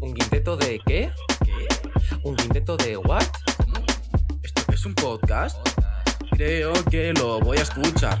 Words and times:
¿Un 0.00 0.14
quinteto 0.14 0.56
de 0.56 0.80
qué? 0.86 1.10
¿Un 2.22 2.36
quinteto 2.36 2.76
de 2.76 2.96
what? 2.96 3.22
¿Esto 4.42 4.72
es 4.72 4.86
un 4.86 4.94
podcast? 4.94 5.58
Creo 6.30 6.72
que 6.84 7.12
lo 7.12 7.40
voy 7.40 7.58
a 7.58 7.62
escuchar. 7.62 8.20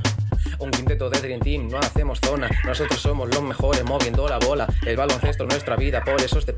Un 0.60 0.70
quinteto 0.70 1.08
de 1.08 1.20
Dream 1.20 1.40
Team, 1.40 1.68
no 1.68 1.78
hacemos 1.78 2.20
zona. 2.20 2.48
Nosotros 2.64 3.00
somos 3.00 3.28
los 3.28 3.42
mejores 3.42 3.84
moviendo 3.84 4.28
la 4.28 4.38
bola. 4.38 4.66
El 4.84 4.96
baloncesto 4.96 5.44
es 5.44 5.50
nuestra 5.50 5.76
vida, 5.76 6.02
por 6.04 6.20
eso 6.20 6.38
este. 6.38 6.54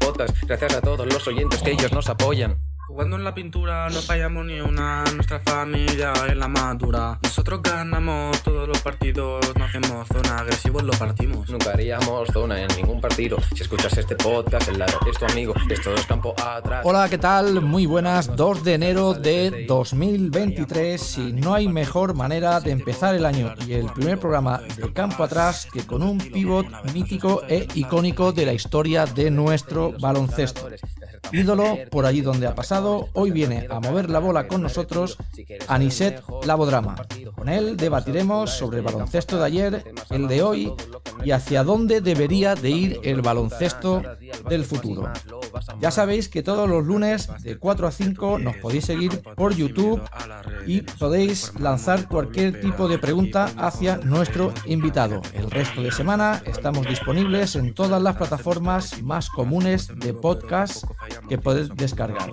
Gracias 0.46 0.74
a 0.74 0.80
todos 0.80 1.06
los 1.06 1.26
oyentes 1.28 1.62
que 1.62 1.72
ellos 1.72 1.92
nos 1.92 2.08
apoyan. 2.08 2.69
Jugando 3.00 3.16
en 3.16 3.24
la 3.24 3.34
pintura 3.34 3.88
no 3.88 4.02
fallamos 4.02 4.44
ni 4.44 4.60
una, 4.60 5.04
nuestra 5.14 5.40
familia 5.40 6.12
es 6.28 6.36
la 6.36 6.48
madura. 6.48 7.18
Nosotros 7.22 7.62
ganamos 7.62 8.42
todos 8.42 8.68
los 8.68 8.78
partidos, 8.82 9.40
no 9.56 9.64
hacemos 9.64 10.06
zona, 10.06 10.40
agresivos 10.40 10.82
lo 10.82 10.92
partimos. 10.92 11.48
Nunca 11.48 11.70
haríamos 11.70 12.28
zona 12.30 12.60
en 12.60 12.68
ningún 12.76 13.00
partido. 13.00 13.38
Si 13.56 13.62
escuchas 13.62 13.96
este 13.96 14.16
podcast, 14.16 14.68
el 14.68 14.80
lado 14.80 14.98
es 15.10 15.18
tu 15.18 15.24
amigo. 15.24 15.54
Esto 15.70 15.94
es 15.94 16.04
campo 16.04 16.34
atrás. 16.38 16.82
Hola, 16.84 17.08
¿qué 17.08 17.16
tal? 17.16 17.62
Muy 17.62 17.86
buenas. 17.86 18.36
2 18.36 18.64
de 18.64 18.74
enero 18.74 19.14
de 19.14 19.64
2023 19.66 21.16
y 21.16 21.32
no 21.32 21.54
hay 21.54 21.68
mejor 21.68 22.12
manera 22.12 22.60
de 22.60 22.70
empezar 22.70 23.14
el 23.14 23.24
año 23.24 23.54
y 23.66 23.72
el 23.72 23.90
primer 23.94 24.18
programa 24.18 24.60
de 24.76 24.92
campo 24.92 25.24
atrás 25.24 25.66
que 25.72 25.86
con 25.86 26.02
un 26.02 26.18
pivot 26.18 26.66
mítico 26.92 27.44
e 27.48 27.66
icónico 27.76 28.32
de 28.32 28.44
la 28.44 28.52
historia 28.52 29.06
de 29.06 29.30
nuestro 29.30 29.94
baloncesto. 29.98 30.68
Ídolo 31.32 31.78
por 31.90 32.06
allí 32.06 32.20
donde 32.20 32.46
ha 32.46 32.54
pasado, 32.54 33.08
hoy 33.12 33.30
viene 33.30 33.66
a 33.70 33.80
mover 33.80 34.10
la 34.10 34.18
bola 34.18 34.48
con 34.48 34.62
nosotros 34.62 35.16
Aniset 35.68 36.22
Labodrama. 36.44 36.96
Con 37.36 37.48
él 37.48 37.76
debatiremos 37.76 38.50
sobre 38.50 38.78
el 38.78 38.84
baloncesto 38.84 39.38
de 39.38 39.44
ayer, 39.44 39.94
el 40.10 40.28
de 40.28 40.42
hoy 40.42 40.72
y 41.24 41.30
hacia 41.32 41.64
dónde 41.64 42.00
debería 42.00 42.54
de 42.54 42.70
ir 42.70 43.00
el 43.02 43.22
baloncesto 43.22 44.02
del 44.48 44.64
futuro. 44.64 45.10
Ya 45.80 45.90
sabéis 45.90 46.28
que 46.28 46.42
todos 46.42 46.68
los 46.68 46.86
lunes 46.86 47.28
de 47.42 47.58
4 47.58 47.86
a 47.86 47.90
5 47.90 48.38
nos 48.38 48.56
podéis 48.56 48.84
seguir 48.84 49.22
por 49.36 49.54
YouTube 49.54 50.02
y 50.66 50.82
podéis 50.82 51.52
lanzar 51.58 52.08
cualquier 52.08 52.60
tipo 52.60 52.88
de 52.88 52.98
pregunta 52.98 53.50
hacia 53.56 53.98
nuestro 53.98 54.52
invitado. 54.66 55.20
El 55.34 55.50
resto 55.50 55.82
de 55.82 55.92
semana 55.92 56.42
estamos 56.46 56.86
disponibles 56.86 57.56
en 57.56 57.74
todas 57.74 58.00
las 58.00 58.16
plataformas 58.16 59.02
más 59.02 59.28
comunes 59.28 59.88
de 59.96 60.14
podcast 60.14 60.84
que 61.28 61.38
podéis 61.38 61.68
descargar. 61.70 62.30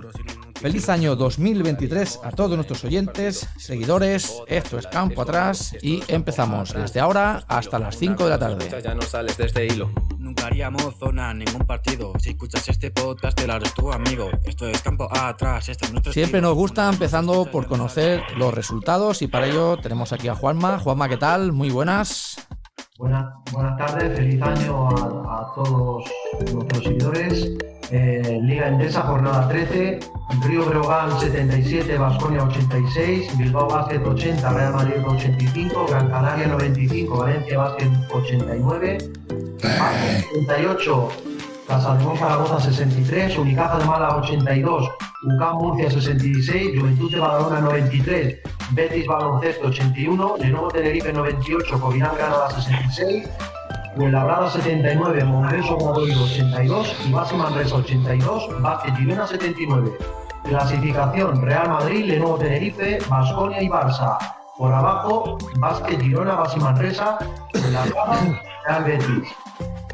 Feliz 0.60 0.88
año 0.88 1.14
2023 1.14 2.20
a 2.24 2.32
todos 2.32 2.56
nuestros 2.56 2.82
oyentes, 2.84 3.48
seguidores, 3.56 4.42
esto 4.48 4.76
es 4.76 4.88
Campo 4.88 5.22
Atrás 5.22 5.76
y 5.82 6.02
empezamos 6.08 6.74
desde 6.74 6.98
ahora 6.98 7.44
hasta 7.46 7.78
las 7.78 7.96
5 7.96 8.24
de 8.24 8.30
la 8.30 8.38
tarde. 8.40 8.82
Ya 8.82 8.92
no 8.92 9.02
sales 9.02 9.36
de 9.36 9.46
este 9.46 9.66
hilo. 9.66 9.88
Nunca 10.18 10.46
haríamos 10.46 10.96
zona 10.98 11.30
en 11.30 11.38
ningún 11.38 11.64
partido. 11.64 12.12
Si 12.18 12.30
escuchas 12.30 12.68
este 12.68 12.90
podcast, 12.90 13.38
te 13.38 13.46
lo 13.46 13.52
harás 13.52 13.72
tu 13.72 13.92
amigo. 13.92 14.30
Esto 14.44 14.66
es 14.66 14.82
campo 14.82 15.08
atrás, 15.12 15.68
este 15.68 15.84
es 15.84 15.92
nuestro 15.92 16.12
Siempre 16.12 16.40
nos 16.40 16.54
gusta 16.54 16.88
empezando 16.88 17.44
por 17.44 17.68
conocer 17.68 18.20
los 18.36 18.52
resultados 18.52 19.22
y 19.22 19.28
para 19.28 19.46
ello 19.46 19.76
tenemos 19.76 20.12
aquí 20.12 20.26
a 20.26 20.34
Juanma. 20.34 20.80
Juanma, 20.80 21.08
¿qué 21.08 21.18
tal? 21.18 21.52
Muy 21.52 21.70
buenas. 21.70 22.48
Buenas, 22.98 23.26
buenas 23.52 23.76
tardes, 23.78 24.18
feliz 24.18 24.42
año 24.42 24.88
a, 24.88 25.40
a 25.40 25.54
todos 25.54 26.04
nuestros 26.52 26.82
seguidores. 26.82 27.77
Eh, 27.90 28.38
Liga 28.42 28.68
Endesa, 28.68 29.00
jornada 29.02 29.48
13, 29.48 29.98
Río 30.46 30.66
Breogán 30.66 31.18
77, 31.18 31.96
Vasconia 31.96 32.44
86, 32.44 33.38
Bilbao 33.38 33.66
Basket 33.66 34.04
80, 34.04 34.52
Real 34.52 34.72
Madrid 34.74 35.02
85, 35.06 35.86
Gran 35.88 36.10
Canaria 36.10 36.48
95, 36.48 37.16
Valencia 37.16 37.58
Basket 37.58 37.90
89, 38.10 38.98
Basket 39.62 40.26
78, 40.34 41.08
Casalmón 41.66 42.18
Zaragoza 42.18 42.60
63, 42.60 43.38
Unicaja 43.38 43.78
de 43.78 43.84
Málaga 43.86 44.16
82, 44.16 44.90
UCAM 45.24 45.56
Murcia 45.56 45.90
66, 45.90 46.78
Juventud 46.78 47.10
de 47.10 47.20
Badalona 47.20 47.60
93, 47.60 48.38
Betis 48.72 49.06
Baloncesto 49.06 49.68
81, 49.68 50.36
Lenovo 50.38 50.68
Tenerife 50.68 51.10
98, 51.10 51.80
Covirán 51.80 52.14
Granada 52.16 52.50
66, 52.50 53.28
Fuenlabrada 53.98 54.48
79, 54.48 55.24
Monreso 55.24 55.76
Modoiro 55.76 56.22
82 56.22 56.96
y 57.04 57.12
Base 57.12 57.34
Manresa 57.34 57.74
82, 57.74 58.62
Básquet 58.62 58.94
Girona 58.94 59.26
79. 59.26 59.92
Clasificación 60.44 61.42
Real 61.42 61.68
Madrid, 61.68 62.04
Lenovo 62.04 62.36
Tenerife, 62.36 63.00
Basconia 63.08 63.60
y 63.60 63.68
Barça. 63.68 64.16
Por 64.56 64.72
abajo, 64.72 65.36
Básquet 65.56 66.00
Girona, 66.00 66.36
Base 66.36 66.60
Manresa, 66.60 67.18
Fuenlabrada, 67.52 68.40
Real 68.68 68.84
Betis. 68.84 69.28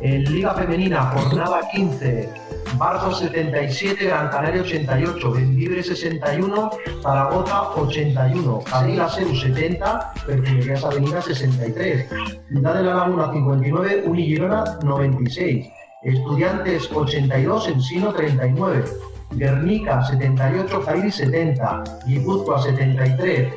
En 0.02 0.24
Liga 0.24 0.52
Femenina, 0.52 1.06
jornada 1.06 1.60
15, 1.72 2.30
Barça 2.76 3.12
77, 3.12 4.04
Gran 4.04 4.28
Canaria 4.30 4.62
88, 4.62 5.30
Bendibre 5.30 5.82
61, 5.82 6.70
Zaragoza 7.02 7.70
81, 7.76 8.58
Cadila 8.64 9.08
Seu 9.08 9.34
70, 9.34 10.12
Perfumerías 10.26 10.84
Avenida 10.84 11.22
63, 11.22 12.06
Ciudad 12.48 12.74
de 12.74 12.82
la 12.82 12.94
Laguna 12.94 13.32
59, 13.32 14.04
Unigirona 14.06 14.64
96, 14.82 15.66
Estudiantes 16.02 16.90
82, 16.92 17.68
Ensino 17.68 18.12
39, 18.12 18.84
Guernica 19.32 20.04
78, 20.04 20.82
Jairi 20.82 21.10
70, 21.10 21.84
Guipúzcoa 22.06 22.62
73, 22.62 23.52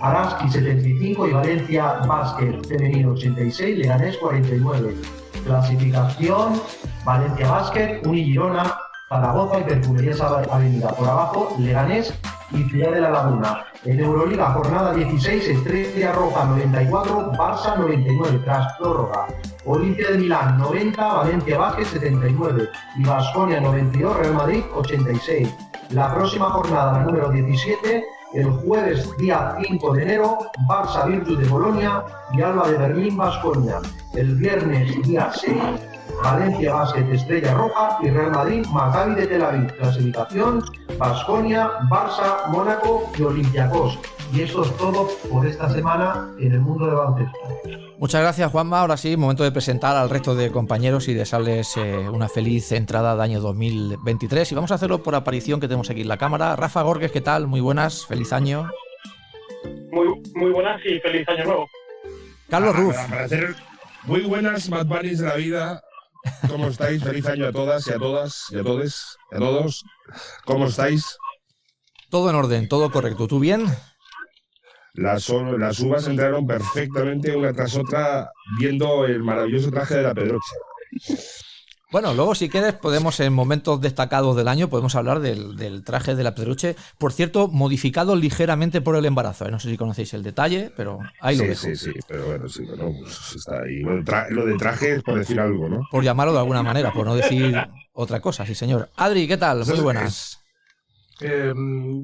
Araski 0.00 0.48
75 0.50 1.28
y 1.28 1.32
Valencia 1.32 1.84
Básquet 2.08 2.66
Femenino 2.66 3.12
86, 3.12 3.78
Leganés 3.78 4.16
49. 4.16 5.21
Clasificación, 5.44 6.60
Valencia 7.04 7.50
Basket, 7.50 8.00
Unigirona, 8.06 8.74
Zaragoza 9.08 9.60
y 9.60 9.64
Perfumerías 9.64 10.20
Avenida. 10.20 10.88
Por 10.88 11.08
abajo, 11.08 11.56
Leganés 11.58 12.14
y 12.52 12.62
Ciudad 12.64 12.92
de 12.92 13.00
la 13.00 13.10
Laguna. 13.10 13.64
En 13.84 13.98
Euroliga, 13.98 14.52
jornada 14.52 14.94
16, 14.94 15.48
Estrella 15.48 16.12
Roja 16.12 16.44
94, 16.44 17.32
Barça 17.32 17.76
99, 17.76 18.40
tras 18.44 18.72
prórroga. 18.78 19.26
Olimpia 19.64 20.10
de 20.10 20.18
Milán 20.18 20.58
90, 20.58 21.12
Valencia 21.14 21.58
Basket 21.58 21.84
79 21.84 22.68
y 22.96 23.04
Vasconia 23.04 23.60
92, 23.60 24.16
Real 24.16 24.34
Madrid 24.34 24.64
86. 24.74 25.48
La 25.90 26.14
próxima 26.14 26.50
jornada, 26.50 27.00
número 27.00 27.30
17, 27.30 28.04
el 28.34 28.50
jueves 28.50 29.08
día 29.18 29.56
5 29.66 29.92
de 29.94 30.02
enero, 30.02 30.38
Barça 30.68 31.06
Virtus 31.06 31.38
de 31.38 31.48
Bolonia 31.48 32.04
y 32.32 32.40
Alba 32.40 32.68
de 32.68 32.78
Berlín 32.78 33.16
Vasconia. 33.16 33.80
El 34.14 34.36
viernes 34.36 35.02
día 35.02 35.30
6, 35.34 35.54
Valencia 36.22 36.74
Basket 36.74 37.12
Estrella 37.12 37.54
Roja 37.54 37.98
y 38.02 38.10
Real 38.10 38.32
Madrid 38.32 38.66
Maccabi 38.72 39.14
de 39.14 39.26
Tel 39.26 39.42
Aviv. 39.42 39.72
Clasificación, 39.76 40.64
Vasconia, 40.98 41.70
Barça, 41.90 42.48
Mónaco 42.48 43.10
y 43.18 43.22
Olympiacos. 43.22 43.98
Y 44.32 44.42
eso 44.42 44.62
es 44.64 44.76
todo 44.76 45.08
por 45.30 45.46
esta 45.46 45.68
semana 45.68 46.30
en 46.38 46.52
el 46.52 46.60
mundo 46.60 46.86
del 46.86 46.94
baloncesto. 46.94 47.81
Muchas 48.02 48.20
gracias, 48.20 48.50
Juanma. 48.50 48.80
Ahora 48.80 48.96
sí, 48.96 49.16
momento 49.16 49.44
de 49.44 49.52
presentar 49.52 49.96
al 49.96 50.10
resto 50.10 50.34
de 50.34 50.50
compañeros 50.50 51.06
y 51.06 51.14
desearles 51.14 51.76
eh, 51.76 52.08
una 52.08 52.28
feliz 52.28 52.72
entrada 52.72 53.14
de 53.14 53.22
año 53.22 53.40
2023. 53.40 54.50
Y 54.50 54.54
vamos 54.56 54.72
a 54.72 54.74
hacerlo 54.74 55.04
por 55.04 55.14
aparición 55.14 55.60
que 55.60 55.68
tenemos 55.68 55.88
aquí 55.88 56.00
en 56.00 56.08
la 56.08 56.16
cámara. 56.18 56.56
Rafa 56.56 56.82
Gorges, 56.82 57.12
¿qué 57.12 57.20
tal? 57.20 57.46
Muy 57.46 57.60
buenas, 57.60 58.04
feliz 58.04 58.32
año. 58.32 58.68
Muy, 59.92 60.20
muy 60.34 60.50
buenas 60.50 60.80
y 60.84 60.98
feliz 60.98 61.28
año 61.28 61.44
nuevo. 61.44 61.68
Carlos 62.50 62.74
Ah, 62.74 62.80
Ruf, 62.80 62.96
para- 62.96 63.08
para 63.08 63.24
hacer 63.24 63.54
muy 64.02 64.22
buenas 64.22 64.68
Mad 64.68 64.86
Bunnies 64.86 65.20
de 65.20 65.26
la 65.28 65.34
vida. 65.36 65.82
¿Cómo 66.48 66.66
estáis? 66.66 67.04
Feliz 67.04 67.24
año 67.26 67.46
a 67.46 67.52
todas 67.52 67.86
y 67.86 67.92
a 67.92 67.98
todas 67.98 68.46
y 68.50 68.58
a 68.58 68.64
todos. 68.64 69.16
Y 69.30 69.36
a 69.36 69.38
todos. 69.38 69.84
¿Cómo 70.44 70.66
estáis? 70.66 71.16
todo 72.10 72.28
en 72.28 72.36
orden, 72.36 72.68
todo 72.68 72.90
correcto. 72.90 73.26
¿Tú 73.28 73.38
bien? 73.38 73.64
Las, 74.94 75.28
las 75.58 75.80
uvas 75.80 76.06
entraron 76.06 76.46
perfectamente 76.46 77.34
una 77.34 77.52
tras 77.52 77.76
otra 77.76 78.30
viendo 78.58 79.06
el 79.06 79.22
maravilloso 79.22 79.70
traje 79.70 79.96
de 79.96 80.02
la 80.02 80.14
Pedroche. 80.14 80.54
Bueno, 81.90 82.14
luego 82.14 82.34
si 82.34 82.48
quieres 82.48 82.72
podemos 82.72 83.20
en 83.20 83.34
momentos 83.34 83.78
destacados 83.82 84.34
del 84.34 84.48
año 84.48 84.68
podemos 84.68 84.94
hablar 84.94 85.20
del, 85.20 85.56
del 85.56 85.84
traje 85.84 86.14
de 86.14 86.22
la 86.24 86.34
Pedruche. 86.34 86.74
Por 86.96 87.12
cierto, 87.12 87.48
modificado 87.48 88.16
ligeramente 88.16 88.80
por 88.80 88.96
el 88.96 89.04
embarazo. 89.04 89.46
¿eh? 89.46 89.50
No 89.50 89.60
sé 89.60 89.68
si 89.68 89.76
conocéis 89.76 90.14
el 90.14 90.22
detalle, 90.22 90.72
pero 90.74 91.00
ahí 91.20 91.36
lo 91.36 91.42
sí, 91.42 91.48
dejo. 91.50 91.66
sí, 91.66 91.76
sí, 91.76 91.92
pero 92.08 92.26
bueno, 92.26 92.48
sí, 92.48 92.62
pues 92.66 93.34
está 93.36 93.60
ahí. 93.62 93.80
Lo 93.80 93.96
de, 93.96 94.02
tra- 94.04 94.28
lo 94.30 94.46
de 94.46 94.54
traje 94.56 94.94
es 94.94 95.02
por 95.02 95.18
decir 95.18 95.38
algo, 95.38 95.68
¿no? 95.68 95.86
Por 95.90 96.02
llamarlo 96.02 96.32
de 96.32 96.38
alguna 96.38 96.62
manera, 96.62 96.94
por 96.94 97.04
no 97.04 97.14
decir 97.14 97.54
otra 97.92 98.20
cosa, 98.20 98.46
sí 98.46 98.54
señor. 98.54 98.88
Adri, 98.96 99.28
¿qué 99.28 99.36
tal? 99.36 99.64
Muy 99.66 99.80
buenas. 99.80 100.41
Eh, 101.22 101.52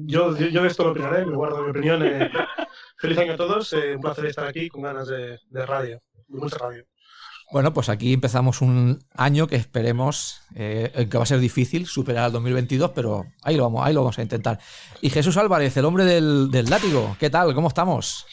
yo, 0.05 0.35
yo, 0.37 0.47
yo 0.47 0.61
de 0.61 0.67
esto 0.67 0.83
lo 0.83 0.91
opinaré, 0.91 1.25
me 1.25 1.35
guardo 1.35 1.63
mi 1.63 1.69
opinión. 1.71 2.03
eh. 2.05 2.29
feliz 2.97 3.17
año 3.17 3.33
a 3.33 3.37
todos, 3.37 3.73
eh, 3.73 3.95
un 3.95 4.01
placer 4.01 4.25
estar 4.25 4.47
aquí 4.47 4.69
con 4.69 4.81
ganas 4.81 5.07
de, 5.07 5.39
de 5.49 5.65
radio, 5.65 6.01
de 6.27 6.39
mucha 6.39 6.57
radio. 6.57 6.83
Bueno, 7.51 7.73
pues 7.73 7.89
aquí 7.89 8.13
empezamos 8.13 8.61
un 8.61 8.99
año 9.15 9.47
que 9.47 9.55
esperemos 9.55 10.41
eh, 10.53 11.07
que 11.09 11.17
va 11.17 11.23
a 11.23 11.27
ser 11.27 11.39
difícil 11.39 11.87
superar 11.87 12.27
el 12.27 12.33
2022, 12.33 12.91
pero 12.93 13.25
ahí 13.41 13.57
lo 13.57 13.63
vamos, 13.63 13.87
ahí 13.87 13.93
lo 13.93 14.01
vamos 14.01 14.19
a 14.19 14.21
intentar. 14.21 14.59
Y 15.01 15.09
Jesús 15.09 15.35
Álvarez, 15.35 15.75
el 15.75 15.85
hombre 15.85 16.05
del, 16.05 16.51
del 16.51 16.69
látigo, 16.69 17.15
¿qué 17.19 17.31
tal? 17.31 17.55
¿Cómo 17.55 17.69
estamos? 17.69 18.27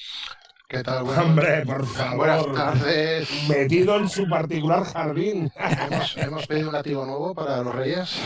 ¿Qué 0.68 0.82
tal? 0.82 1.04
Bueno, 1.04 1.22
Hombre, 1.22 1.64
por 1.64 1.86
favor. 1.86 2.16
Buenas 2.16 2.46
tardes. 2.52 3.28
Metido 3.48 3.96
en 3.98 4.08
su 4.08 4.28
particular 4.28 4.82
jardín. 4.84 5.52
Hemos, 5.56 6.16
hemos 6.16 6.46
pedido 6.48 6.68
un 6.68 6.72
látigo 6.74 7.06
nuevo 7.06 7.34
para 7.36 7.58
los 7.58 7.72
Reyes, 7.72 8.16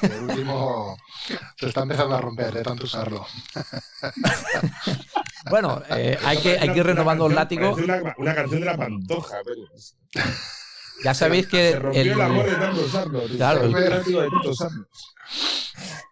porque 0.00 0.14
el 0.16 0.22
último 0.30 0.96
se 1.56 1.66
está 1.66 1.82
empezando 1.82 2.14
a 2.14 2.20
romper 2.20 2.54
de 2.54 2.62
tanto 2.62 2.84
usarlo. 2.84 3.26
Bueno, 5.50 5.82
eh, 5.90 6.16
hay, 6.24 6.38
que, 6.38 6.56
hay 6.56 6.68
que 6.72 6.78
ir 6.78 6.86
renovando 6.86 7.26
el 7.26 7.34
látigo. 7.34 7.74
Una, 7.74 8.14
una 8.16 8.34
canción 8.34 8.60
de 8.60 8.66
la 8.66 8.76
pantoja, 8.76 9.36
pero. 9.44 10.24
Ya 11.02 11.14
sabéis 11.14 11.48
que 11.48 11.72
Se 11.72 11.78
rompió 11.80 12.00
el, 12.00 12.08
el- 12.12 12.20
amor 12.20 12.46
de 12.46 12.54
tanto 12.56 12.80
usarlo. 12.80 13.20
tío. 13.22 13.36
Claro, 13.36 13.58
Se 13.58 13.62
rompió 13.64 13.78
el- 13.80 13.84
el 13.92 13.98
látigo 13.98 14.20
de 14.22 14.30
tanto 14.30 14.50
usarlo. 14.50 14.86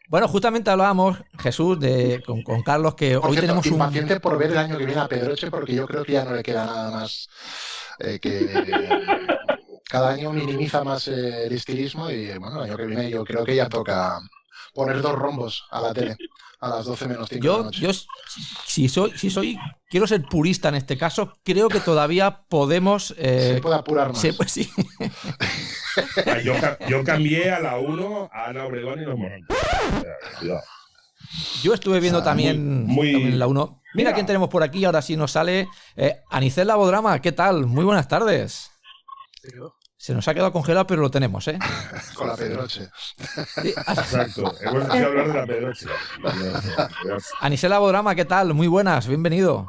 Bueno, 0.08 0.28
justamente 0.28 0.70
hablábamos, 0.70 1.18
Jesús, 1.38 1.80
de, 1.80 2.22
con, 2.24 2.42
con 2.42 2.62
Carlos, 2.62 2.94
que 2.94 3.18
Por 3.18 3.30
hoy 3.30 3.36
cierto, 3.36 3.46
tenemos 3.46 3.66
un. 3.66 3.72
impaciente 3.72 4.20
por 4.20 4.38
ver 4.38 4.50
el 4.50 4.58
año 4.58 4.78
que 4.78 4.84
viene 4.86 5.00
a 5.00 5.08
Pedroche, 5.08 5.50
porque 5.50 5.74
yo 5.74 5.86
creo 5.86 6.04
que 6.04 6.12
ya 6.12 6.24
no 6.24 6.34
le 6.34 6.42
queda 6.42 6.66
nada 6.66 6.90
más 6.90 7.28
eh, 7.98 8.18
que 8.20 8.48
cada 9.88 10.10
año 10.10 10.32
minimiza 10.32 10.84
más 10.84 11.08
eh, 11.08 11.46
el 11.46 11.52
estilismo 11.52 12.10
y 12.10 12.36
bueno, 12.38 12.58
el 12.58 12.70
año 12.70 12.76
que 12.76 12.86
viene 12.86 13.10
yo 13.10 13.24
creo 13.24 13.44
que 13.44 13.56
ya 13.56 13.68
toca 13.68 14.20
poner 14.74 15.00
dos 15.00 15.14
rombos 15.14 15.64
a 15.70 15.80
la 15.80 15.94
tele 15.94 16.16
a 16.60 16.68
las 16.68 16.84
12 16.86 17.08
menos 17.08 17.28
5 17.28 17.42
de 17.42 17.48
la 17.48 17.56
Yo, 17.58 17.64
noche. 17.64 17.80
yo 17.80 17.90
si 18.66 18.88
soy, 18.88 19.12
si 19.16 19.30
soy, 19.30 19.58
quiero 19.88 20.06
ser 20.06 20.22
purista 20.22 20.68
en 20.68 20.76
este 20.76 20.96
caso, 20.96 21.32
creo 21.44 21.68
que 21.68 21.80
todavía 21.80 22.42
podemos. 22.48 23.14
eh, 23.18 23.52
se 23.56 23.60
puede 23.60 23.76
apurar 23.76 24.08
más. 24.08 24.18
sí, 24.20 24.32
pues 24.32 24.50
sí. 24.52 24.70
Yo, 26.44 26.54
ca- 26.60 26.78
yo 26.88 27.04
cambié 27.04 27.50
a 27.52 27.60
la 27.60 27.78
1 27.78 28.30
a 28.32 28.46
Ana 28.46 28.64
Obregón 28.64 29.00
y 29.00 29.04
los 29.04 29.16
cuidado. 30.40 30.60
Yo 31.62 31.74
estuve 31.74 32.00
viendo 32.00 32.18
O 32.18 32.22
sea, 32.22 32.30
también, 32.30 32.84
muy- 32.86 32.94
muy- 32.94 33.12
también 33.12 33.38
la 33.38 33.46
1. 33.46 33.80
Mira, 33.94 34.08
Mira. 34.10 34.14
quién 34.14 34.26
tenemos 34.26 34.48
por 34.48 34.62
aquí, 34.62 34.84
ahora 34.84 35.02
sí 35.02 35.16
nos 35.16 35.32
sale. 35.32 35.68
Eh, 35.96 36.20
Anicel 36.30 36.66
Labodrama, 36.66 37.20
¿qué 37.20 37.32
tal? 37.32 37.66
Muy 37.66 37.84
buenas 37.84 38.08
tardes. 38.08 38.70
Se 40.04 40.12
nos 40.12 40.28
ha 40.28 40.34
quedado 40.34 40.52
congelado, 40.52 40.86
pero 40.86 41.00
lo 41.00 41.10
tenemos, 41.10 41.48
¿eh? 41.48 41.58
Con 42.14 42.28
la 42.28 42.36
Pedroche. 42.36 42.90
Sí, 43.62 43.68
Exacto. 43.70 44.54
Hemos 44.60 44.84
decidido 44.84 45.06
hablar 45.06 45.28
de 45.28 45.32
la 45.32 45.46
Pedroche. 45.46 45.86
Anicel 47.40 47.70
Labodrama, 47.70 48.14
¿qué 48.14 48.26
tal? 48.26 48.52
Muy 48.52 48.66
buenas, 48.66 49.08
bienvenido. 49.08 49.66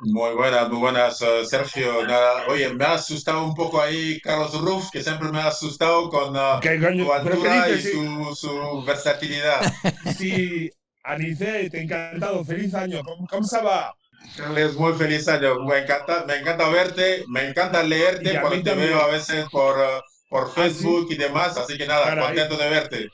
Muy 0.00 0.34
buenas, 0.36 0.70
muy 0.70 0.78
buenas, 0.78 1.20
eh, 1.20 1.44
Sergio. 1.44 2.02
Nada, 2.06 2.46
oye, 2.48 2.72
me 2.72 2.82
ha 2.82 2.94
asustado 2.94 3.44
un 3.44 3.54
poco 3.54 3.78
ahí 3.78 4.18
Carlos 4.22 4.58
Ruf, 4.58 4.88
que 4.90 5.02
siempre 5.02 5.28
me 5.30 5.40
ha 5.40 5.48
asustado 5.48 6.08
con 6.08 6.34
eh, 6.34 6.40
su 6.54 6.60
¿Pero 6.62 6.80
qué 6.80 7.12
altura 7.12 7.68
y 7.68 7.82
su 7.82 8.84
versatilidad. 8.86 9.70
Sí, 10.16 10.70
Anice, 11.02 11.68
te 11.68 11.76
he 11.76 11.82
encantado. 11.82 12.42
Feliz 12.42 12.72
año. 12.72 13.02
¿Cómo, 13.04 13.26
cómo 13.26 13.44
se 13.46 13.60
va? 13.60 13.94
Es 14.56 14.74
muy 14.74 14.92
feliz 14.94 15.28
año. 15.28 15.64
Me 15.64 15.78
encanta, 15.78 16.24
me 16.26 16.36
encanta 16.36 16.68
verte, 16.68 17.24
me 17.28 17.48
encanta 17.48 17.82
leerte 17.82 18.40
cuando 18.40 18.62
te 18.62 18.74
veo 18.74 19.00
a 19.00 19.08
veces 19.08 19.44
por, 19.50 19.78
eh, 19.78 20.00
por 20.28 20.48
sí? 20.48 20.54
Facebook 20.54 21.08
y 21.10 21.16
demás. 21.16 21.56
Así 21.56 21.78
que 21.78 21.86
nada, 21.86 22.04
Caray. 22.04 22.24
contento 22.26 22.56
de 22.56 22.70
verte. 22.70 23.08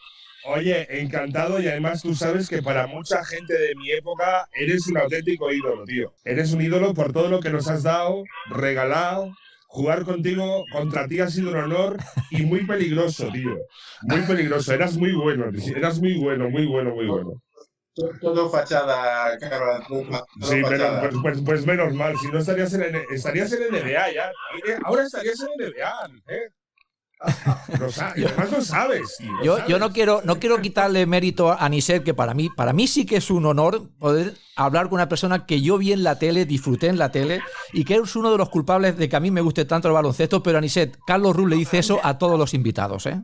Oye, 0.45 0.87
encantado 1.01 1.61
y 1.61 1.69
además 1.69 2.01
tú 2.01 2.15
sabes 2.15 2.49
que 2.49 2.63
para 2.63 2.87
mucha 2.87 3.23
gente 3.25 3.53
de 3.53 3.75
mi 3.75 3.91
época 3.91 4.49
eres 4.55 4.87
un 4.87 4.97
auténtico 4.97 5.53
ídolo, 5.53 5.85
tío. 5.85 6.15
Eres 6.25 6.53
un 6.53 6.63
ídolo 6.63 6.95
por 6.95 7.13
todo 7.13 7.29
lo 7.29 7.41
que 7.41 7.51
nos 7.51 7.69
has 7.69 7.83
dado, 7.83 8.25
regalado. 8.49 9.31
Jugar 9.67 10.05
contigo 10.05 10.65
contra 10.73 11.07
ti 11.07 11.21
ha 11.21 11.29
sido 11.29 11.51
un 11.51 11.57
honor 11.59 11.97
y 12.31 12.43
muy 12.43 12.67
peligroso, 12.67 13.29
tío. 13.33 13.57
Muy 14.03 14.23
peligroso. 14.23 14.73
Eras 14.73 14.97
muy 14.97 15.13
bueno, 15.13 15.45
eras 15.77 16.01
muy 16.01 16.15
bueno, 16.15 16.49
muy 16.51 16.67
bueno, 16.67 16.91
muy 16.95 17.07
bueno. 17.07 17.43
Todo 18.21 18.49
fachada, 18.51 19.37
Carlos. 19.39 19.87
todo 19.89 20.03
Sí, 20.43 20.61
pero, 20.63 20.69
fachada. 20.69 21.01
pues, 21.01 21.15
pues- 21.23 21.41
pues 21.45 21.67
menos 21.67 21.93
mal, 21.95 22.17
si 22.19 22.29
no 22.29 22.39
estarías 22.39 22.73
en, 22.75 22.97
estarías 23.11 23.53
en 23.53 23.63
NBA 23.75 24.13
ya. 24.15 24.31
Ahora 24.85 25.05
estarías 25.05 25.39
en 25.41 25.49
NBA, 25.59 26.11
¿eh? 26.29 26.51
Lo 27.79 27.91
sa- 27.91 28.15
y 28.17 28.25
además 28.25 28.51
lo 28.51 28.63
sabes. 28.63 29.19
lo 29.21 29.45
Yo, 29.45 29.57
sabes. 29.57 29.69
yo 29.71 29.79
no 29.79 29.93
quiero, 29.93 30.23
no 30.25 30.39
quiero 30.39 30.63
quitarle 30.63 31.05
mérito 31.05 31.51
a 31.53 31.57
Anicel, 31.57 32.03
que 32.03 32.15
para 32.15 32.33
mí, 32.33 32.49
para 32.49 32.73
mí 32.73 32.87
sí 32.87 33.05
que 33.05 33.17
es 33.17 33.31
un 33.31 33.45
honor 33.45 33.91
poder 33.99 34.35
hablar 34.57 34.85
con 34.87 34.95
una 34.95 35.09
persona 35.11 35.45
que 35.45 35.61
yo 35.61 35.77
vi 35.77 35.93
en 35.93 36.03
la 36.03 36.19
tele, 36.19 36.47
disfruté 36.47 36.87
en 36.87 36.97
la 36.99 37.11
tele, 37.13 37.43
y 37.75 37.85
que 37.85 37.97
es 37.97 38.17
uno 38.17 38.33
de 38.33 38.39
los 38.39 38.49
culpables 38.49 38.97
de 38.97 39.09
que 39.11 39.17
a 39.17 39.21
mí 39.21 39.31
me 39.31 39.43
guste 39.43 39.67
tanto 39.67 39.89
el 39.89 39.95
baloncesto, 39.95 40.43
pero 40.43 40.57
Anicet, 40.57 40.97
Carlos 41.07 41.37
Ruz 41.37 41.51
le 41.51 41.57
dice 41.57 41.79
eso 41.79 42.01
a 42.03 42.17
todos 42.17 42.39
los 42.39 42.55
invitados, 42.55 43.05
¿eh? 43.05 43.21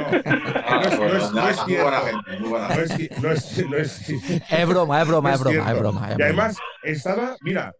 No, 0.00 0.10
no 0.10 0.80
es- 1.16 1.22
es- 1.24 1.32
no 1.32 1.34
nada, 1.34 1.50
es 1.50 1.66
muy 1.66 1.76
buena 1.76 2.00
cierto. 2.00 2.22
gente, 2.24 2.40
muy 2.40 2.48
buena 2.50 2.68
No 2.68 2.74
gente. 2.74 2.84
es, 2.94 3.10
ci- 3.10 3.22
no 3.22 3.30
es- 3.32 3.66
no 3.70 3.76
es- 3.76 4.10
Es 4.50 4.68
broma, 4.68 5.02
es 5.02 5.08
broma, 5.08 5.28
no 5.30 5.34
es 5.34 5.40
broma, 5.40 5.72
es 5.72 5.78
broma. 5.78 6.08
Y 6.18 6.22
además, 6.22 6.56
estaba, 6.82 7.36
mira, 7.42 7.72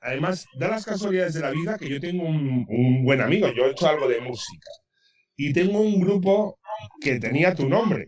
además, 0.00 0.46
da 0.58 0.68
las 0.68 0.84
casualidades 0.84 1.34
de 1.34 1.40
la 1.40 1.50
vida 1.50 1.76
que 1.78 1.88
yo 1.88 2.00
tengo 2.00 2.24
un, 2.24 2.66
un 2.68 3.04
buen 3.04 3.20
amigo, 3.20 3.48
yo 3.48 3.64
he 3.66 3.70
hecho 3.70 3.88
algo 3.88 4.08
de 4.08 4.20
música. 4.20 4.68
Y 5.36 5.52
tengo 5.52 5.80
un 5.80 6.00
grupo 6.00 6.58
que 7.00 7.18
tenía 7.20 7.54
tu 7.54 7.68
nombre. 7.68 8.06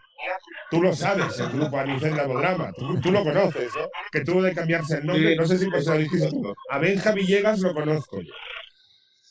Tú 0.71 0.81
lo 0.83 0.94
sabes, 0.94 1.38
el 1.41 1.49
grupo 1.50 1.79
Anicel 1.79 2.17
Labodrama. 2.17 2.73
Tú, 2.73 3.00
tú 3.00 3.11
lo 3.11 3.25
conoces, 3.25 3.71
¿no? 3.76 3.88
Que 4.12 4.21
tuvo 4.21 4.43
de 4.43 4.53
cambiarse 4.55 4.99
el 4.99 5.06
nombre. 5.06 5.35
No 5.37 5.47
sé 5.47 5.59
si 5.59 5.67
lo 5.67 5.79
dijiste 5.99 6.29
tú. 6.29 6.55
A 6.71 6.79
Benja 6.79 7.12
Villegas 7.12 7.59
lo 7.61 7.73
conozco 7.75 8.21
yo. 8.21 8.33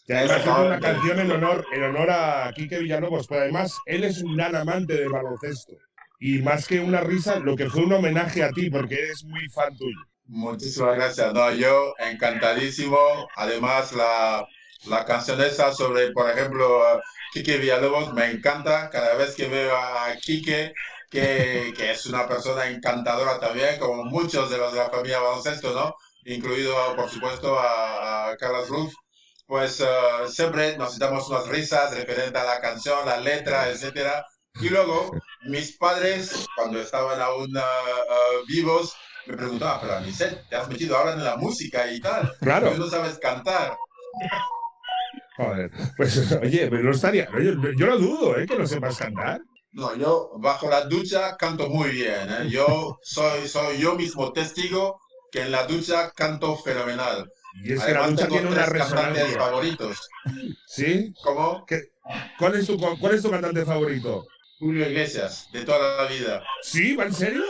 Y 0.09 0.13
además 0.13 0.41
hizo 0.41 0.65
una 0.65 0.79
canción 0.79 1.19
en 1.19 1.31
honor, 1.31 1.65
en 1.71 1.83
honor 1.83 2.09
a 2.11 2.51
Quique 2.55 2.79
Villalobos, 2.79 3.27
pero 3.27 3.41
además 3.41 3.77
él 3.85 4.03
es 4.03 4.21
un 4.23 4.35
gran 4.35 4.55
amante 4.55 4.95
del 4.95 5.09
baloncesto. 5.09 5.73
Y 6.19 6.39
más 6.39 6.67
que 6.67 6.79
una 6.79 7.01
risa, 7.01 7.39
lo 7.39 7.55
que 7.55 7.69
fue 7.69 7.83
un 7.83 7.93
homenaje 7.93 8.43
a 8.43 8.51
ti, 8.51 8.69
porque 8.69 8.95
eres 8.95 9.23
muy 9.23 9.47
fan 9.49 9.77
tuyo. 9.77 9.97
Muchísimas 10.25 10.95
gracias. 10.95 11.33
No, 11.33 11.51
yo 11.53 11.93
encantadísimo. 11.99 12.97
Además, 13.35 13.93
la, 13.93 14.45
la 14.87 15.05
canción 15.05 15.41
esa 15.41 15.71
sobre, 15.73 16.11
por 16.11 16.29
ejemplo, 16.29 16.81
Quique 17.33 17.57
Villalobos 17.57 18.13
me 18.13 18.31
encanta. 18.31 18.89
Cada 18.89 19.15
vez 19.15 19.35
que 19.35 19.47
veo 19.47 19.75
a 19.75 20.15
Quique, 20.21 20.73
que, 21.09 21.73
que 21.77 21.91
es 21.91 22.05
una 22.07 22.27
persona 22.27 22.67
encantadora 22.67 23.39
también, 23.39 23.79
como 23.79 24.03
muchos 24.05 24.49
de 24.49 24.57
los 24.57 24.73
de 24.73 24.79
la 24.79 24.89
familia 24.89 25.19
baloncesto, 25.19 25.73
¿no? 25.73 25.95
Incluido, 26.25 26.75
por 26.95 27.09
supuesto, 27.09 27.59
a, 27.59 28.31
a 28.31 28.37
Carlos 28.37 28.69
Ruf. 28.69 28.93
Pues 29.49 29.79
uh, 29.79 30.29
siempre 30.31 30.77
nos 30.77 30.99
damos 30.99 31.27
unas 31.27 31.47
risas 31.47 31.97
referente 31.97 32.37
a 32.37 32.43
la 32.43 32.61
canción, 32.61 33.03
la 33.03 33.19
letra, 33.19 33.67
etcétera. 33.67 34.23
Y 34.61 34.69
luego, 34.69 35.09
mis 35.47 35.75
padres, 35.75 36.45
cuando 36.55 36.79
estaban 36.79 37.19
aún 37.19 37.57
uh, 37.57 38.45
vivos, 38.47 38.93
me 39.25 39.35
preguntaba, 39.35 39.81
pero 39.81 39.95
Anicet, 39.95 40.47
te 40.49 40.55
has 40.55 40.69
metido 40.69 40.95
ahora 40.95 41.13
en 41.13 41.23
la 41.23 41.35
música 41.35 41.91
y 41.91 41.99
tal. 41.99 42.31
Claro. 42.41 42.73
Tú 42.73 42.77
no 42.77 42.89
sabes 42.91 43.17
cantar. 43.17 43.75
Joder, 45.35 45.71
pues 45.97 46.31
oye, 46.33 46.67
pero 46.69 46.83
no 46.83 46.91
estaría. 46.91 47.27
Yo, 47.31 47.53
yo 47.75 47.87
lo 47.87 47.97
dudo, 47.97 48.37
¿eh? 48.37 48.45
Que 48.45 48.55
no 48.55 48.67
sepas 48.67 48.97
cantar. 48.97 49.41
No, 49.71 49.95
yo 49.95 50.29
bajo 50.37 50.69
la 50.69 50.85
ducha 50.85 51.35
canto 51.37 51.69
muy 51.69 51.89
bien. 51.89 52.29
¿eh? 52.29 52.49
Yo 52.51 52.99
soy, 53.01 53.47
soy 53.47 53.79
yo 53.79 53.95
mismo 53.95 54.31
testigo 54.31 55.01
que 55.31 55.41
en 55.41 55.51
la 55.51 55.65
ducha 55.65 56.11
canto 56.11 56.55
fenomenal. 56.55 57.27
Y 57.63 57.73
es 57.73 57.83
que 57.83 57.91
la 57.93 57.99
Además, 58.03 58.19
tengo 58.21 58.31
tiene 58.35 58.47
una 58.51 58.65
resonancia. 58.65 59.25
favoritos. 59.37 60.09
¿Sí? 60.67 61.13
Como 61.23 61.65
¿Qué- 61.65 61.91
¿Cuál, 62.37 62.55
es 62.55 62.67
tu, 62.67 62.77
¿Cuál 62.99 63.15
es 63.15 63.21
tu 63.21 63.29
cantante 63.29 63.65
favorito? 63.65 64.25
Julio 64.59 64.87
Iglesias, 64.87 65.47
de 65.53 65.63
toda 65.63 66.03
la 66.03 66.09
vida. 66.09 66.43
¿Sí? 66.61 66.95
¿Va 66.95 67.05
en 67.05 67.13
serio? 67.13 67.43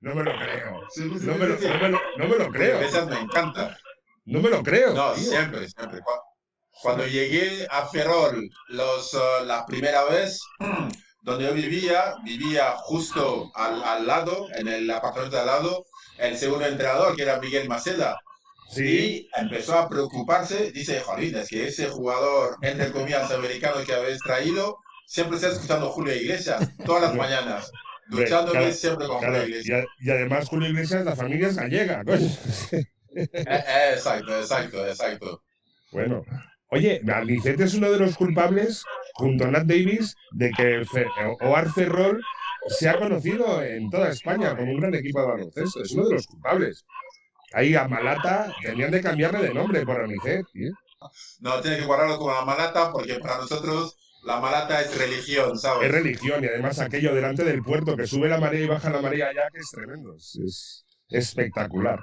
No 0.00 0.14
me 0.14 0.22
lo 0.22 0.32
creo. 0.36 0.80
No 0.96 1.34
me 1.36 1.46
lo, 1.46 1.56
no 1.58 1.78
me 1.78 1.88
lo- 1.88 2.00
no 2.16 2.28
me 2.28 2.36
lo 2.36 2.44
Julio 2.46 2.50
creo. 2.52 2.76
Iglesias 2.76 3.06
me 3.06 3.18
encanta. 3.20 3.78
No 4.24 4.40
me 4.40 4.50
lo 4.50 4.62
creo. 4.62 4.92
No, 4.94 5.12
tío. 5.12 5.24
siempre, 5.30 5.68
siempre. 5.68 6.00
Cu- 6.00 6.10
Cuando 6.82 7.06
llegué 7.06 7.66
a 7.70 7.86
Ferrol 7.86 8.48
los, 8.68 9.14
eh, 9.14 9.18
la 9.44 9.64
primera 9.66 10.04
vez, 10.04 10.40
donde 11.22 11.44
yo 11.46 11.54
vivía, 11.54 12.14
vivía 12.24 12.72
justo 12.76 13.50
al, 13.54 13.82
al 13.82 14.06
lado, 14.06 14.46
en 14.54 14.68
el 14.68 14.90
apartamento 14.90 15.36
de 15.36 15.40
al 15.42 15.46
lado, 15.48 15.84
el 16.18 16.36
segundo 16.38 16.66
entrenador, 16.66 17.16
que 17.16 17.22
era 17.22 17.38
Miguel 17.40 17.68
Maceda. 17.68 18.18
Sí. 18.70 18.82
Y 18.84 19.40
empezó 19.40 19.78
a 19.78 19.88
preocuparse, 19.88 20.72
dice, 20.72 21.00
Jolín, 21.00 21.36
es 21.36 21.48
que 21.48 21.68
ese 21.68 21.88
jugador, 21.88 22.56
entre 22.62 22.90
comillas, 22.92 23.30
americano 23.30 23.76
que 23.86 23.92
habéis 23.94 24.18
traído, 24.20 24.78
siempre 25.06 25.36
está 25.36 25.48
escuchando 25.50 25.90
Julio 25.90 26.14
Iglesias, 26.14 26.68
todas 26.84 27.02
las 27.02 27.14
mañanas, 27.14 27.70
duchándome 28.08 28.58
claro, 28.58 28.72
siempre 28.74 29.06
con 29.06 29.18
Claro, 29.20 29.34
Julio 29.34 29.46
y, 29.46 29.50
Iglesias. 29.60 29.84
a- 29.84 30.04
y 30.04 30.10
además 30.10 30.48
Julio 30.48 30.68
Iglesias, 30.68 31.04
la 31.04 31.16
familia 31.16 31.48
es 31.48 31.56
gallega, 31.56 32.04
coño. 32.04 32.28
Eh, 33.14 33.92
exacto, 33.94 34.38
exacto, 34.38 34.86
exacto. 34.86 35.42
Bueno, 35.92 36.22
oye, 36.70 37.00
Anicete 37.08 37.64
es 37.64 37.74
uno 37.74 37.90
de 37.90 37.98
los 37.98 38.16
culpables, 38.16 38.82
junto 39.14 39.44
a 39.44 39.50
Nat 39.50 39.64
Davis, 39.64 40.14
de 40.32 40.50
que 40.50 40.82
Oar 41.40 41.70
Ferrol 41.72 42.22
se 42.68 42.88
ha 42.88 42.98
conocido 42.98 43.62
en 43.62 43.88
toda 43.90 44.10
España 44.10 44.56
como 44.56 44.72
un 44.72 44.80
gran 44.80 44.94
equipo 44.94 45.20
de 45.20 45.26
baloncesto. 45.28 45.82
Es 45.82 45.92
uno 45.92 46.08
de 46.08 46.14
los 46.14 46.26
culpables. 46.26 46.84
Ahí 47.52 47.74
a 47.74 47.88
Malata 47.88 48.52
tenían 48.62 48.90
de 48.90 49.00
cambiarle 49.00 49.40
de 49.40 49.54
nombre 49.54 49.84
por 49.84 50.00
Anicet, 50.00 50.46
tío. 50.52 50.72
No, 51.40 51.60
tiene 51.60 51.78
que 51.78 51.84
guardarlo 51.84 52.18
con 52.18 52.34
la 52.34 52.44
malata 52.44 52.90
porque 52.90 53.16
para 53.16 53.38
nosotros 53.38 53.96
la 54.22 54.40
malata 54.40 54.80
es 54.80 54.98
religión, 54.98 55.58
¿sabes? 55.58 55.86
Es 55.86 55.92
religión 55.92 56.42
y 56.42 56.48
además 56.48 56.80
aquello 56.80 57.14
delante 57.14 57.44
del 57.44 57.62
puerto 57.62 57.96
que 57.96 58.06
sube 58.06 58.28
la 58.28 58.40
marea 58.40 58.64
y 58.64 58.66
baja 58.66 58.90
la 58.90 59.00
marea 59.00 59.32
ya 59.32 59.48
que 59.52 59.60
es 59.60 59.70
tremendo. 59.70 60.14
Es, 60.16 60.84
espectacular. 61.08 62.00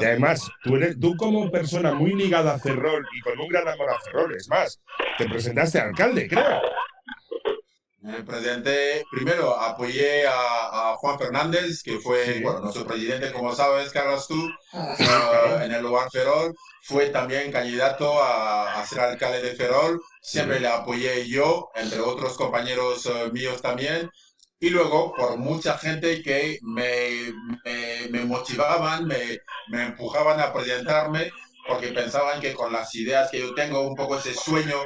y 0.00 0.04
además, 0.04 0.48
tú, 0.62 0.76
eres, 0.76 1.00
tú 1.00 1.16
como 1.16 1.50
persona 1.50 1.92
muy 1.92 2.14
ligada 2.14 2.54
a 2.54 2.58
Ferrol 2.60 3.04
y 3.16 3.20
con 3.20 3.40
un 3.40 3.48
gran 3.48 3.66
amor 3.66 3.90
a 3.90 3.98
Ferrol, 3.98 4.36
es 4.36 4.48
más, 4.48 4.80
te 5.18 5.28
presentaste 5.28 5.80
alcalde, 5.80 6.28
creo. 6.28 6.60
Me 8.04 8.22
presenté, 8.22 9.02
primero 9.10 9.58
apoyé 9.58 10.26
a, 10.28 10.94
Juan 10.98 11.18
Fernández, 11.18 11.82
que 11.82 11.98
fue 11.98 12.40
bueno, 12.42 12.60
nuestro 12.60 12.86
presidente, 12.86 13.32
como 13.32 13.54
sabes, 13.54 13.90
Carlos, 13.92 14.28
tú, 14.28 14.46
ah, 14.74 15.62
en 15.64 15.72
el 15.72 15.82
lugar 15.82 16.10
Ferrol. 16.12 16.54
Fue 16.82 17.06
también 17.06 17.50
candidato 17.50 18.22
a, 18.22 18.84
ser 18.86 19.00
alcalde 19.00 19.40
de 19.40 19.56
Ferrol. 19.56 20.02
Siempre 20.20 20.60
le 20.60 20.68
apoyé 20.68 21.26
yo, 21.26 21.70
entre 21.74 22.00
otros 22.00 22.36
compañeros 22.36 23.06
eh, 23.06 23.30
míos 23.32 23.62
también. 23.62 24.10
Y 24.60 24.68
luego, 24.68 25.14
por 25.14 25.38
mucha 25.38 25.78
gente 25.78 26.22
que 26.22 26.58
me, 26.60 27.32
me, 28.10 28.24
motivaban, 28.26 29.06
me, 29.06 29.38
me 29.68 29.82
empujaban 29.82 30.40
a 30.40 30.52
presentarme, 30.52 31.30
porque 31.66 31.88
pensaban 31.88 32.38
que 32.42 32.52
con 32.52 32.70
las 32.70 32.94
ideas 32.94 33.30
que 33.30 33.40
yo 33.40 33.54
tengo, 33.54 33.80
un 33.80 33.96
poco 33.96 34.18
ese 34.18 34.34
sueño, 34.34 34.76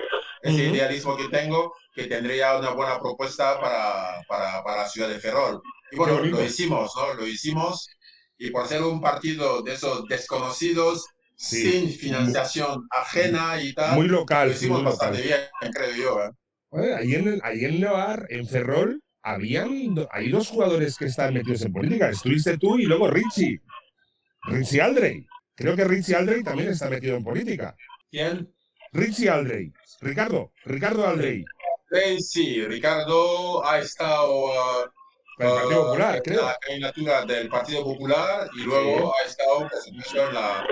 ese 0.42 0.64
idealismo 0.64 1.16
que 1.16 1.28
tengo, 1.28 1.74
que 1.98 2.06
tendría 2.06 2.56
una 2.56 2.70
buena 2.70 3.00
propuesta 3.00 3.60
para, 3.60 4.22
para, 4.28 4.62
para 4.62 4.88
ciudad 4.88 5.08
de 5.08 5.18
Ferrol. 5.18 5.60
Y 5.90 5.96
bueno, 5.96 6.20
lo 6.20 6.44
hicimos, 6.44 6.92
¿no? 6.94 7.14
Lo 7.14 7.26
hicimos. 7.26 7.88
Y 8.38 8.50
por 8.52 8.68
ser 8.68 8.82
un 8.82 9.00
partido 9.00 9.62
de 9.62 9.74
esos 9.74 10.04
desconocidos, 10.06 11.04
sin 11.34 11.90
financiación 11.90 12.86
ajena 12.92 13.60
y 13.60 13.74
tal, 13.74 13.96
muy 13.96 14.06
local, 14.06 14.46
lo 14.46 14.54
hicimos 14.54 14.84
bastante 14.84 15.22
bien, 15.22 15.40
creo 15.72 15.96
yo. 15.96 16.80
¿eh? 16.80 16.94
ahí 16.94 17.16
en, 17.16 17.40
ahí 17.42 17.64
en 17.64 17.84
en 18.28 18.46
Ferrol, 18.46 19.02
habían, 19.22 19.96
hay 20.12 20.30
dos 20.30 20.50
jugadores 20.50 20.96
que 20.96 21.06
están 21.06 21.34
metidos 21.34 21.62
en 21.62 21.72
política. 21.72 22.10
Estuviste 22.10 22.58
tú 22.58 22.78
y 22.78 22.84
luego 22.84 23.08
Richie. 23.10 23.60
Richie 24.44 24.80
Aldrey. 24.80 25.26
Creo 25.56 25.74
que 25.74 25.82
Richie 25.82 26.14
Aldrey 26.14 26.44
también 26.44 26.68
está 26.68 26.88
metido 26.88 27.16
en 27.16 27.24
política. 27.24 27.74
¿Quién? 28.08 28.54
Richie 28.92 29.28
Aldrey. 29.28 29.72
Ricardo. 30.00 30.52
Ricardo 30.64 31.04
Aldrey 31.04 31.44
sí, 32.20 32.64
Ricardo 32.64 33.64
ha 33.64 33.78
estado 33.78 34.46
uh, 34.46 34.88
el 35.38 35.48
Partido 35.48 35.86
Popular, 35.86 36.22
en 36.24 36.36
la 36.36 36.58
candidatura 36.60 37.24
del 37.24 37.48
Partido 37.48 37.84
Popular 37.84 38.48
y 38.56 38.62
luego 38.62 39.14
ha 39.14 39.26
estado 39.26 39.60
en 39.62 40.34
la, 40.34 40.66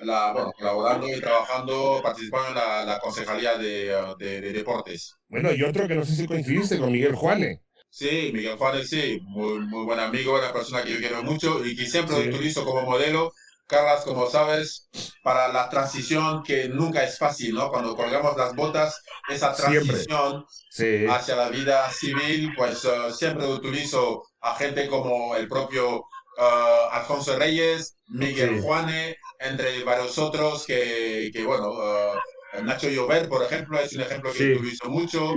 la, 0.00 0.32
bueno, 0.32 0.52
colaborando 0.56 1.08
y 1.08 1.20
trabajando, 1.20 2.00
participando 2.02 2.48
en 2.48 2.54
la, 2.54 2.84
la 2.84 2.98
concejalía 3.00 3.58
de, 3.58 4.14
de, 4.18 4.52
deportes. 4.52 5.16
Bueno, 5.28 5.52
y 5.52 5.62
otro 5.62 5.88
que 5.88 5.96
no 5.96 6.04
sé 6.04 6.14
si 6.14 6.26
coincidiste 6.26 6.78
con 6.78 6.92
Miguel 6.92 7.16
Juane. 7.16 7.62
Sí, 7.90 8.30
Miguel 8.32 8.56
Juane, 8.56 8.84
sí, 8.84 9.20
muy, 9.24 9.58
muy 9.66 9.84
buen 9.84 9.98
amigo, 9.98 10.38
una 10.38 10.52
persona 10.52 10.82
que 10.82 10.92
yo 10.92 10.98
quiero 10.98 11.22
mucho 11.22 11.64
y 11.64 11.76
que 11.76 11.84
siempre 11.86 12.24
lo 12.24 12.36
utilizo 12.36 12.64
como 12.64 12.82
modelo 12.82 13.32
Carlas, 13.66 14.04
como 14.04 14.28
sabes, 14.28 14.88
para 15.22 15.48
la 15.48 15.68
transición 15.70 16.42
que 16.42 16.68
nunca 16.68 17.02
es 17.04 17.18
fácil, 17.18 17.54
¿no? 17.54 17.70
Cuando 17.70 17.96
colgamos 17.96 18.36
las 18.36 18.54
botas, 18.54 19.02
esa 19.28 19.54
transición 19.54 20.44
hacia 21.10 21.36
la 21.36 21.48
vida 21.48 21.90
civil, 21.90 22.52
pues 22.56 22.84
uh, 22.84 23.10
siempre 23.12 23.46
utilizo 23.46 24.22
a 24.40 24.54
gente 24.56 24.88
como 24.88 25.36
el 25.36 25.48
propio 25.48 25.98
uh, 25.98 26.90
Alfonso 26.90 27.38
Reyes, 27.38 27.96
Miguel 28.08 28.60
Juane, 28.60 29.16
entre 29.40 29.82
varios 29.84 30.18
otros 30.18 30.66
que, 30.66 31.30
que 31.32 31.44
bueno, 31.44 31.70
uh, 31.70 32.62
Nacho 32.62 32.88
Llover, 32.88 33.28
por 33.28 33.42
ejemplo, 33.42 33.78
es 33.80 33.94
un 33.94 34.02
ejemplo 34.02 34.30
que 34.32 34.54
utilizo 34.54 34.88
mucho 34.90 35.34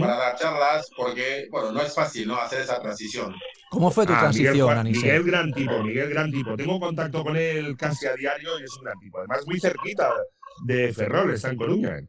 para 0.00 0.16
dar 0.16 0.38
charlas, 0.38 0.88
porque, 0.96 1.46
bueno, 1.50 1.72
no 1.72 1.82
es 1.82 1.94
fácil, 1.94 2.28
¿no? 2.28 2.36
Hacer 2.36 2.62
esa 2.62 2.80
transición. 2.80 3.34
¿Cómo 3.74 3.90
fue 3.90 4.06
tu 4.06 4.12
ah, 4.12 4.20
transición, 4.20 4.84
Miguel, 4.84 4.84
Miguel, 4.84 5.24
gran 5.24 5.52
tipo, 5.52 5.82
Miguel, 5.82 6.08
gran 6.08 6.30
tipo. 6.30 6.56
Tengo 6.56 6.78
contacto 6.78 7.24
con 7.24 7.36
él 7.36 7.76
casi 7.76 8.06
a 8.06 8.14
diario 8.14 8.60
y 8.60 8.62
es 8.62 8.76
un 8.76 8.84
gran 8.84 8.98
tipo. 9.00 9.18
Además, 9.18 9.44
muy 9.46 9.58
cerquita 9.58 10.14
de 10.64 10.92
Ferrol, 10.92 11.34
está 11.34 11.50
en 11.50 11.56
Coruña. 11.56 11.98
¿eh? 11.98 12.08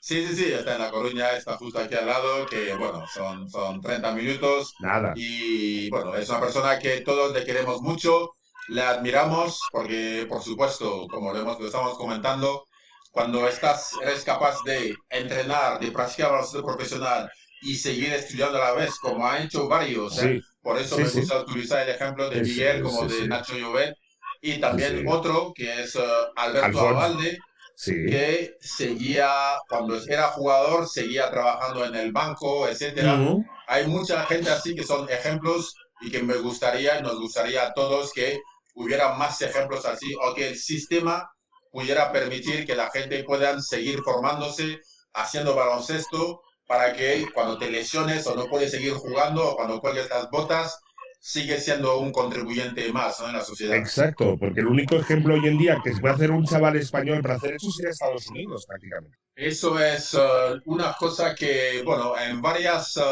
Sí, 0.00 0.26
sí, 0.26 0.34
sí, 0.34 0.52
está 0.52 0.74
en 0.74 0.80
La 0.80 0.90
Coruña, 0.90 1.36
está 1.36 1.56
justo 1.56 1.78
aquí 1.78 1.94
al 1.94 2.06
lado, 2.06 2.46
que 2.46 2.74
bueno, 2.74 3.06
son, 3.06 3.48
son 3.48 3.80
30 3.80 4.12
minutos. 4.12 4.74
Nada. 4.80 5.12
Y 5.14 5.88
bueno, 5.88 6.16
es 6.16 6.28
una 6.28 6.40
persona 6.40 6.80
que 6.80 7.02
todos 7.02 7.32
le 7.32 7.44
queremos 7.44 7.80
mucho, 7.80 8.32
le 8.66 8.82
admiramos, 8.82 9.60
porque 9.70 10.26
por 10.28 10.42
supuesto, 10.42 11.06
como 11.06 11.32
lo, 11.32 11.42
hemos, 11.42 11.60
lo 11.60 11.66
estamos 11.66 11.96
comentando, 11.96 12.66
cuando 13.12 13.46
estás, 13.46 13.92
eres 14.02 14.24
capaz 14.24 14.56
de 14.64 14.96
entrenar, 15.10 15.78
de 15.78 15.92
practicar 15.92 16.32
baloncesto 16.32 16.66
profesional 16.66 17.30
y 17.60 17.76
seguir 17.76 18.12
estudiando 18.12 18.58
a 18.58 18.70
la 18.70 18.72
vez, 18.72 18.98
como 18.98 19.24
ha 19.28 19.40
hecho 19.40 19.68
varios. 19.68 20.20
¿eh? 20.24 20.42
Por 20.62 20.78
eso 20.78 20.96
me 20.96 21.08
gusta 21.08 21.40
utilizar 21.40 21.82
el 21.82 21.94
ejemplo 21.94 22.30
de 22.30 22.40
Miguel 22.40 22.82
como 22.82 23.06
de 23.06 23.26
Nacho 23.26 23.56
Llobet. 23.56 23.96
Y 24.40 24.60
también 24.60 25.06
otro 25.06 25.52
que 25.54 25.82
es 25.82 25.94
uh, 25.94 26.00
Alberto 26.36 26.80
Avalde, 26.80 27.38
que 27.84 28.56
seguía, 28.60 29.30
cuando 29.68 29.96
era 30.08 30.28
jugador, 30.28 30.88
seguía 30.88 31.30
trabajando 31.30 31.84
en 31.84 31.94
el 31.94 32.12
banco, 32.12 32.68
etcétera. 32.68 33.18
Hay 33.66 33.86
mucha 33.86 34.24
gente 34.26 34.50
así 34.50 34.74
que 34.74 34.84
son 34.84 35.08
ejemplos 35.10 35.74
y 36.00 36.10
que 36.10 36.22
me 36.22 36.34
gustaría, 36.34 37.00
nos 37.00 37.18
gustaría 37.18 37.66
a 37.66 37.72
todos 37.72 38.12
que 38.12 38.40
hubiera 38.74 39.14
más 39.14 39.40
ejemplos 39.42 39.84
así 39.84 40.12
o 40.20 40.34
que 40.34 40.48
el 40.48 40.58
sistema 40.58 41.30
pudiera 41.70 42.12
permitir 42.12 42.66
que 42.66 42.76
la 42.76 42.90
gente 42.90 43.24
pueda 43.24 43.60
seguir 43.60 44.02
formándose, 44.02 44.80
haciendo 45.14 45.54
baloncesto, 45.54 46.42
para 46.72 46.94
que 46.94 47.26
cuando 47.34 47.58
te 47.58 47.70
lesiones 47.70 48.26
o 48.26 48.34
no 48.34 48.46
puedes 48.46 48.70
seguir 48.70 48.94
jugando 48.94 49.46
o 49.46 49.56
cuando 49.56 49.78
cuelgues 49.78 50.08
las 50.08 50.30
botas, 50.30 50.80
sigues 51.20 51.66
siendo 51.66 51.98
un 51.98 52.10
contribuyente 52.12 52.90
más 52.94 53.20
en 53.20 53.34
la 53.34 53.44
sociedad. 53.44 53.76
Exacto, 53.76 54.38
porque 54.38 54.60
el 54.60 54.68
único 54.68 54.96
ejemplo 54.96 55.34
hoy 55.34 55.46
en 55.48 55.58
día 55.58 55.78
que 55.84 55.92
se 55.92 56.00
puede 56.00 56.14
hacer 56.14 56.30
un 56.30 56.46
chaval 56.46 56.76
español 56.76 57.20
para 57.20 57.34
hacer 57.34 57.56
eso 57.56 57.70
sería 57.70 57.90
Estados 57.90 58.26
Unidos 58.28 58.64
prácticamente. 58.66 59.18
Eso 59.36 59.78
es 59.78 60.14
uh, 60.14 60.62
una 60.64 60.94
cosa 60.94 61.34
que, 61.34 61.82
bueno, 61.84 62.14
en 62.18 62.40
varias... 62.40 62.96
Uh, 62.96 63.02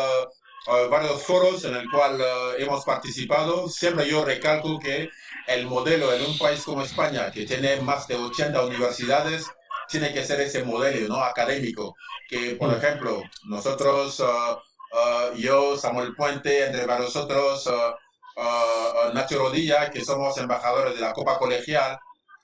uh, 0.70 0.88
varios 0.88 1.22
foros 1.22 1.62
en 1.66 1.74
el 1.74 1.90
cual 1.90 2.18
hemos 2.56 2.82
participado, 2.86 3.68
siempre 3.68 4.08
yo 4.08 4.24
recalco 4.24 4.78
que 4.78 5.10
el 5.48 5.66
modelo 5.66 6.14
en 6.14 6.22
un 6.22 6.38
país 6.38 6.62
como 6.62 6.82
España, 6.82 7.30
que 7.30 7.44
tiene 7.44 7.76
más 7.82 8.08
de 8.08 8.14
80 8.14 8.64
universidades, 8.64 9.50
tiene 9.90 10.12
que 10.12 10.24
ser 10.24 10.40
ese 10.40 10.64
modelo 10.64 11.08
¿no? 11.08 11.22
académico. 11.22 11.96
Que, 12.28 12.54
por 12.56 12.70
mm. 12.70 12.76
ejemplo, 12.76 13.22
nosotros, 13.44 14.20
uh, 14.20 14.24
uh, 14.24 15.36
yo, 15.36 15.76
Samuel 15.76 16.14
Puente, 16.14 16.66
entre 16.66 16.86
varios 16.86 17.16
otros, 17.16 17.66
uh, 17.66 19.12
Nacho 19.12 19.38
Rodilla, 19.38 19.90
que 19.90 20.04
somos 20.04 20.38
embajadores 20.38 20.94
de 20.94 21.00
la 21.00 21.12
Copa 21.12 21.38
Colegial, 21.38 21.98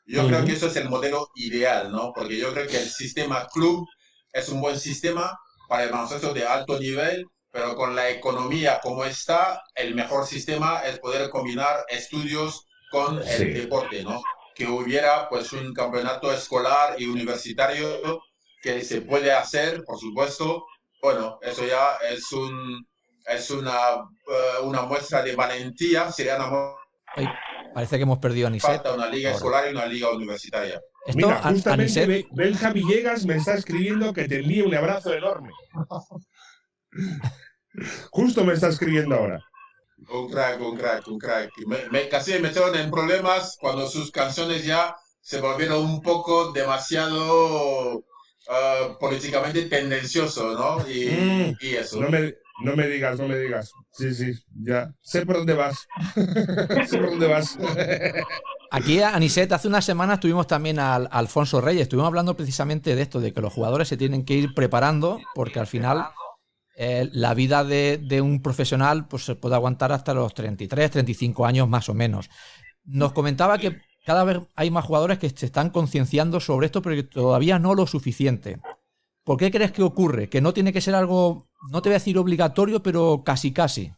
yo 0.04 0.26
creo 0.28 0.44
que 0.44 0.52
eso 0.52 0.68
es 0.68 0.76
el 0.76 0.88
modelo 0.88 1.30
ideal, 1.34 1.90
¿no? 1.90 2.12
Porque 2.14 2.38
yo 2.38 2.52
creo 2.52 2.66
que 2.68 2.78
el 2.80 2.88
sistema 2.88 3.48
club 3.48 3.88
es 4.32 4.48
un 4.48 4.60
buen 4.60 4.78
sistema 4.78 5.36
para 5.68 5.84
el 5.84 5.90
baloncesto 5.90 6.32
de 6.32 6.46
alto 6.46 6.78
nivel, 6.78 7.26
pero 7.50 7.74
con 7.74 7.96
la 7.96 8.10
economía 8.10 8.78
como 8.80 9.04
está, 9.04 9.62
el 9.74 9.94
mejor 9.96 10.26
sistema 10.26 10.82
es 10.84 11.00
poder 11.00 11.28
combinar 11.30 11.84
estudios 11.88 12.66
con 12.90 13.20
el 13.26 13.54
deporte, 13.54 14.04
¿no? 14.04 14.22
Que 14.56 14.66
hubiera 14.66 15.28
pues 15.28 15.52
un 15.52 15.72
campeonato 15.72 16.32
escolar 16.32 16.96
y 16.98 17.06
universitario 17.06 18.22
que 18.62 18.82
se 18.82 19.02
puede 19.02 19.30
hacer, 19.30 19.84
por 19.84 19.98
supuesto. 19.98 20.64
Bueno, 21.00 21.38
eso 21.42 21.64
ya 21.66 21.98
es 22.10 22.32
un 22.32 22.86
es 23.26 23.50
una, 23.50 24.08
eh, 24.28 24.62
una 24.62 24.82
muestra 24.82 25.22
de 25.22 25.34
valentía, 25.34 26.10
sería 26.10 26.36
una 26.36 26.74
parece 27.74 27.96
que 27.96 28.02
hemos 28.04 28.18
perdido 28.18 28.46
a 28.46 28.48
Aniset. 28.48 28.70
Falta 28.70 28.94
una 28.94 29.08
liga 29.08 29.32
escolar 29.32 29.66
y 29.68 29.72
una 29.72 29.86
liga 29.86 30.10
universitaria. 30.10 30.80
Mira, 31.14 31.42
justamente 31.42 32.26
Benja 32.32 32.70
Villegas 32.70 33.26
me 33.26 33.36
está 33.36 33.54
escribiendo 33.54 34.12
que 34.12 34.26
te 34.26 34.40
envíe 34.40 34.62
un 34.62 34.74
abrazo 34.74 35.12
enorme. 35.12 35.50
Justo 38.10 38.44
me 38.44 38.54
está 38.54 38.68
escribiendo 38.68 39.14
ahora. 39.14 39.44
Un 40.08 40.28
crack, 40.30 40.60
un 40.60 40.76
crack, 40.76 41.08
un 41.08 41.18
crack. 41.18 41.50
Me, 41.90 42.08
casi 42.08 42.32
me 42.32 42.40
metieron 42.40 42.76
en 42.76 42.90
problemas 42.90 43.56
cuando 43.60 43.88
sus 43.88 44.10
canciones 44.10 44.64
ya 44.64 44.94
se 45.20 45.40
volvieron 45.40 45.84
un 45.84 46.02
poco 46.02 46.52
demasiado 46.52 48.04
ah, 48.48 48.96
políticamente 49.00 49.62
tendencioso, 49.62 50.52
¿no? 50.52 50.88
Y, 50.88 51.08
mm. 51.08 51.56
y 51.60 51.74
eso. 51.76 52.00
No 52.00 52.10
me, 52.10 52.34
no 52.62 52.76
me, 52.76 52.86
digas, 52.86 53.18
no 53.18 53.26
me 53.26 53.38
digas. 53.38 53.72
Sí, 53.90 54.14
sí, 54.14 54.32
ya. 54.54 54.94
Sé 55.02 55.26
por 55.26 55.36
dónde 55.36 55.54
vas. 55.54 55.86
sé 56.86 56.98
por 56.98 57.10
dónde 57.10 57.26
vas. 57.26 57.58
Aquí, 58.70 59.00
Aniset, 59.00 59.52
hace 59.52 59.68
unas 59.68 59.84
semanas 59.84 60.20
tuvimos 60.20 60.46
también 60.46 60.78
al 60.78 61.08
Alfonso 61.10 61.60
Reyes. 61.60 61.82
Estuvimos 61.82 62.08
hablando 62.08 62.36
precisamente 62.36 62.94
de 62.94 63.02
esto, 63.02 63.20
de 63.20 63.32
que 63.32 63.40
los 63.40 63.52
jugadores 63.52 63.88
se 63.88 63.96
tienen 63.96 64.24
que 64.24 64.34
ir 64.34 64.54
preparando, 64.54 65.20
porque 65.34 65.60
al 65.60 65.66
final 65.66 66.06
eh, 66.78 67.08
la 67.12 67.32
vida 67.32 67.64
de, 67.64 68.20
un 68.20 68.42
profesional 68.42 69.08
pues, 69.08 69.24
se 69.24 69.34
puede 69.34 69.54
aguantar 69.54 69.92
hasta 69.92 70.12
los 70.12 70.34
33, 70.34 70.90
35 70.90 71.46
años 71.46 71.68
más 71.68 71.88
o 71.88 71.94
menos. 71.94 72.28
Nos 72.84 73.12
comentaba 73.12 73.56
que 73.56 73.80
cada 74.04 74.24
vez 74.24 74.40
hay 74.54 74.70
más 74.70 74.84
jugadores 74.84 75.18
que 75.18 75.30
se 75.30 75.46
están 75.46 75.70
concienciando 75.70 76.38
sobre 76.38 76.66
esto, 76.66 76.82
pero 76.82 76.96
que 76.96 77.02
todavía 77.02 77.58
no 77.58 77.74
lo 77.74 77.86
suficiente. 77.86 78.60
¿Por 79.24 79.38
qué 79.38 79.50
crees 79.50 79.72
que 79.72 79.82
ocurre? 79.82 80.28
Que 80.28 80.42
no 80.42 80.52
tiene 80.52 80.72
que 80.72 80.82
ser 80.82 80.94
algo, 80.94 81.48
no 81.72 81.80
te 81.80 81.88
voy 81.88 81.94
a 81.94 81.98
decir 81.98 82.18
obligatorio, 82.18 82.82
pero 82.82 83.22
casi 83.24 83.52
casi. 83.54 83.90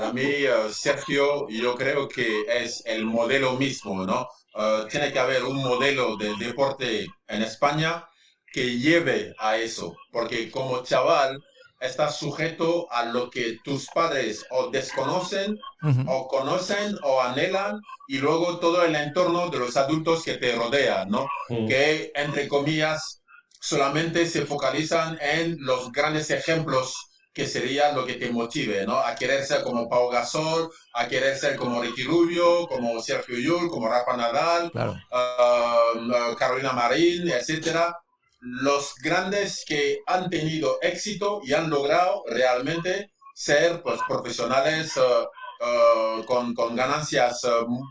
A 0.00 0.12
mí, 0.12 0.22
eh, 0.22 0.50
Sergio, 0.70 1.48
yo 1.48 1.74
creo 1.74 2.08
que 2.08 2.44
es 2.48 2.82
el 2.86 3.04
modelo 3.04 3.54
mismo, 3.54 4.06
¿no? 4.06 4.28
Eh, 4.56 4.86
tiene 4.88 5.12
que 5.12 5.18
haber 5.18 5.42
un 5.42 5.56
modelo 5.56 6.16
de 6.16 6.32
deporte 6.36 7.06
en 7.26 7.42
España 7.42 8.04
que 8.52 8.78
lleve 8.78 9.34
a 9.38 9.56
eso, 9.56 9.96
porque 10.12 10.48
como 10.48 10.82
chaval 10.84 11.42
estás 11.84 12.16
sujeto 12.16 12.90
a 12.90 13.04
lo 13.04 13.30
que 13.30 13.58
tus 13.62 13.86
padres 13.88 14.44
o 14.50 14.70
desconocen 14.70 15.58
o 16.06 16.28
conocen 16.28 16.96
o 17.02 17.20
anhelan 17.20 17.80
y 18.08 18.18
luego 18.18 18.58
todo 18.58 18.84
el 18.84 18.94
entorno 18.96 19.50
de 19.50 19.58
los 19.58 19.76
adultos 19.76 20.24
que 20.24 20.34
te 20.34 20.54
rodean, 20.56 21.10
¿no? 21.10 21.28
Que 21.48 22.10
entre 22.14 22.48
comillas 22.48 23.22
solamente 23.60 24.26
se 24.26 24.46
focalizan 24.46 25.18
en 25.20 25.56
los 25.60 25.92
grandes 25.92 26.30
ejemplos 26.30 26.94
que 27.34 27.46
sería 27.48 27.92
lo 27.92 28.06
que 28.06 28.14
te 28.14 28.30
motive, 28.30 28.86
¿no? 28.86 28.96
A 28.98 29.14
querer 29.16 29.44
ser 29.44 29.62
como 29.62 29.88
Pau 29.88 30.08
Gasol, 30.08 30.70
a 30.94 31.08
querer 31.08 31.36
ser 31.36 31.56
como 31.56 31.82
Ricky 31.82 32.04
Rubio, 32.04 32.66
como 32.68 33.02
Sergio 33.02 33.36
Yul, 33.36 33.68
como 33.68 33.88
Rafa 33.88 34.16
Nadal, 34.16 34.70
uh, 34.72 36.36
Carolina 36.36 36.72
Marín, 36.72 37.28
etcétera. 37.28 37.98
Los 38.44 38.94
grandes 38.96 39.64
que 39.66 40.00
han 40.06 40.28
tenido 40.28 40.78
éxito 40.82 41.40
y 41.44 41.54
han 41.54 41.70
logrado 41.70 42.24
realmente 42.26 43.10
ser 43.34 43.82
pues, 43.82 44.00
profesionales 44.06 44.96
uh, 44.96 45.24
uh, 45.64 46.24
con, 46.24 46.54
con, 46.54 46.76
ganancias 46.76 47.40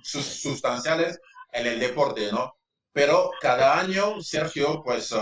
sustanciales 0.03 1.19
en 1.51 1.67
el 1.67 1.79
deporte, 1.79 2.31
¿no? 2.31 2.55
Pero 2.91 3.31
cada 3.41 3.79
año, 3.79 4.21
Sergio, 4.21 4.81
pues 4.83 5.13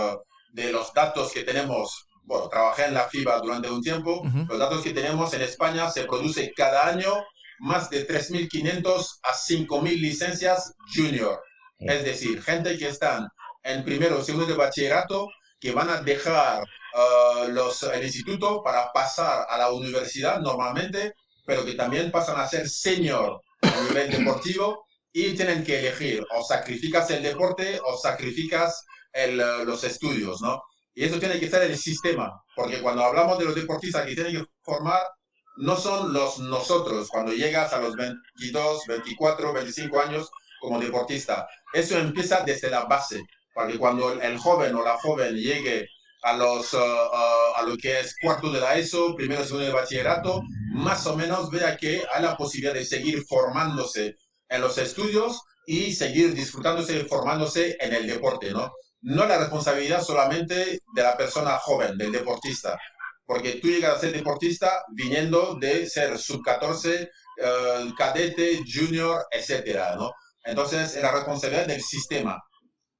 de 0.52 0.70
los 0.70 0.92
datos 0.92 1.32
que 1.32 1.42
tenemos 1.42 2.06
bueno, 2.24 2.48
trabajé 2.48 2.84
en 2.84 2.94
la 2.94 3.08
FIBA 3.08 3.40
durante 3.40 3.70
un 3.70 3.82
tiempo, 3.82 4.22
los 4.48 4.58
datos 4.58 4.82
que 4.82 4.92
tenemos 4.92 5.32
en 5.34 5.42
España 5.42 5.90
se 5.90 6.04
produce 6.04 6.52
cada 6.54 6.86
año 6.86 7.24
más 7.58 7.90
de 7.90 8.06
3.500 8.06 9.20
a 9.22 9.32
5.000 9.32 10.00
licencias 10.00 10.74
junior. 10.94 11.42
Es 11.78 12.04
decir, 12.04 12.42
gente 12.42 12.78
que 12.78 12.88
están 12.88 13.28
en 13.62 13.84
primero 13.84 14.18
o 14.18 14.24
segundo 14.24 14.46
de 14.46 14.54
bachillerato, 14.54 15.28
que 15.60 15.72
van 15.72 15.90
a 15.90 16.00
dejar 16.00 16.62
uh, 16.62 17.48
los, 17.48 17.82
el 17.84 18.04
instituto 18.04 18.62
para 18.62 18.92
pasar 18.92 19.46
a 19.48 19.58
la 19.58 19.70
universidad 19.70 20.40
normalmente, 20.40 21.14
pero 21.46 21.64
que 21.64 21.74
también 21.74 22.10
pasan 22.10 22.40
a 22.40 22.48
ser 22.48 22.68
senior 22.68 23.40
a 23.62 23.80
nivel 23.88 24.10
deportivo 24.10 24.86
y 25.12 25.34
tienen 25.34 25.62
que 25.62 25.78
elegir 25.78 26.24
o 26.34 26.42
sacrificas 26.42 27.10
el 27.10 27.22
deporte 27.22 27.80
o 27.84 27.96
sacrificas 27.96 28.84
el, 29.12 29.36
los 29.36 29.84
estudios, 29.84 30.40
¿no? 30.40 30.62
Y 30.94 31.04
eso 31.04 31.18
tiene 31.18 31.38
que 31.38 31.48
ser 31.48 31.62
el 31.62 31.76
sistema, 31.76 32.42
porque 32.54 32.82
cuando 32.82 33.04
hablamos 33.04 33.38
de 33.38 33.46
los 33.46 33.54
deportistas 33.54 34.06
que 34.06 34.14
tienen 34.14 34.36
que 34.36 34.44
formar, 34.62 35.00
no 35.56 35.76
son 35.76 36.12
los 36.12 36.38
nosotros, 36.38 37.08
cuando 37.08 37.32
llegas 37.32 37.72
a 37.72 37.80
los 37.80 37.94
22, 37.94 38.86
24, 38.86 39.52
25 39.52 40.00
años 40.00 40.30
como 40.60 40.80
deportista. 40.80 41.46
Eso 41.72 41.98
empieza 41.98 42.42
desde 42.44 42.70
la 42.70 42.84
base, 42.84 43.22
porque 43.54 43.78
cuando 43.78 44.12
el 44.12 44.38
joven 44.38 44.74
o 44.74 44.82
la 44.82 44.98
joven 44.98 45.36
llegue 45.36 45.88
a, 46.22 46.36
los, 46.36 46.72
uh, 46.72 46.78
uh, 46.78 47.56
a 47.56 47.62
lo 47.66 47.76
que 47.76 48.00
es 48.00 48.14
cuarto 48.22 48.50
de 48.50 48.60
la 48.60 48.76
ESO, 48.76 49.14
primero, 49.16 49.44
segundo 49.44 49.66
de 49.66 49.72
bachillerato, 49.72 50.42
más 50.72 51.06
o 51.06 51.16
menos 51.16 51.50
vea 51.50 51.76
que 51.76 52.02
hay 52.12 52.22
la 52.22 52.36
posibilidad 52.36 52.74
de 52.74 52.84
seguir 52.84 53.24
formándose 53.24 54.16
en 54.48 54.60
los 54.60 54.78
estudios 54.78 55.40
y 55.66 55.92
seguir 55.92 56.34
disfrutándose 56.34 56.98
y 56.98 57.02
formándose 57.04 57.76
en 57.80 57.92
el 57.92 58.06
deporte, 58.06 58.50
¿no? 58.52 58.72
no 59.02 59.26
la 59.26 59.38
responsabilidad 59.38 60.02
solamente 60.02 60.80
de 60.94 61.02
la 61.02 61.16
persona 61.16 61.58
joven, 61.58 61.98
del 61.98 62.12
deportista, 62.12 62.78
porque 63.26 63.54
tú 63.54 63.68
llegas 63.68 63.96
a 63.96 64.00
ser 64.00 64.12
deportista 64.12 64.84
viniendo 64.94 65.56
de 65.60 65.86
ser 65.86 66.18
sub-14, 66.18 67.10
eh, 67.38 67.92
cadete, 67.98 68.60
junior, 68.64 69.26
etcétera, 69.30 69.96
¿no? 69.96 70.12
Entonces, 70.44 70.96
es 70.96 71.02
la 71.02 71.12
responsabilidad 71.12 71.66
del 71.66 71.82
sistema, 71.82 72.40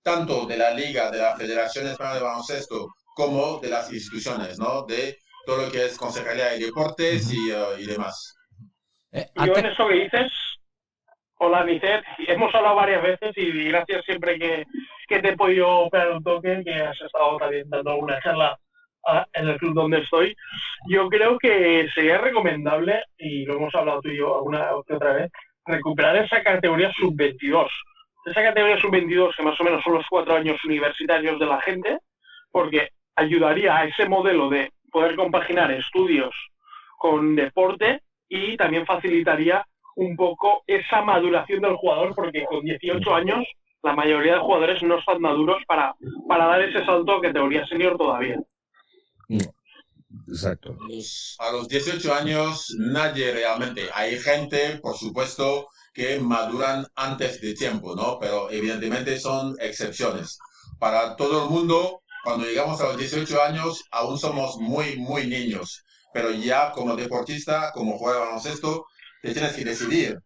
tanto 0.03 0.47
de 0.47 0.57
la 0.57 0.73
Liga, 0.73 1.11
de 1.11 1.19
la 1.19 1.37
Federación 1.37 1.87
Española 1.87 2.17
de 2.17 2.23
Baloncesto, 2.23 2.89
como 3.15 3.59
de 3.61 3.69
las 3.69 3.93
instituciones, 3.93 4.59
¿no? 4.59 4.83
De 4.83 5.19
todo 5.47 5.67
lo 5.67 5.73
que 5.73 5.87
es 5.87 5.97
Consejería 5.99 6.51
de 6.51 6.59
Deportes 6.59 7.33
y, 7.33 7.51
y 7.79 7.87
demás. 7.87 8.37
Eh, 9.13 9.27
Yo 9.45 9.57
en 9.57 9.67
eso 9.67 9.87
que 9.89 9.95
dices, 9.95 10.33
hola 11.37 11.65
Nicet, 11.65 12.03
hemos 12.27 12.55
hablado 12.55 12.77
varias 12.77 13.03
veces 13.03 13.33
y 13.37 13.69
gracias 13.69 14.05
siempre 14.05 14.39
que, 14.39 14.65
que 15.09 15.21
te 15.21 15.31
he 15.31 15.37
podido 15.37 15.89
pegar 15.91 16.13
un 16.13 16.23
toque, 16.23 16.63
que 16.65 16.75
has 16.75 17.01
estado 17.01 17.37
también 17.37 17.69
dando 17.69 17.91
alguna 17.91 18.21
charla 18.23 18.59
ah, 19.07 19.27
en 19.35 19.49
el 19.49 19.59
club 19.59 19.75
donde 19.75 19.99
estoy. 19.99 20.35
Yo 20.89 21.09
creo 21.09 21.39
que 21.39 21.89
sería 21.95 22.19
recomendable, 22.19 23.05
y 23.19 23.45
lo 23.45 23.57
hemos 23.57 23.75
hablado 23.75 24.01
tú 24.01 24.09
y 24.09 24.17
yo 24.17 24.37
alguna 24.37 24.75
otra 24.75 25.13
vez, 25.13 25.31
recuperar 25.67 26.17
esa 26.17 26.43
categoría 26.43 26.91
sub-22. 26.99 27.69
Esa 28.25 28.43
categoría 28.43 28.81
sub-22, 28.81 29.37
que 29.37 29.43
más 29.43 29.61
o 29.61 29.65
menos 29.65 29.83
son 29.83 29.95
los 29.95 30.07
cuatro 30.09 30.35
años 30.35 30.63
universitarios 30.65 31.39
de 31.39 31.47
la 31.47 31.61
gente, 31.61 31.99
porque 32.51 32.91
ayudaría 33.17 33.77
a 33.77 33.85
ese 33.85 34.09
modelo 34.09 34.49
de 34.49 34.73
poder 34.91 35.17
compaginar 35.17 35.71
estudios 35.71 36.35
con 36.99 37.35
deporte 37.35 38.03
y 38.29 38.57
también 38.57 38.87
facilitaría 38.87 39.67
un 39.97 40.17
poco 40.17 40.63
esa 40.67 41.03
maduración 41.03 41.61
del 41.61 41.77
jugador, 41.77 42.15
porque 42.15 42.45
con 42.45 42.63
18 42.63 43.15
años 43.15 43.45
la 43.83 43.95
mayoría 43.95 44.35
de 44.35 44.41
jugadores 44.41 44.83
no 44.83 44.99
están 44.99 45.21
maduros 45.21 45.63
para, 45.67 45.95
para 46.29 46.47
dar 46.47 46.63
ese 46.63 46.85
salto 46.85 47.17
a 47.17 47.21
categoría 47.21 47.67
senior 47.67 47.99
todavía. 47.99 48.41
Exacto. 50.29 50.77
A 51.39 51.53
los 51.53 51.69
18 51.69 52.15
años 52.15 52.75
nadie 52.79 53.33
realmente, 53.33 53.89
hay 53.93 54.19
gente, 54.19 54.79
por 54.81 54.97
supuesto, 54.97 55.69
que 55.93 56.19
maduran 56.21 56.87
antes 56.95 57.41
de 57.41 57.55
tiempo, 57.55 57.95
¿no? 57.95 58.19
Pero 58.19 58.51
evidentemente 58.51 59.19
son 59.19 59.57
excepciones. 59.61 60.39
Para 60.79 61.17
todo 61.17 61.45
el 61.45 61.51
mundo, 61.51 62.03
cuando 62.25 62.47
llegamos 62.47 62.81
a 62.81 62.89
los 62.89 62.99
18 62.99 63.43
años, 63.43 63.85
aún 63.91 64.19
somos 64.19 64.57
muy, 64.59 64.97
muy 64.97 65.27
niños. 65.27 65.85
Pero 66.13 66.31
ya 66.31 66.73
como 66.73 66.97
deportista, 66.97 67.73
como 67.73 67.99
jugador 67.99 68.23
de 68.23 68.27
baloncesto, 68.27 68.87
te 69.23 69.33
tienes 69.33 69.53
que 69.55 69.65
decidir 69.65 70.19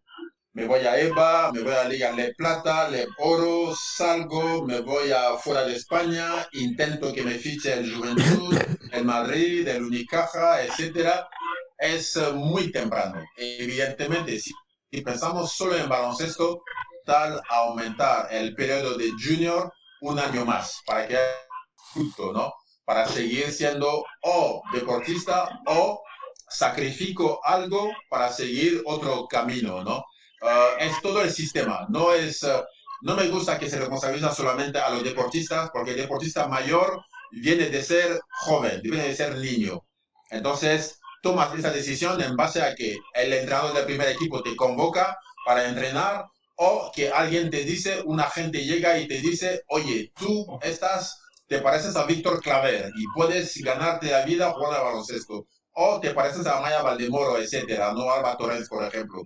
me 0.57 0.65
voy 0.65 0.79
a 0.87 0.99
EVA, 0.99 1.51
me 1.51 1.61
voy 1.61 1.73
a 1.73 1.87
Liga 1.87 2.11
Le 2.13 2.33
Plata, 2.33 2.89
Le 2.89 3.05
Oro, 3.19 3.75
salgo, 3.75 4.65
me 4.65 4.79
voy 4.81 5.11
a 5.11 5.37
fuera 5.37 5.63
de 5.63 5.75
España, 5.75 6.47
intento 6.53 7.13
que 7.13 7.21
me 7.21 7.35
fiche 7.35 7.73
el 7.73 7.93
Juventud, 7.93 8.57
el 8.91 9.05
Madrid, 9.05 9.67
el 9.67 9.83
Unicaja, 9.83 10.63
etcétera. 10.63 11.29
Es 11.77 12.19
muy 12.33 12.71
temprano. 12.71 13.23
Evidentemente, 13.37 14.39
si, 14.97 15.03
pensamos 15.03 15.51
solo 15.53 15.77
en 15.77 15.87
baloncesto, 15.87 16.63
tal 17.05 17.39
aumentar 17.49 18.27
el 18.31 18.55
periodo 18.55 18.97
de 18.97 19.11
junior 19.11 19.71
un 20.01 20.17
año 20.17 20.43
más 20.43 20.81
para 20.85 21.07
que 21.07 21.17
justo, 21.75 22.33
¿no? 22.33 22.51
Para 22.83 23.07
seguir 23.07 23.51
siendo 23.51 24.03
o 24.23 24.61
deportista 24.73 25.61
o 25.67 26.01
sacrifico 26.49 27.39
algo 27.43 27.91
para 28.09 28.31
seguir 28.31 28.81
otro 28.85 29.27
camino, 29.27 29.83
¿no? 29.83 30.03
Ah, 30.41 30.69
es 30.79 30.99
todo 31.01 31.21
el 31.21 31.31
sistema. 31.31 31.85
No, 31.89 32.11
es, 32.11 32.43
ah, 32.43 32.65
no 33.01 33.15
me 33.15 33.27
gusta 33.27 33.59
que 33.59 33.69
se 33.69 33.77
responsabiliza 33.77 34.33
solamente 34.33 34.79
a 34.79 34.89
los 34.89 35.03
deportistas, 35.03 35.69
porque 35.71 35.91
el 35.91 35.97
deportista 35.97 36.47
mayor 36.47 37.03
viene 37.31 37.69
de 37.69 37.83
ser 37.83 38.19
joven, 38.45 38.81
viene 38.81 39.03
de 39.03 39.15
ser 39.15 39.35
niño. 39.37 39.83
Entonces, 40.31 40.99
tomas 41.27 41.53
esa 41.59 41.71
decisión 41.71 42.21
en 42.21 42.37
base 42.37 42.61
a 42.61 42.73
que 42.73 42.95
el 43.13 43.33
entrenador 43.33 43.73
del 43.73 43.83
primer 43.83 44.07
equipo 44.07 44.41
te 44.41 44.55
convoca 44.55 45.19
para 45.45 45.67
entrenar 45.67 46.25
o 46.55 46.89
que 46.95 47.11
alguien 47.11 47.49
te 47.49 47.65
dice, 47.65 48.01
un 48.05 48.21
agente 48.21 48.63
llega 48.63 48.97
y 48.97 49.09
te 49.09 49.19
dice, 49.19 49.61
oye, 49.67 50.13
tú 50.17 50.57
estás, 50.61 51.19
te 51.45 51.59
pareces 51.59 51.97
a 51.97 52.05
Víctor 52.05 52.41
Claver 52.41 52.93
y 52.95 53.03
puedes 53.13 53.61
ganarte 53.61 54.09
la 54.09 54.23
vida 54.23 54.53
jugando 54.53 54.77
al 54.77 54.85
baloncesto. 54.85 55.47
O 55.73 55.99
te 55.99 56.11
pareces 56.11 56.47
a 56.47 56.61
Maya 56.61 56.81
Valdemoro, 56.81 57.37
etcétera, 57.37 57.91
no 57.91 58.09
Alba 58.09 58.37
Torres, 58.37 58.69
por 58.69 58.85
ejemplo. 58.85 59.23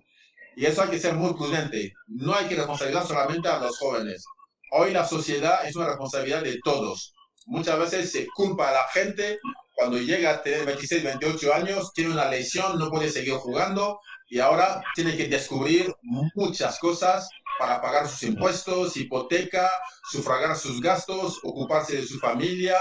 Y 0.55 0.65
eso 0.65 0.81
hay 0.81 0.89
que 0.89 0.99
ser 0.99 1.13
muy 1.13 1.35
prudente. 1.35 1.93
No 2.07 2.33
hay 2.33 2.47
que 2.47 2.55
responsabilizar 2.55 3.05
solamente 3.05 3.47
a 3.47 3.59
los 3.59 3.77
jóvenes. 3.77 4.25
Hoy 4.71 4.91
la 4.91 5.07
sociedad 5.07 5.67
es 5.67 5.75
una 5.75 5.89
responsabilidad 5.89 6.41
de 6.41 6.59
todos. 6.63 7.13
Muchas 7.45 7.77
veces 7.77 8.11
se 8.11 8.25
culpa 8.35 8.69
a 8.69 8.73
la 8.73 8.87
gente 8.91 9.39
cuando 9.81 9.97
llega 9.97 10.29
a 10.29 10.43
tener 10.43 10.63
26, 10.63 11.03
28 11.03 11.53
años, 11.55 11.91
tiene 11.91 12.11
una 12.11 12.29
lesión, 12.29 12.77
no 12.77 12.91
puede 12.91 13.09
seguir 13.09 13.33
jugando 13.33 13.99
y 14.29 14.37
ahora 14.37 14.83
tiene 14.93 15.17
que 15.17 15.27
descubrir 15.27 15.91
muchas 16.03 16.77
cosas 16.77 17.27
para 17.57 17.81
pagar 17.81 18.07
sus 18.07 18.21
impuestos, 18.21 18.95
hipoteca, 18.95 19.71
sufragar 20.11 20.55
sus 20.55 20.79
gastos, 20.81 21.39
ocuparse 21.41 21.97
de 21.97 22.05
su 22.05 22.19
familia, 22.19 22.77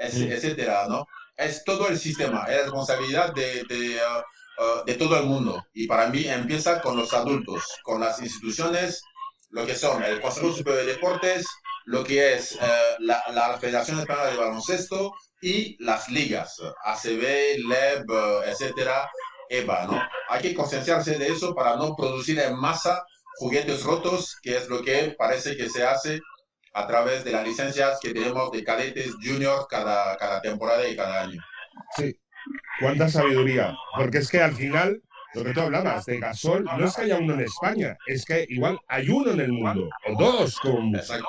etcétera, 0.00 0.86
¿no? 0.88 1.06
Es 1.36 1.62
todo 1.62 1.86
el 1.86 1.96
sistema, 1.96 2.46
es 2.48 2.62
responsabilidad 2.62 3.32
de, 3.32 3.62
de 3.68 3.96
uh, 3.96 4.22
Uh, 4.60 4.84
de 4.84 4.92
todo 4.92 5.16
el 5.16 5.24
mundo. 5.24 5.64
Y 5.72 5.86
para 5.86 6.08
mí 6.10 6.26
empieza 6.26 6.82
con 6.82 6.94
los 6.94 7.14
adultos, 7.14 7.64
con 7.82 7.98
las 7.98 8.20
instituciones 8.20 9.00
lo 9.48 9.64
que 9.64 9.74
son 9.74 10.02
el 10.02 10.20
Consejo 10.20 10.52
Superior 10.52 10.84
de 10.84 10.92
Deportes, 10.92 11.46
lo 11.86 12.04
que 12.04 12.34
es 12.34 12.52
eh, 12.52 12.58
la, 12.98 13.22
la, 13.32 13.56
Federación 13.58 14.00
Española 14.00 14.30
de 14.30 14.36
Baloncesto 14.36 15.14
y 15.40 15.82
las 15.82 16.08
ligas, 16.08 16.60
ACB, 16.84 17.58
LEB, 17.66 18.44
etcétera, 18.46 19.10
EVA, 19.48 19.86
¿no? 19.86 20.02
Hay 20.28 20.42
que 20.42 20.54
concienciarse 20.54 21.18
de 21.18 21.28
eso 21.28 21.54
para 21.54 21.76
no 21.76 21.96
producir 21.96 22.38
en 22.38 22.56
masa 22.56 23.04
juguetes 23.36 23.82
rotos, 23.82 24.36
que 24.42 24.56
es 24.56 24.68
lo 24.68 24.82
que 24.82 25.14
parece 25.18 25.56
que 25.56 25.68
se 25.68 25.84
hace 25.84 26.20
a 26.74 26.86
través 26.86 27.24
de 27.24 27.32
las 27.32 27.44
licencias 27.44 27.98
que 28.00 28.12
tenemos 28.12 28.52
de 28.52 28.62
cadetes 28.62 29.14
junior 29.22 29.66
cada, 29.68 30.16
cada 30.16 30.40
temporada 30.40 30.86
y 30.86 30.94
cada 30.94 31.22
año. 31.22 31.42
Sí, 31.96 32.16
cuánta 32.78 33.08
sabiduría, 33.08 33.74
porque 33.96 34.18
es 34.18 34.28
que 34.28 34.40
al 34.40 34.54
final 34.54 35.02
lo 35.34 35.44
que 35.44 35.52
tú 35.52 35.60
hablabas 35.60 36.04
de 36.06 36.20
Gasol, 36.20 36.64
no 36.64 36.84
es 36.84 36.94
que 36.94 37.02
haya 37.02 37.18
uno 37.18 37.34
en 37.34 37.40
España, 37.40 37.96
es 38.06 38.24
que 38.24 38.46
igual 38.48 38.78
hay 38.88 39.08
uno 39.08 39.32
en 39.32 39.40
el 39.40 39.52
mundo, 39.52 39.88
o 40.06 40.22
dos 40.22 40.58
como 40.60 40.96
Exacto. 40.96 41.26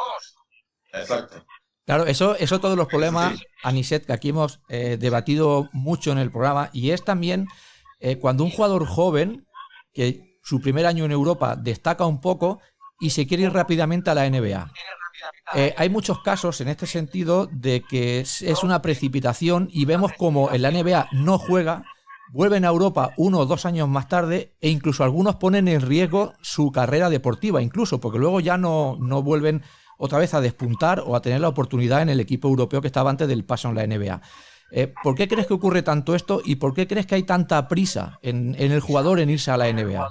Exacto. 0.93 1.45
Claro, 1.86 2.06
eso, 2.06 2.36
eso 2.36 2.60
todos 2.60 2.78
los 2.78 2.88
problemas, 2.88 3.39
Aniset, 3.63 4.06
que 4.06 4.13
aquí 4.13 4.30
hemos 4.30 4.60
eh, 4.70 4.98
debatido 5.00 5.70
mucho 5.74 6.12
en 6.12 6.20
el 6.20 6.32
programa, 6.32 6.70
y 6.74 6.91
es 6.91 7.04
también 7.04 7.48
eh, 8.00 8.17
cuando 8.17 8.44
un 8.44 8.52
jugador 8.52 8.86
joven, 8.86 9.48
que 9.94 10.38
su 10.44 10.62
primer 10.62 10.86
año 10.86 11.06
en 11.06 11.12
Europa 11.12 11.56
destaca 11.56 12.06
un 12.06 12.22
poco 12.22 12.60
y 13.00 13.10
se 13.10 13.28
quiere 13.28 13.44
ir 13.44 13.52
rápidamente 13.52 14.10
a 14.10 14.15
la 14.15 14.30
NBA. 14.30 14.72
Eh, 15.54 15.74
hay 15.78 15.89
muchos 15.89 16.22
casos 16.22 16.62
en 16.62 16.67
este 16.67 16.88
sentido 16.88 17.48
de 17.52 17.84
que 17.88 18.22
es, 18.22 18.41
es 18.41 18.63
una 18.63 18.82
precipitación 18.82 19.67
y 19.72 19.86
vemos 19.86 20.13
como 20.17 20.52
en 20.52 20.62
la 20.62 20.72
NBA 20.72 21.10
no 21.12 21.38
juega 21.38 21.84
vuelven 22.32 22.65
a 22.65 22.70
Europa 22.70 23.13
uno 23.17 23.39
o 23.39 23.46
dos 23.46 23.65
años 23.65 23.88
más 23.89 24.08
tarde 24.08 24.56
e 24.62 24.70
incluso 24.70 25.04
algunos 25.04 25.36
ponen 25.36 25.67
en 25.67 25.82
riesgo 25.82 26.34
su 26.41 26.72
carrera 26.72 27.10
deportiva, 27.10 27.62
incluso 27.62 28.00
porque 28.00 28.20
luego 28.20 28.39
ya 28.39 28.58
no, 28.58 28.98
no 29.00 29.22
vuelven 29.22 29.63
otra 30.02 30.18
vez 30.18 30.34
a 30.34 30.42
despuntar 30.42 31.04
o 31.06 31.16
a 31.16 31.22
tener 31.22 31.40
la 31.40 31.48
oportunidad 31.48 32.02
en 32.02 32.10
el 32.10 32.20
equipo 32.20 32.48
europeo 32.48 32.82
que 32.82 32.88
estaba 32.88 33.12
antes 33.12 33.28
del 33.28 33.46
paso 33.46 33.70
en 33.70 33.76
la 33.76 33.86
NBA. 33.86 34.20
Eh, 34.72 34.92
¿Por 35.04 35.14
qué 35.14 35.28
crees 35.28 35.46
que 35.46 35.54
ocurre 35.54 35.84
tanto 35.84 36.16
esto 36.16 36.42
y 36.44 36.56
por 36.56 36.74
qué 36.74 36.88
crees 36.88 37.06
que 37.06 37.16
hay 37.16 37.24
tanta 37.24 37.68
prisa 37.68 38.18
en, 38.24 38.56
el 38.58 38.80
jugador 38.80 39.20
en 39.20 39.30
irse 39.30 39.52
a 39.52 39.58
la 39.58 39.72
NBA? 39.72 40.10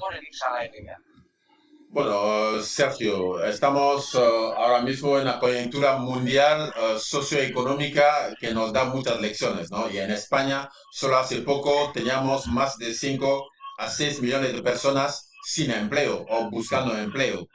Bueno, 1.89 2.63
Sergio, 2.63 3.45
estamos 3.45 4.15
uh, 4.15 4.19
ahora 4.57 4.81
mismo 4.83 5.17
en 5.17 5.23
una 5.23 5.41
coyuntura 5.41 5.97
mundial 5.97 6.73
uh, 6.77 6.97
socioeconómica 6.97 8.37
que 8.39 8.55
nos 8.55 8.73
da 8.73 8.85
muchas 8.85 9.21
lecciones, 9.21 9.73
¿no? 9.73 9.91
Y 9.91 9.99
en 9.99 10.13
España, 10.13 10.69
solo 10.93 11.17
hace 11.17 11.41
poco 11.43 11.91
teníamos 11.93 12.47
más 12.47 12.79
de 12.79 12.95
5 12.95 13.45
a 13.79 13.89
6 13.89 14.23
millones 14.23 14.53
de 14.53 14.63
personas 14.63 15.33
sin 15.43 15.73
empleo 15.73 16.25
o 16.29 16.49
buscando 16.49 16.97
empleo. 16.97 17.49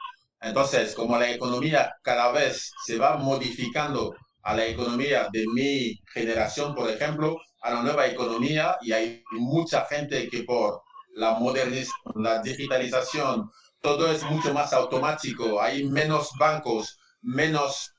Entonces, 0.46 0.94
como 0.94 1.18
la 1.18 1.28
economía 1.28 1.96
cada 2.02 2.30
vez 2.30 2.70
se 2.84 2.98
va 2.98 3.16
modificando 3.16 4.14
a 4.42 4.54
la 4.54 4.64
economía 4.64 5.28
de 5.32 5.44
mi 5.52 5.98
generación, 6.14 6.72
por 6.72 6.88
ejemplo, 6.88 7.36
a 7.62 7.74
la 7.74 7.82
nueva 7.82 8.06
economía, 8.06 8.76
y 8.80 8.92
hay 8.92 9.24
mucha 9.32 9.84
gente 9.86 10.28
que 10.28 10.44
por 10.44 10.82
la 11.16 11.32
modernización, 11.32 12.22
la 12.22 12.40
digitalización, 12.42 13.50
todo 13.80 14.08
es 14.08 14.22
mucho 14.22 14.54
más 14.54 14.72
automático, 14.72 15.60
hay 15.60 15.84
menos 15.84 16.30
bancos, 16.38 16.96
menos 17.22 17.92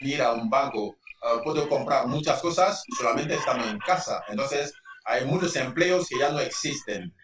ir 0.00 0.20
a 0.20 0.32
un 0.32 0.50
banco. 0.50 0.94
Ah, 1.22 1.40
puedo 1.42 1.66
comprar 1.70 2.06
muchas 2.06 2.42
cosas 2.42 2.82
solamente 2.98 3.34
estando 3.34 3.66
en 3.66 3.78
casa. 3.78 4.22
Entonces, 4.28 4.74
hay 5.06 5.24
muchos 5.24 5.56
empleos 5.56 6.06
que 6.06 6.18
ya 6.18 6.30
no 6.30 6.40
existen. 6.40 7.14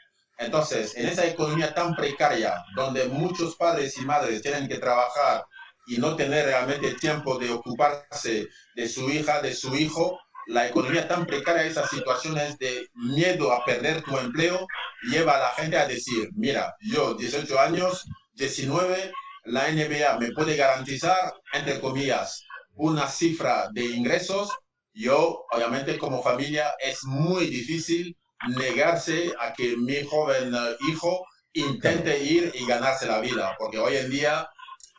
Entonces, 0.40 0.96
en 0.96 1.06
esa 1.06 1.26
economía 1.26 1.74
tan 1.74 1.94
precaria, 1.94 2.64
donde 2.74 3.04
muchos 3.04 3.56
padres 3.56 3.98
y 3.98 4.06
madres 4.06 4.40
tienen 4.40 4.66
que 4.66 4.78
trabajar 4.78 5.44
y 5.86 5.98
no 5.98 6.16
tener 6.16 6.46
realmente 6.46 6.94
tiempo 6.94 7.38
de 7.38 7.50
ocuparse 7.50 8.48
de 8.74 8.88
su 8.88 9.10
hija, 9.10 9.42
de 9.42 9.54
su 9.54 9.76
hijo, 9.76 10.18
la 10.46 10.66
economía 10.66 11.06
tan 11.06 11.26
precaria, 11.26 11.64
esas 11.64 11.90
situaciones 11.90 12.58
de 12.58 12.88
miedo 12.94 13.52
a 13.52 13.62
perder 13.66 14.02
tu 14.02 14.16
empleo, 14.16 14.66
lleva 15.02 15.36
a 15.36 15.40
la 15.40 15.50
gente 15.50 15.76
a 15.76 15.86
decir, 15.86 16.30
mira, 16.32 16.74
yo 16.80 17.12
18 17.14 17.60
años, 17.60 18.06
19, 18.32 19.12
la 19.44 19.70
NBA 19.70 20.18
me 20.18 20.32
puede 20.32 20.56
garantizar, 20.56 21.34
entre 21.52 21.80
comillas, 21.80 22.42
una 22.76 23.06
cifra 23.08 23.68
de 23.72 23.84
ingresos. 23.84 24.48
Yo, 24.94 25.44
obviamente, 25.52 25.98
como 25.98 26.22
familia, 26.22 26.72
es 26.78 27.04
muy 27.04 27.46
difícil 27.46 28.16
negarse 28.48 29.32
a 29.38 29.52
que 29.52 29.76
mi 29.76 30.04
joven 30.04 30.54
eh, 30.54 30.76
hijo 30.88 31.24
intente 31.52 32.22
ir 32.22 32.52
y 32.54 32.66
ganarse 32.66 33.06
la 33.06 33.20
vida, 33.20 33.56
porque 33.58 33.78
hoy 33.78 33.96
en 33.96 34.10
día 34.10 34.48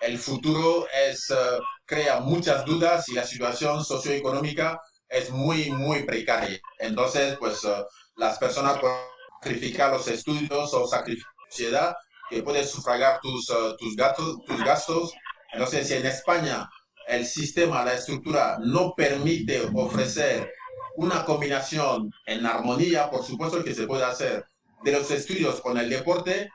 el 0.02 0.18
futuro 0.18 0.88
es, 1.08 1.30
eh, 1.30 1.60
crea 1.86 2.20
muchas 2.20 2.66
dudas 2.66 3.08
y 3.10 3.14
la 3.14 3.26
situación 3.26 3.84
socioeconómica 3.84 4.80
es 5.12 5.30
muy, 5.30 5.70
muy 5.72 6.04
precaria. 6.04 6.60
Entonces, 6.80 7.38
pues 7.38 7.64
uh, 7.66 7.84
las 8.16 8.38
personas 8.40 8.80
pueden 8.80 8.98
sacrificar 9.42 9.92
los 9.92 10.08
estudios 10.08 10.74
o 10.74 10.88
sacrificar 10.88 11.32
la 11.38 11.52
sociedad 11.52 11.96
que 12.30 12.42
puedes 12.42 12.72
sufragar 12.72 13.20
tus, 13.22 13.50
uh, 13.50 13.76
tus, 13.78 13.96
gastos, 13.96 14.38
tus 14.46 14.64
gastos. 14.64 15.12
Entonces, 15.52 15.90
si 15.90 15.96
en 15.96 16.06
España 16.06 16.70
el 17.08 17.26
sistema, 17.26 17.84
la 17.84 17.96
estructura 17.96 18.58
no 18.62 18.94
permite 18.96 19.70
ofrecer 19.76 20.50
una 20.96 21.26
combinación 21.26 22.14
en 22.26 22.46
armonía, 22.46 23.10
por 23.10 23.24
supuesto 23.24 23.64
que 23.64 23.74
se 23.74 23.88
puede 23.88 24.04
hacer, 24.04 24.46
de 24.84 24.92
los 24.92 25.10
estudios 25.12 25.62
con 25.62 25.78
el 25.78 25.90
deporte, 25.90 26.50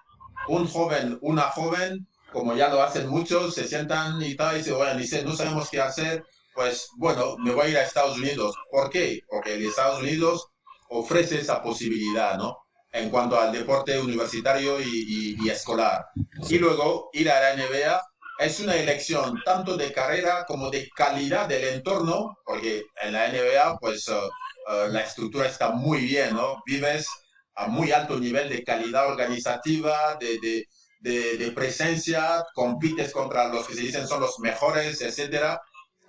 un 0.48 0.66
joven, 0.66 1.18
una 1.20 1.42
joven, 1.42 2.06
como 2.32 2.54
ya 2.54 2.68
lo 2.68 2.82
hacen 2.82 3.08
muchos, 3.08 3.54
se 3.54 3.66
sientan 3.66 4.22
y 4.22 4.34
tal, 4.34 4.56
y 4.56 4.58
dicen, 4.58 4.76
bueno, 4.76 4.98
dice, 4.98 5.24
no 5.24 5.34
sabemos 5.34 5.70
qué 5.70 5.80
hacer, 5.80 6.24
pues 6.54 6.88
bueno, 6.96 7.36
me 7.38 7.52
voy 7.52 7.66
a 7.66 7.68
ir 7.68 7.76
a 7.76 7.82
Estados 7.82 8.16
Unidos. 8.16 8.56
¿Por 8.70 8.90
qué? 8.90 9.20
Porque 9.28 9.54
Estados 9.64 10.00
Unidos 10.00 10.48
ofrece 10.88 11.40
esa 11.40 11.62
posibilidad, 11.62 12.36
¿no? 12.38 12.56
En 12.92 13.10
cuanto 13.10 13.38
al 13.38 13.52
deporte 13.52 13.98
universitario 13.98 14.80
y, 14.80 15.36
escolar. 15.50 16.06
Y 16.48 16.58
luego 16.58 17.10
ir 17.12 17.30
a 17.30 17.40
la 17.40 17.56
NBA 17.56 18.00
es 18.38 18.60
una 18.60 18.76
elección 18.76 19.40
tanto 19.44 19.76
de 19.76 19.92
carrera 19.92 20.44
como 20.46 20.70
de 20.70 20.88
calidad 20.90 21.48
del 21.48 21.64
entorno, 21.74 22.38
porque 22.44 22.84
en 23.02 23.12
la 23.12 23.28
NBA, 23.28 23.78
pues 23.78 24.08
uh, 24.08 24.14
uh, 24.14 24.88
la 24.90 25.00
estructura 25.00 25.46
está 25.46 25.70
muy 25.70 26.00
bien, 26.00 26.34
¿no? 26.34 26.62
Vives 26.66 27.06
a 27.54 27.66
muy 27.66 27.92
alto 27.92 28.18
nivel 28.18 28.48
de 28.48 28.62
calidad 28.62 29.08
organizativa, 29.08 30.16
de, 30.20 30.38
de, 30.40 30.68
de, 31.00 31.36
de 31.38 31.50
presencia, 31.52 32.44
compites 32.54 33.12
contra 33.12 33.48
los 33.48 33.66
que 33.66 33.74
se 33.74 33.82
dicen 33.82 34.06
son 34.06 34.20
los 34.20 34.38
mejores, 34.40 35.00
etcétera 35.00 35.60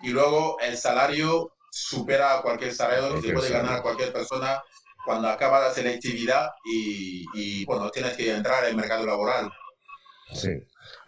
y 0.01 0.09
luego 0.09 0.59
el 0.59 0.77
salario 0.77 1.53
supera 1.71 2.37
a 2.37 2.41
cualquier 2.41 2.73
salario 2.73 3.15
que 3.15 3.27
se 3.27 3.33
puede 3.33 3.49
ganar 3.49 3.81
cualquier 3.81 4.13
persona 4.13 4.61
cuando 5.05 5.29
acaba 5.29 5.59
la 5.59 5.73
selectividad 5.73 6.49
y, 6.65 7.65
bueno, 7.65 7.89
tienes 7.89 8.15
que 8.17 8.33
entrar 8.33 8.63
en 8.65 8.71
el 8.71 8.75
mercado 8.75 9.05
laboral. 9.05 9.49
Sí. 10.33 10.49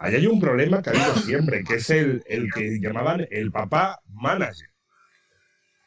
Ahí 0.02 0.14
hay 0.14 0.26
un 0.26 0.40
problema 0.40 0.80
que 0.80 0.88
ha 0.88 0.92
habido 0.94 1.14
siempre, 1.16 1.62
que 1.62 1.74
es 1.74 1.90
el, 1.90 2.22
que 2.26 2.80
llamaban 2.80 3.26
el 3.30 3.52
papá 3.52 4.00
manager. 4.08 4.70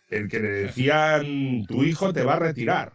El 0.07 0.27
que 0.29 0.39
le 0.39 0.49
decían, 0.49 1.65
tu 1.67 1.83
hijo 1.83 2.13
te 2.13 2.23
va 2.23 2.35
a 2.35 2.39
retirar. 2.39 2.93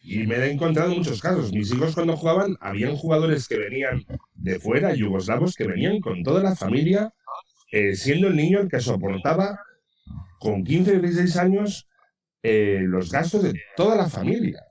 Y 0.00 0.26
me 0.26 0.36
he 0.36 0.50
encontrado 0.50 0.94
muchos 0.94 1.20
casos. 1.20 1.52
Mis 1.52 1.70
hijos 1.70 1.94
cuando 1.94 2.16
jugaban, 2.16 2.56
habían 2.60 2.96
jugadores 2.96 3.46
que 3.46 3.58
venían 3.58 4.06
de 4.32 4.58
fuera, 4.58 4.94
yugoslavos, 4.94 5.54
que 5.54 5.66
venían 5.66 6.00
con 6.00 6.22
toda 6.22 6.42
la 6.42 6.56
familia 6.56 7.12
eh, 7.70 7.94
siendo 7.94 8.28
el 8.28 8.36
niño 8.36 8.60
el 8.60 8.70
que 8.70 8.80
soportaba 8.80 9.60
con 10.38 10.64
15 10.64 10.96
o 10.96 11.00
16 11.00 11.36
años 11.36 11.86
eh, 12.42 12.80
los 12.80 13.12
gastos 13.12 13.42
de 13.42 13.60
toda 13.76 13.96
la 13.96 14.08
familia, 14.08 14.64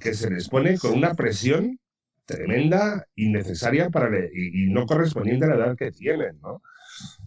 que 0.00 0.14
se 0.14 0.30
les 0.30 0.48
pone 0.48 0.76
con 0.78 0.94
una 0.94 1.14
presión 1.14 1.78
tremenda, 2.24 3.06
innecesaria 3.16 3.90
para 3.90 4.08
y, 4.32 4.66
no 4.70 4.86
correspondiente 4.86 5.44
a 5.44 5.48
la 5.48 5.56
edad 5.56 5.76
que 5.76 5.92
tienen, 5.92 6.40
¿no? 6.40 6.62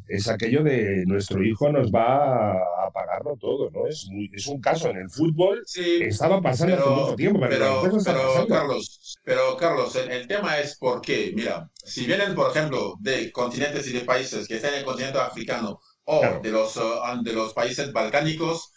Es 0.08 0.30
aquello 0.30 0.64
de 0.64 1.04
nuestro 1.06 1.44
hijo 1.44 1.70
nos 1.70 1.92
va 1.92 2.54
a 2.54 2.92
pagarlo 2.94 3.36
todo, 3.36 3.70
¿no? 3.72 3.88
Es, 3.88 4.08
es 4.32 4.48
un 4.48 4.62
caso 4.62 4.90
en 4.90 4.98
el 4.98 5.10
fútbol, 5.10 5.64
estaba 5.76 6.42
pasando 6.42 6.76
hace 6.76 6.90
mucho 6.90 7.16
tiempo, 7.16 7.42
pero, 7.42 7.82
pero, 8.06 8.48
Carlos, 8.48 9.20
pero 9.24 9.58
Carlos, 9.58 9.96
el, 9.98 10.26
tema 10.28 10.60
es 10.60 10.78
por 10.78 11.02
qué, 11.02 11.34
mira, 11.36 11.70
si 11.84 12.06
vienen, 12.06 12.34
por 12.34 12.50
ejemplo, 12.52 12.96
de 13.00 13.32
continentes 13.34 13.88
y 13.88 13.94
de 13.94 14.02
países 14.02 14.48
que 14.48 14.56
están 14.56 14.74
en 14.74 14.80
el 14.80 14.86
continente 14.86 15.20
africano 15.20 15.82
o 16.06 16.22
de, 16.42 16.52
los, 16.52 16.80
de 17.24 17.34
los 17.34 17.54
países 17.54 17.92
balcánicos, 17.92 18.72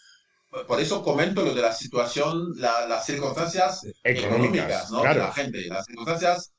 por 0.67 0.81
eso 0.81 1.03
comento 1.03 1.43
lo 1.43 1.55
de 1.55 1.63
la 1.63 1.73
situación, 1.73 2.53
las 2.57 3.07
circunstancias 3.07 3.83
económicas, 4.03 4.91
¿no? 4.91 5.03
De 5.03 5.15
la 5.15 5.33
gente, 5.33 5.67
las 5.67 5.87
circunstancias 5.87 6.53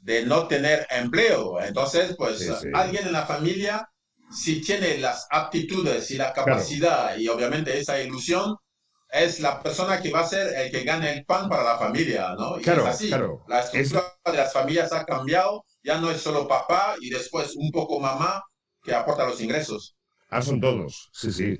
de 0.00 0.26
no 0.26 0.46
tener 0.48 0.86
empleo. 0.90 1.60
Entonces, 1.60 2.14
pues 2.16 2.48
alguien 2.74 3.06
en 3.06 3.12
la 3.12 3.26
familia, 3.26 3.88
si 4.30 4.60
tiene 4.60 4.98
las 4.98 5.26
aptitudes 5.30 6.10
y 6.10 6.16
la 6.16 6.32
capacidad 6.32 7.16
y 7.16 7.28
obviamente 7.28 7.78
esa 7.78 8.00
ilusión, 8.00 8.56
es 9.10 9.40
la 9.40 9.62
persona 9.62 10.02
que 10.02 10.10
va 10.10 10.20
a 10.20 10.28
ser 10.28 10.54
el 10.54 10.70
que 10.70 10.84
gane 10.84 11.10
el 11.12 11.24
pan 11.24 11.48
para 11.48 11.62
la 11.62 11.78
familia, 11.78 12.34
¿no? 12.38 12.58
Y 12.58 12.62
claro, 12.62 12.82
es 12.82 12.88
así. 12.88 13.08
Claro. 13.08 13.42
La 13.48 13.60
estructura 13.60 14.02
de 14.26 14.36
las 14.36 14.52
familias 14.52 14.92
ha 14.92 15.06
cambiado 15.06 15.64
ya 15.82 15.98
no 15.98 16.10
es 16.10 16.20
solo 16.20 16.46
papá 16.46 16.96
y 17.00 17.08
después 17.08 17.56
un 17.56 17.70
poco 17.70 17.98
mamá 17.98 18.42
que 18.82 18.94
aporta 18.94 19.26
los 19.26 19.40
ingresos. 19.40 19.96
Ah, 20.28 20.42
son 20.42 20.60
todos, 20.60 21.08
sí, 21.12 21.32
sí. 21.32 21.58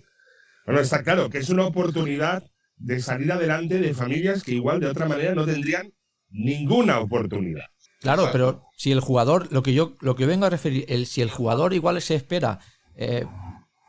Bueno, 0.68 0.82
está 0.82 1.02
claro 1.02 1.30
que 1.30 1.38
es 1.38 1.48
una 1.48 1.64
oportunidad 1.64 2.44
de 2.76 3.00
salir 3.00 3.32
adelante 3.32 3.78
de 3.78 3.94
familias 3.94 4.44
que 4.44 4.52
igual 4.52 4.80
de 4.80 4.88
otra 4.88 5.08
manera 5.08 5.34
no 5.34 5.46
tendrían 5.46 5.94
ninguna 6.28 7.00
oportunidad. 7.00 7.64
Claro, 8.02 8.28
pero 8.32 8.66
si 8.76 8.92
el 8.92 9.00
jugador, 9.00 9.50
lo 9.50 9.62
que 9.62 9.72
yo, 9.72 9.96
lo 10.00 10.14
que 10.14 10.26
vengo 10.26 10.44
a 10.44 10.50
referir, 10.50 10.84
el, 10.88 11.06
si 11.06 11.22
el 11.22 11.30
jugador 11.30 11.72
igual 11.72 12.02
se 12.02 12.16
espera 12.16 12.58
eh, 12.96 13.24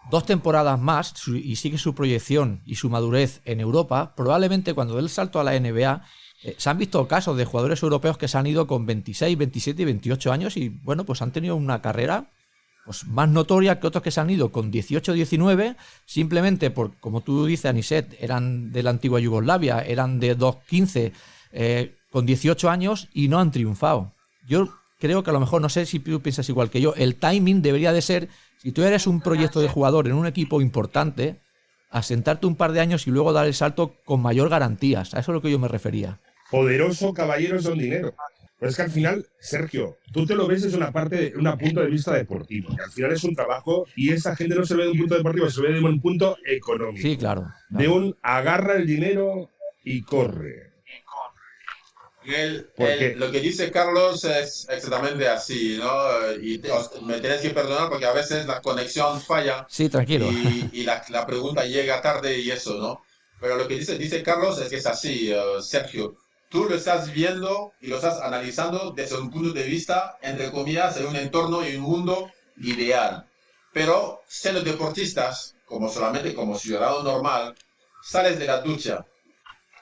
dos 0.09 0.25
temporadas 0.25 0.79
más 0.79 1.13
y 1.27 1.57
sigue 1.57 1.77
su 1.77 1.93
proyección 1.93 2.61
y 2.65 2.75
su 2.75 2.89
madurez 2.89 3.41
en 3.43 3.59
Europa, 3.59 4.15
probablemente 4.15 4.73
cuando 4.73 4.95
dé 4.95 5.01
el 5.01 5.09
salto 5.09 5.41
a 5.41 5.43
la 5.43 5.59
NBA, 5.59 6.05
eh, 6.43 6.55
se 6.57 6.69
han 6.69 6.77
visto 6.77 7.05
casos 7.09 7.35
de 7.35 7.43
jugadores 7.43 7.83
europeos 7.83 8.17
que 8.17 8.29
se 8.29 8.37
han 8.37 8.47
ido 8.47 8.67
con 8.67 8.85
26, 8.85 9.37
27 9.37 9.81
y 9.81 9.85
28 9.85 10.31
años 10.31 10.55
y 10.55 10.69
bueno, 10.69 11.05
pues 11.05 11.21
han 11.21 11.33
tenido 11.33 11.57
una 11.57 11.81
carrera 11.81 12.31
pues, 12.89 13.05
más 13.05 13.29
notoria 13.29 13.79
que 13.79 13.85
otros 13.85 14.01
que 14.01 14.09
se 14.09 14.19
han 14.19 14.31
ido 14.31 14.51
con 14.51 14.71
18, 14.71 15.13
19, 15.13 15.75
simplemente 16.07 16.71
por, 16.71 16.97
como 16.97 17.21
tú 17.21 17.45
dices, 17.45 17.67
Aniset, 17.67 18.17
eran 18.19 18.71
de 18.71 18.81
la 18.81 18.89
antigua 18.89 19.19
Yugoslavia, 19.19 19.81
eran 19.81 20.19
de 20.19 20.35
2-15, 20.35 21.11
eh, 21.51 21.93
con 22.09 22.25
18 22.25 22.67
años 22.67 23.07
y 23.13 23.27
no 23.27 23.37
han 23.39 23.51
triunfado. 23.51 24.15
Yo 24.47 24.69
creo 24.99 25.21
que 25.21 25.29
a 25.29 25.33
lo 25.33 25.39
mejor, 25.39 25.61
no 25.61 25.69
sé 25.69 25.85
si 25.85 25.99
tú 25.99 26.19
piensas 26.21 26.49
igual 26.49 26.71
que 26.71 26.81
yo, 26.81 26.95
el 26.95 27.13
timing 27.13 27.61
debería 27.61 27.93
de 27.93 28.01
ser, 28.01 28.27
si 28.57 28.71
tú 28.71 28.81
eres 28.81 29.05
un 29.05 29.21
proyecto 29.21 29.61
de 29.61 29.69
jugador 29.69 30.07
en 30.07 30.13
un 30.13 30.25
equipo 30.25 30.59
importante, 30.59 31.39
asentarte 31.91 32.47
un 32.47 32.55
par 32.55 32.71
de 32.71 32.79
años 32.79 33.05
y 33.05 33.11
luego 33.11 33.33
dar 33.33 33.45
el 33.45 33.53
salto 33.53 33.97
con 34.03 34.19
mayor 34.19 34.49
garantías. 34.49 35.13
A 35.13 35.19
eso 35.19 35.31
es 35.31 35.35
lo 35.35 35.43
que 35.43 35.51
yo 35.51 35.59
me 35.59 35.67
refería. 35.67 36.17
Poderoso 36.49 37.13
caballero 37.13 37.61
son 37.61 37.77
dinero. 37.77 38.15
Pero 38.59 38.69
es 38.69 38.75
que 38.75 38.81
al 38.81 38.91
final, 38.91 39.25
Sergio, 39.39 39.97
tú 40.11 40.25
te 40.25 40.35
lo 40.35 40.45
ves 40.45 40.63
desde 40.63 40.77
una 40.77 40.91
parte, 40.91 41.33
un 41.35 41.57
punto 41.57 41.81
de 41.81 41.87
vista 41.87 42.13
deportivo. 42.13 42.69
al 42.83 42.91
final 42.91 43.13
es 43.13 43.23
un 43.23 43.33
trabajo 43.33 43.87
y 43.95 44.11
esa 44.11 44.35
gente 44.35 44.55
no 44.55 44.65
se 44.65 44.75
ve 44.75 44.83
de 44.83 44.91
un 44.91 44.97
punto 44.97 45.15
deportivo, 45.15 45.49
se 45.49 45.61
ve 45.61 45.73
de 45.73 45.79
un 45.79 46.01
punto 46.01 46.37
económico. 46.45 47.01
Sí, 47.01 47.15
claro. 47.15 47.47
De 47.69 47.87
un 47.87 48.17
agarra 48.21 48.75
el 48.75 48.85
dinero 48.85 49.49
y 49.83 50.01
corre 50.01 50.69
lo 53.15 53.31
que 53.31 53.39
dice 53.39 53.71
Carlos 53.71 54.23
es 54.25 54.67
exactamente 54.69 55.27
así, 55.27 55.77
¿no? 55.79 56.33
Y 56.41 56.61
me 57.03 57.19
tienes 57.19 57.41
que 57.41 57.49
perdonar 57.51 57.89
porque 57.89 58.05
a 58.05 58.13
veces 58.13 58.45
la 58.45 58.61
conexión 58.61 59.21
falla. 59.21 59.65
Sí, 59.69 59.89
tranquilo. 59.89 60.29
Y, 60.71 60.83
la, 60.83 61.03
la, 61.09 61.25
pregunta 61.25 61.65
llega 61.65 62.01
tarde 62.01 62.39
y 62.39 62.51
eso, 62.51 62.77
¿no? 62.77 63.01
Pero 63.39 63.55
lo 63.55 63.67
que 63.67 63.75
dice, 63.75 63.97
dice 63.97 64.21
Carlos 64.21 64.59
es 64.59 64.69
que 64.69 64.77
es 64.77 64.85
así, 64.85 65.33
uh, 65.33 65.61
Sergio. 65.61 66.17
Tú 66.49 66.65
lo 66.65 66.75
estás 66.75 67.13
viendo 67.13 67.73
y 67.79 67.87
lo 67.87 67.97
estás 67.97 68.19
analizando 68.21 68.91
desde 68.91 69.17
un 69.17 69.29
punto 69.29 69.53
de 69.53 69.63
vista, 69.63 70.17
entre 70.21 70.51
comillas, 70.51 70.97
en 70.97 71.05
un 71.05 71.15
entorno 71.15 71.67
y 71.67 71.75
un 71.75 71.83
mundo 71.83 72.31
ideal. 72.57 73.29
Pero 73.71 74.23
siendo 74.27 74.61
deportistas, 74.61 75.55
como 75.65 75.89
solamente 75.89 76.33
como 76.33 76.57
ciudadano 76.57 77.03
normal, 77.03 77.55
sales 78.01 78.39
de 78.39 78.47
la 78.47 78.61
ducha, 78.61 79.05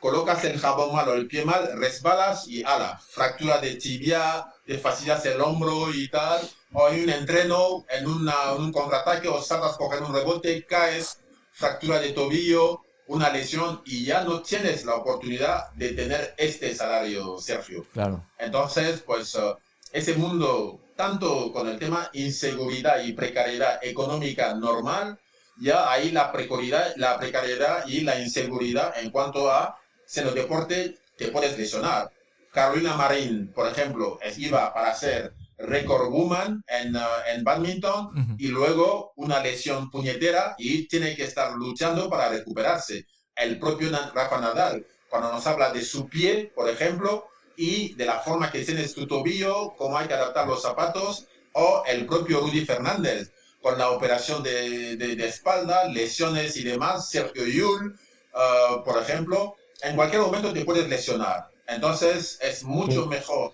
colocas 0.01 0.43
el 0.43 0.59
jabón 0.59 0.93
mal 0.93 1.07
o 1.07 1.13
el 1.13 1.27
pie 1.27 1.45
mal, 1.45 1.71
resbalas 1.79 2.49
y 2.49 2.63
ala, 2.63 2.99
fractura 3.11 3.59
de 3.59 3.75
tibia, 3.75 4.45
te 4.65 4.77
fastidias 4.77 5.25
el 5.25 5.39
hombro 5.39 5.93
y 5.93 6.09
tal, 6.09 6.41
o 6.73 6.85
hay 6.85 7.01
un 7.01 7.09
entreno 7.09 7.85
en, 7.89 8.05
un 8.07 8.71
contraataque 8.73 9.29
o 9.29 9.41
saltas 9.41 9.77
coger 9.77 10.03
un 10.03 10.13
rebote, 10.13 10.65
caes, 10.65 11.19
fractura 11.53 11.99
de 11.99 12.11
tobillo, 12.11 12.81
una 13.07 13.29
lesión 13.29 13.81
y 13.85 14.05
ya 14.05 14.23
no 14.23 14.41
tienes 14.41 14.85
la 14.85 14.95
oportunidad 14.95 15.71
de 15.73 15.89
tener 15.93 16.33
este 16.37 16.75
salario, 16.75 17.37
Sergio. 17.39 17.85
Claro. 17.93 18.23
Entonces, 18.37 19.01
pues 19.05 19.35
eh, 19.35 19.53
ese 19.91 20.13
mundo, 20.15 20.79
tanto 20.95 21.51
con 21.51 21.67
el 21.67 21.79
tema 21.79 22.09
inseguridad 22.13 23.03
y 23.03 23.13
precariedad 23.13 23.79
económica 23.81 24.53
normal, 24.53 25.19
ya 25.59 25.89
ahí 25.91 26.11
la 26.11 26.31
precariedad, 26.31 26.93
la 26.97 27.17
precariedad 27.17 27.87
y 27.87 28.01
la 28.01 28.19
inseguridad 28.19 28.93
en 28.99 29.09
cuanto 29.09 29.49
a 29.49 29.79
si 30.05 30.19
en 30.19 30.27
el 30.27 30.35
deporte 30.35 30.97
te 31.17 31.29
puedes 31.29 31.57
lesionar. 31.57 32.11
Carolina 32.51 32.95
Marín, 32.95 33.51
por 33.53 33.67
ejemplo, 33.67 34.19
iba 34.37 34.73
para 34.73 34.93
ser 34.93 35.33
record 35.57 36.09
woman 36.11 36.63
en, 36.67 36.95
uh, 36.95 36.99
en 37.27 37.43
badminton 37.43 38.35
y 38.37 38.47
luego 38.47 39.13
una 39.15 39.41
lesión 39.41 39.89
puñetera 39.89 40.55
y 40.57 40.87
tiene 40.87 41.15
que 41.15 41.23
estar 41.23 41.53
luchando 41.53 42.09
para 42.09 42.29
recuperarse. 42.29 43.05
El 43.35 43.59
propio 43.59 43.89
Rafa 44.13 44.39
Nadal, 44.39 44.85
cuando 45.09 45.31
nos 45.31 45.45
habla 45.47 45.71
de 45.71 45.83
su 45.83 46.07
pie, 46.07 46.51
por 46.55 46.69
ejemplo, 46.69 47.27
y 47.55 47.93
de 47.95 48.05
la 48.05 48.19
forma 48.19 48.51
que 48.51 48.63
tienes 48.63 48.93
tu 48.93 49.07
tobillo, 49.07 49.73
cómo 49.77 49.97
hay 49.97 50.07
que 50.07 50.13
adaptar 50.13 50.47
los 50.47 50.61
zapatos, 50.61 51.27
o 51.53 51.83
el 51.87 52.05
propio 52.05 52.39
Rudy 52.39 52.65
Fernández, 52.65 53.31
con 53.61 53.77
la 53.77 53.89
operación 53.89 54.43
de, 54.43 54.95
de, 54.95 55.27
espalda, 55.27 55.87
lesiones 55.87 56.55
y 56.57 56.63
demás, 56.63 57.09
Sergio 57.09 57.45
Yul, 57.45 57.99
uh, 58.33 58.83
por 58.83 59.01
ejemplo, 59.01 59.55
en 59.81 59.95
cualquier 59.95 60.21
momento 60.21 60.53
te 60.53 60.65
puedes 60.65 60.87
lesionar. 60.87 61.49
Entonces 61.67 62.37
es 62.41 62.63
mucho 62.63 63.07
mejor 63.07 63.53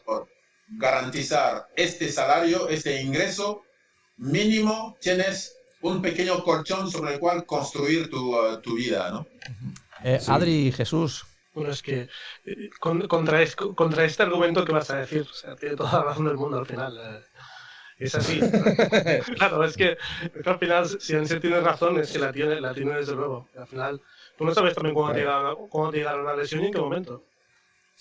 garantizar 0.77 1.67
este 1.75 2.11
salario, 2.11 2.69
este 2.69 3.01
ingreso 3.01 3.63
mínimo, 4.17 4.95
tienes 5.01 5.55
un 5.81 6.01
pequeño 6.01 6.43
colchón 6.43 6.89
sobre 6.89 7.13
el 7.13 7.19
cual 7.19 7.45
construir 7.45 8.09
tu, 8.09 8.35
uh, 8.35 8.61
tu 8.61 8.75
vida, 8.75 9.11
¿no? 9.11 9.27
Eh, 10.03 10.19
Adri 10.27 10.71
Jesús. 10.71 11.25
Bueno, 11.53 11.71
es 11.71 11.81
que 11.81 12.07
eh, 12.45 12.69
contra, 12.79 13.45
contra, 13.75 14.05
este 14.05 14.23
argumento 14.23 14.65
que 14.65 14.71
vas 14.71 14.89
a 14.89 14.97
decir, 14.97 15.27
o 15.29 15.33
sea, 15.33 15.55
tiene 15.55 15.75
toda 15.75 15.99
la 15.99 16.03
razón 16.05 16.25
del 16.25 16.37
mundo 16.37 16.57
al 16.57 16.65
final. 16.65 16.97
Eh, 16.97 17.23
es 17.99 18.15
así. 18.15 18.39
claro, 19.37 19.63
es 19.63 19.77
que, 19.77 19.97
al 20.45 20.59
final, 20.59 20.87
si 20.99 21.13
en 21.13 21.27
tiene 21.39 21.59
razón, 21.59 21.99
es 21.99 22.11
que 22.11 22.19
la 22.19 22.31
tiene, 22.31 22.59
la 22.59 22.73
tiene 22.73 22.95
desde 22.95 23.13
luego. 23.13 23.47
Al 23.55 23.67
final, 23.67 24.01
Tú 24.37 24.45
no 24.45 24.53
sabes 24.53 24.73
también 24.73 24.95
cuándo, 24.95 25.13
te 25.13 25.97
llega, 25.97 26.17
la 26.17 26.35
lesión 26.35 26.63
y 26.63 26.67
en 26.67 26.73
qué 26.73 26.79
momento. 26.79 27.23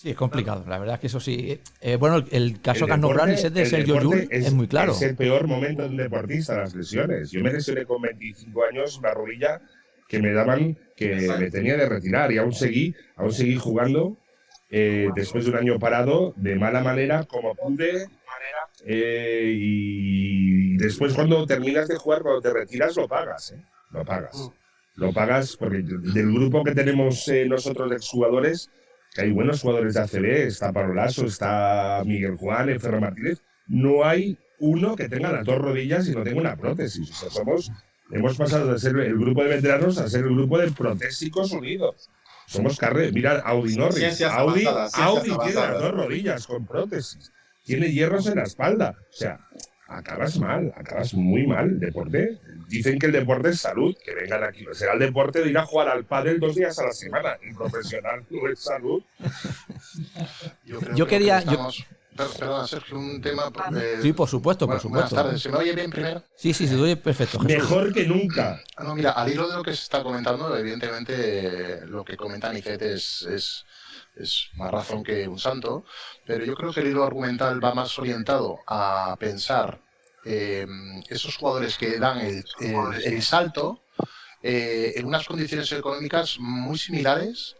Sí, 0.02 0.10
es 0.10 0.16
complicado. 0.16 0.64
La 0.66 0.80
verdad 0.80 0.96
es 0.96 1.00
que 1.00 1.06
eso 1.06 1.20
sí. 1.20 1.60
Eh, 1.80 1.94
bueno, 1.94 2.24
el 2.32 2.60
caso 2.60 2.86
que 2.86 2.92
has 2.92 2.98
nombrado 2.98 3.30
es 3.30 3.54
de 3.54 3.66
Sergio 3.66 4.00
Llull 4.00 4.26
es, 4.32 4.52
muy 4.52 4.66
claro. 4.66 4.90
Es 4.90 5.02
el 5.02 5.14
peor 5.14 5.46
momento 5.46 5.84
de 5.84 5.90
un 5.90 5.96
deportista, 5.96 6.56
las 6.56 6.74
lesiones. 6.74 7.30
Yo 7.30 7.40
me 7.40 7.52
lesioné 7.52 7.84
con 7.84 8.02
25 8.02 8.64
años 8.64 8.98
una 8.98 9.14
rodilla 9.14 9.60
que 10.08 10.18
me 10.18 10.32
daban 10.32 10.76
que 10.96 11.14
me 11.38 11.50
tenía 11.52 11.76
de 11.76 11.88
retirar 11.88 12.32
y 12.32 12.38
aún 12.38 12.52
seguí, 12.52 12.96
aún 13.14 13.32
seguí 13.32 13.54
jugando 13.54 14.16
eh, 14.70 15.08
después 15.14 15.44
de 15.44 15.52
un 15.52 15.58
año 15.58 15.78
parado 15.78 16.34
de 16.36 16.56
mala 16.56 16.80
manera 16.80 17.22
como 17.22 17.54
pude. 17.54 18.08
Eh, 18.84 19.54
y 19.56 20.76
después 20.78 21.14
cuando 21.14 21.46
terminas 21.46 21.86
de 21.86 21.94
jugar, 21.94 22.22
cuando 22.22 22.40
te 22.40 22.52
retiras, 22.52 22.96
lo 22.96 23.06
pagas. 23.06 23.54
Lo 23.92 24.04
pagas. 24.04 24.36
Mm 24.36 24.62
lo 24.94 25.12
pagas 25.12 25.56
porque 25.56 25.82
del 25.82 26.32
grupo 26.32 26.62
que 26.64 26.74
tenemos 26.74 27.26
eh, 27.28 27.46
nosotros 27.46 27.90
de 27.90 27.96
exjugadores, 27.96 28.68
que 28.68 28.81
hay 29.16 29.30
buenos 29.30 29.60
jugadores 29.60 29.94
de 29.94 30.00
ACB, 30.00 30.24
está 30.46 30.72
Parolaso, 30.72 31.26
está 31.26 32.02
Miguel 32.04 32.36
Juan, 32.36 32.78
Ferro 32.80 33.00
Martínez, 33.00 33.42
no 33.66 34.04
hay 34.04 34.38
uno 34.58 34.96
que 34.96 35.08
tenga 35.08 35.32
las 35.32 35.44
dos 35.44 35.58
rodillas 35.58 36.08
y 36.08 36.12
no 36.12 36.22
tenga 36.22 36.40
una 36.40 36.56
prótesis. 36.56 37.10
O 37.10 37.14
sea, 37.14 37.30
somos, 37.30 37.70
hemos 38.10 38.36
pasado 38.36 38.72
de 38.72 38.78
ser 38.78 38.96
el 38.96 39.18
grupo 39.18 39.42
de 39.42 39.56
veteranos 39.56 39.98
a 39.98 40.08
ser 40.08 40.24
el 40.24 40.34
grupo 40.34 40.58
de 40.58 40.70
protésicos 40.70 41.52
unidos. 41.52 42.10
Somos 42.46 42.78
carreras. 42.78 43.12
Mira, 43.12 43.40
Audi 43.40 43.76
Norris. 43.76 44.22
Audi, 44.22 44.64
Audi 44.94 45.30
tiene 45.38 45.54
las 45.54 45.80
dos 45.80 45.92
rodillas 45.92 46.46
con 46.46 46.66
prótesis. 46.66 47.32
Tiene 47.64 47.90
hierros 47.92 48.26
en 48.26 48.36
la 48.36 48.42
espalda. 48.42 48.94
O 48.98 49.12
sea, 49.12 49.40
acabas 49.88 50.38
mal, 50.38 50.72
acabas 50.76 51.14
muy 51.14 51.46
mal. 51.46 51.78
Deporte, 51.78 52.38
dicen 52.68 52.98
que 52.98 53.06
el 53.06 53.12
deporte 53.12 53.50
es 53.50 53.60
salud, 53.60 53.96
que 54.04 54.14
vengan 54.14 54.44
aquí. 54.44 54.64
Será 54.72 54.94
el 54.94 54.98
deporte 54.98 55.42
de 55.42 55.50
ir 55.50 55.58
a 55.58 55.66
jugar 55.66 55.88
al 55.88 56.04
pádel 56.04 56.40
dos 56.40 56.54
días 56.54 56.78
a 56.78 56.84
la 56.84 56.92
semana. 56.92 57.38
El 57.42 57.54
profesional 57.54 58.24
no 58.30 58.48
es 58.48 58.60
salud. 58.60 59.02
Yo, 60.94 61.06
quería. 61.06 61.42
Perdona, 62.16 62.66
Sergio, 62.66 62.98
un 62.98 63.22
tema. 63.22 63.50
Eh, 63.74 63.98
sí, 64.02 64.12
por 64.12 64.28
supuesto, 64.28 64.66
por 64.66 64.80
supuesto. 64.80 65.14
Buenas 65.14 65.28
tardes. 65.28 65.42
¿Se 65.42 65.48
me 65.48 65.56
oye 65.56 65.74
bien 65.74 65.90
primero? 65.90 66.22
Sí, 66.36 66.52
sí, 66.52 66.68
se 66.68 66.76
oye 66.76 66.96
perfecto. 66.96 67.38
Mejor 67.40 67.92
que 67.92 68.06
nunca. 68.06 68.62
Ah, 68.76 68.84
no, 68.84 68.94
mira, 68.94 69.12
al 69.12 69.32
hilo 69.32 69.48
de 69.48 69.56
lo 69.56 69.62
que 69.62 69.74
se 69.74 69.82
está 69.82 70.02
comentando, 70.02 70.54
evidentemente 70.56 71.86
lo 71.86 72.04
que 72.04 72.16
comenta 72.16 72.50
Anicet 72.50 72.82
es, 72.82 73.22
es, 73.22 73.64
es 74.16 74.50
más 74.54 74.70
razón 74.70 75.02
que 75.02 75.26
un 75.26 75.38
santo, 75.38 75.84
pero 76.26 76.44
yo 76.44 76.54
creo 76.54 76.72
que 76.72 76.80
el 76.80 76.88
hilo 76.88 77.04
argumental 77.04 77.62
va 77.64 77.74
más 77.74 77.98
orientado 77.98 78.58
a 78.66 79.16
pensar 79.18 79.80
eh, 80.24 80.66
esos 81.08 81.36
jugadores 81.36 81.76
que 81.76 81.98
dan 81.98 82.20
el, 82.20 83.22
salto 83.22 83.82
eh, 84.42 84.92
en 84.96 85.06
unas 85.06 85.26
condiciones 85.26 85.70
económicas 85.72 86.38
muy 86.38 86.78
similares 86.78 87.56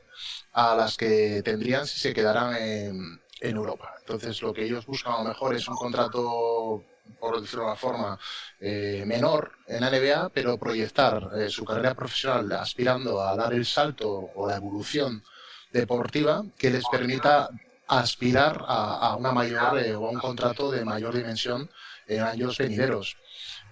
a 0.53 0.77
las 0.77 0.97
que 0.97 1.43
tendrían 1.43 1.87
si 1.87 1.99
se 1.99 2.13
quedaran 2.13 2.57
en, 2.57 3.23
Europa. 3.45 3.93
Entonces, 3.99 4.41
lo 4.41 4.55
que 4.55 4.65
ellos 4.65 4.87
buscan 4.87 5.15
a 5.15 5.19
lo 5.19 5.29
mejor 5.31 5.57
es 5.57 5.67
un 5.67 5.75
contrato, 5.75 6.85
por 7.19 7.41
decirlo 7.41 7.65
de 7.65 7.71
una 7.71 7.77
forma, 7.77 8.19
eh, 8.61 9.03
menor 9.05 9.51
en 9.67 9.81
la 9.81 9.91
NBA, 9.91 10.29
pero 10.29 10.57
proyectar 10.59 11.29
su 11.51 11.65
carrera 11.65 11.93
profesional 11.93 12.53
aspirando 12.53 13.21
a 13.21 13.35
dar 13.35 13.53
el 13.53 13.67
salto 13.67 14.31
o 14.37 14.47
la 14.47 14.59
evolución 14.59 15.25
deportiva 15.73 16.45
que 16.59 16.71
les 16.71 16.85
permita 16.91 17.49
aspirar 17.89 18.65
a, 18.67 19.17
una 19.19 19.33
mayor 19.33 19.79
eh, 19.79 19.95
o 19.95 20.07
a 20.07 20.11
un 20.11 20.19
contrato 20.19 20.71
de 20.71 20.85
mayor 20.85 21.15
dimensión 21.15 21.71
en 22.07 22.23
años 22.23 22.59
venideros. 22.59 23.17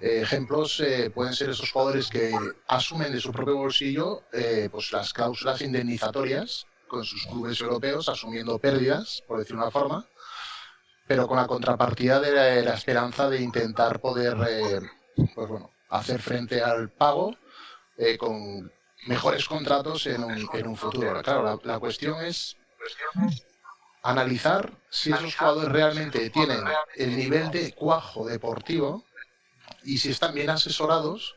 ejemplos 0.00 0.82
pueden 1.14 1.34
ser 1.34 1.50
esos 1.50 1.70
jugadores 1.70 2.08
que 2.08 2.32
asumen 2.68 3.12
de 3.12 3.20
su 3.20 3.32
propio 3.32 3.56
bolsillo 3.56 4.22
pues 4.70 4.92
las 4.92 5.12
cláusulas 5.12 5.60
indemnizatorias 5.60 6.66
con 6.88 7.04
sus 7.04 7.26
clubes 7.26 7.60
europeos, 7.60 8.08
asumiendo 8.08 8.58
pérdidas, 8.58 9.22
por 9.26 9.38
decir 9.38 9.56
una 9.56 9.70
forma, 9.70 10.06
pero 11.06 11.28
con 11.28 11.36
la 11.36 11.46
contrapartida 11.46 12.18
de 12.20 12.62
la, 12.62 12.74
esperanza 12.74 13.28
de 13.28 13.40
intentar 13.40 14.00
poder 14.00 14.36
pues 15.34 15.48
bueno, 15.48 15.70
hacer 15.90 16.20
frente 16.20 16.62
al 16.62 16.90
pago 16.90 17.36
con 18.18 18.70
mejores 19.06 19.46
contratos 19.46 20.06
en 20.06 20.24
un, 20.24 20.48
en 20.52 20.66
un 20.66 20.76
futuro. 20.76 21.22
Claro, 21.22 21.60
la, 21.62 21.78
cuestión 21.78 22.22
es 22.24 22.56
analizar 24.02 24.72
si 24.90 25.12
esos 25.12 25.34
jugadores 25.36 25.72
realmente 25.72 26.30
tienen 26.30 26.64
el 26.96 27.16
nivel 27.16 27.50
de 27.50 27.72
cuajo 27.72 28.26
deportivo 28.26 29.04
y 29.84 29.98
si 29.98 30.10
están 30.10 30.34
bien 30.34 30.50
asesorados 30.50 31.34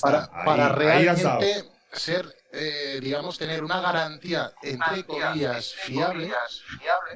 para, 0.00 0.30
para 0.44 0.68
realmente 0.70 1.64
ser 1.92 2.35
eh, 2.58 3.00
digamos, 3.02 3.36
tener 3.36 3.62
una 3.62 3.80
garantía, 3.80 4.52
entre 4.62 5.04
comillas, 5.04 5.74
fiable 5.74 6.32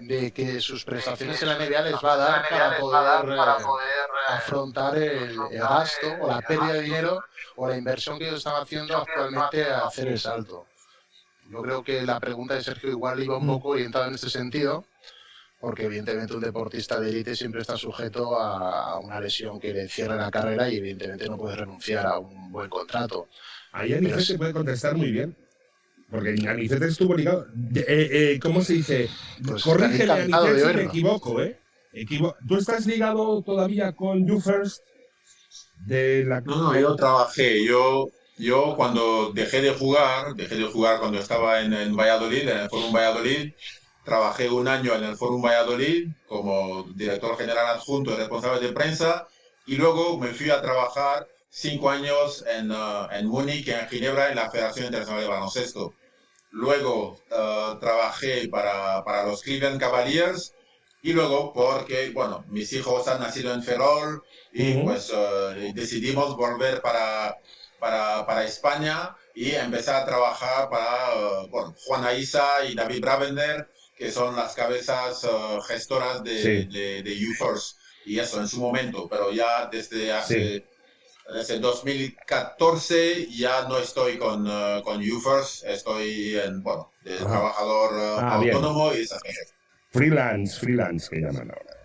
de 0.00 0.32
que 0.32 0.60
sus 0.60 0.84
prestaciones 0.84 1.40
en 1.42 1.48
la 1.48 1.56
NBA 1.56 1.80
les 1.80 1.94
va 1.94 2.12
a 2.12 2.16
dar 2.16 2.48
para 2.48 2.78
poder, 2.78 3.30
eh, 3.30 4.32
afrontar 4.34 4.98
el, 4.98 5.38
gasto 5.50 6.14
o 6.20 6.28
la 6.28 6.42
pérdida 6.42 6.74
de 6.74 6.82
dinero 6.82 7.24
o 7.56 7.68
la 7.68 7.76
inversión 7.76 8.18
que 8.18 8.26
ellos 8.26 8.38
están 8.38 8.60
haciendo 8.62 8.96
actualmente 8.98 9.64
a 9.64 9.86
hacer 9.86 10.08
el 10.08 10.18
salto. 10.18 10.66
Yo 11.48 11.62
creo 11.62 11.82
que 11.82 12.02
la 12.02 12.20
pregunta 12.20 12.54
de 12.54 12.62
Sergio 12.62 12.90
igual 12.90 13.22
iba 13.22 13.38
un 13.38 13.46
mm. 13.46 13.50
poco 13.50 13.70
orientada 13.70 14.08
en 14.08 14.14
este 14.14 14.28
sentido, 14.28 14.84
porque 15.58 15.86
evidentemente 15.86 16.34
un 16.34 16.40
deportista 16.40 17.00
de 17.00 17.08
élite 17.08 17.34
siempre 17.34 17.62
está 17.62 17.76
sujeto 17.76 18.38
a 18.38 18.98
una 18.98 19.18
lesión 19.20 19.58
que 19.58 19.72
le 19.72 19.88
cierre 19.88 20.16
la 20.16 20.30
carrera 20.30 20.68
y 20.68 20.76
evidentemente 20.76 21.28
no 21.28 21.38
puede 21.38 21.56
renunciar 21.56 22.06
a 22.06 22.18
un 22.18 22.52
buen 22.52 22.68
contrato. 22.68 23.28
Ahí 23.72 23.94
Anicete 23.94 24.22
se 24.22 24.38
puede 24.38 24.52
contestar 24.52 24.96
muy 24.96 25.10
bien. 25.10 25.36
Porque 26.10 26.30
Anicete 26.48 26.86
estuvo 26.86 27.14
ligado. 27.14 27.46
Eh, 27.74 27.84
eh, 27.86 28.38
¿Cómo 28.42 28.62
se 28.62 28.74
dice? 28.74 29.08
Pues 29.46 29.62
Corrígele, 29.62 30.26
si 30.26 30.74
me 30.74 30.82
equivoco, 30.84 31.40
¿eh? 31.40 31.58
¿Tú 32.46 32.56
estás 32.56 32.86
ligado 32.86 33.42
todavía 33.42 33.92
con 33.92 34.26
You 34.26 34.40
First? 34.40 34.82
De 35.86 36.24
la... 36.24 36.40
No, 36.40 36.72
no, 36.72 36.78
yo 36.78 36.94
trabajé. 36.96 37.64
Yo, 37.64 38.10
yo 38.38 38.74
cuando 38.76 39.32
dejé 39.32 39.62
de 39.62 39.70
jugar, 39.70 40.34
dejé 40.34 40.56
de 40.56 40.64
jugar 40.64 41.00
cuando 41.00 41.18
estaba 41.18 41.60
en, 41.62 41.72
en 41.72 41.96
Valladolid, 41.96 42.48
en 42.48 42.58
el 42.58 42.68
Fórum 42.68 42.92
Valladolid, 42.92 43.52
trabajé 44.04 44.50
un 44.50 44.68
año 44.68 44.94
en 44.94 45.04
el 45.04 45.16
Fórum 45.16 45.42
Valladolid 45.42 46.08
como 46.26 46.84
director 46.94 47.36
general 47.38 47.76
adjunto 47.76 48.12
y 48.12 48.16
responsable 48.16 48.66
de 48.66 48.72
prensa 48.72 49.28
y 49.66 49.76
luego 49.76 50.18
me 50.18 50.28
fui 50.28 50.50
a 50.50 50.60
trabajar 50.60 51.26
cinco 51.50 51.90
años 51.90 52.44
en, 52.46 52.70
uh, 52.70 53.08
en 53.10 53.26
Múnich, 53.26 53.68
en 53.68 53.88
Ginebra, 53.88 54.30
en 54.30 54.36
la 54.36 54.50
Federación 54.50 54.86
Internacional 54.86 55.22
de 55.22 55.28
Baloncesto. 55.28 55.94
Luego 56.52 57.20
uh, 57.30 57.78
trabajé 57.78 58.48
para, 58.48 59.04
para, 59.04 59.24
los 59.24 59.42
Cleveland 59.42 59.80
Cavaliers 59.80 60.54
y 61.02 61.12
luego 61.12 61.52
porque, 61.52 62.10
bueno, 62.10 62.44
mis 62.48 62.72
hijos 62.72 63.06
han 63.08 63.20
nacido 63.20 63.52
en 63.52 63.62
Ferrol 63.62 64.22
y 64.52 64.74
pues 64.74 65.10
uh, 65.10 65.54
decidimos 65.74 66.36
volver 66.36 66.80
para, 66.82 67.36
para, 67.78 68.26
para, 68.26 68.44
España 68.44 69.16
y 69.34 69.52
empezar 69.52 70.02
a 70.02 70.06
trabajar 70.06 70.68
para 70.68 71.46
bueno, 71.50 71.74
Juana 71.86 72.14
Isa 72.14 72.64
y 72.68 72.74
David 72.74 73.00
Bravender, 73.00 73.70
que 73.96 74.10
son 74.10 74.34
las 74.34 74.54
cabezas 74.54 75.26
gestoras 75.68 76.24
de, 76.24 76.64
de, 76.66 77.02
de 77.02 77.28
UForce. 77.30 77.76
Y 78.06 78.18
eso 78.18 78.40
en 78.40 78.48
su 78.48 78.58
momento, 78.58 79.08
pero 79.08 79.30
ya 79.30 79.68
desde 79.70 80.12
hace 80.12 80.64
desde 81.32 81.58
2014 81.58 83.28
ya 83.30 83.68
no 83.68 83.78
estoy 83.78 84.18
con, 84.18 84.46
uh, 84.46 84.82
con 84.82 85.00
UFirst, 85.00 85.64
estoy 85.64 86.36
en, 86.36 86.62
bueno, 86.62 86.90
de 87.02 87.16
trabajador 87.16 87.92
uh, 87.92 88.18
ah, 88.20 88.34
autónomo 88.36 88.92
y 88.94 89.02
esas 89.02 89.22
cosas. 89.22 89.54
Freelance, 89.90 90.58
freelance 90.58 91.08
que 91.08 91.20
llaman 91.20 91.50
ahora. 91.50 91.76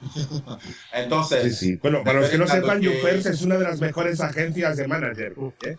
Entonces. 0.92 1.58
Sí, 1.58 1.66
sí. 1.66 1.76
Bueno, 1.76 2.02
para 2.04 2.20
los 2.20 2.30
que 2.30 2.38
no 2.38 2.46
sepan, 2.46 2.80
que... 2.80 3.00
es 3.16 3.42
una 3.42 3.56
de 3.56 3.64
las 3.64 3.80
mejores 3.80 4.20
agencias 4.20 4.76
de 4.76 4.86
manager. 4.86 5.34
¿eh? 5.62 5.76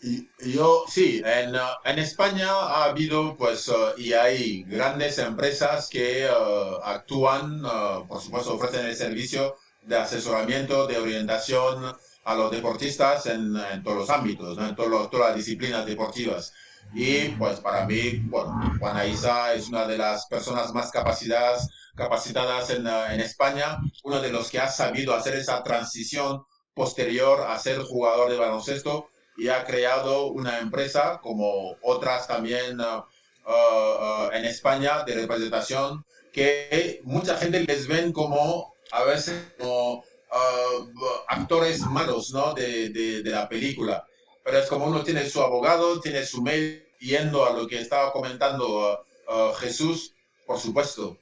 Y, 0.00 0.28
yo, 0.52 0.84
sí, 0.88 1.22
en, 1.24 1.54
en, 1.84 1.98
España 1.98 2.48
ha 2.48 2.84
habido, 2.84 3.36
pues, 3.36 3.68
uh, 3.68 3.96
y 3.96 4.12
hay 4.12 4.64
grandes 4.64 5.18
empresas 5.18 5.88
que 5.88 6.28
uh, 6.28 6.82
actúan, 6.84 7.62
por 8.08 8.20
supuesto, 8.20 8.54
ofrecen 8.54 8.86
el 8.86 8.96
servicio 8.96 9.56
de 9.82 9.96
asesoramiento, 9.96 10.86
de 10.86 10.98
orientación, 10.98 11.96
a 12.24 12.34
los 12.34 12.50
deportistas 12.50 13.26
en, 13.26 13.56
en 13.56 13.82
todos 13.82 13.96
los 13.98 14.10
ámbitos, 14.10 14.58
en 14.58 14.74
todas 14.76 15.12
las 15.12 15.36
disciplinas 15.36 15.86
deportivas. 15.86 16.52
Y 16.94 17.28
pues 17.30 17.60
para 17.60 17.86
mí, 17.86 18.20
bueno, 18.24 18.60
Juana 18.78 19.06
Isa 19.06 19.54
es 19.54 19.68
una 19.68 19.86
de 19.86 19.96
las 19.96 20.26
personas 20.26 20.72
más 20.72 20.90
capacitadas, 20.90 21.68
capacitadas 21.94 22.70
en, 22.70 22.86
en 22.86 23.20
España, 23.20 23.78
uno 24.04 24.20
de 24.20 24.30
los 24.30 24.50
que 24.50 24.58
ha 24.58 24.68
sabido 24.68 25.14
hacer 25.14 25.34
esa 25.36 25.62
transición 25.62 26.44
posterior 26.74 27.42
a 27.48 27.58
ser 27.58 27.82
jugador 27.82 28.30
de 28.30 28.38
baloncesto 28.38 29.08
y 29.36 29.48
ha 29.48 29.64
creado 29.64 30.26
una 30.26 30.58
empresa 30.58 31.20
como 31.22 31.76
otras 31.82 32.26
también 32.26 32.80
uh, 32.80 33.04
uh, 33.46 34.26
uh, 34.26 34.32
en 34.32 34.44
España 34.44 35.04
de 35.04 35.14
representación 35.14 36.04
que 36.32 37.00
mucha 37.04 37.36
gente 37.36 37.60
les 37.60 37.86
ven 37.86 38.12
como 38.12 38.74
a 38.90 39.04
veces 39.04 39.52
como 39.58 40.04
Uh, 40.32 40.88
actores 41.28 41.80
malos 41.80 42.30
¿no? 42.32 42.54
de, 42.54 42.88
de, 42.88 43.30
la 43.30 43.46
película. 43.46 44.06
Pero 44.42 44.58
es 44.58 44.66
como 44.66 44.86
uno 44.86 45.04
tiene 45.04 45.28
su 45.28 45.42
abogado, 45.42 46.00
tiene 46.00 46.24
su 46.24 46.40
mail, 46.40 46.86
yendo 47.00 47.44
a 47.44 47.52
lo 47.52 47.66
que 47.66 47.78
estaba 47.78 48.10
comentando 48.12 48.66
uh, 49.28 49.32
uh, 49.32 49.52
Jesús, 49.54 50.14
por 50.46 50.58
supuesto. 50.58 51.18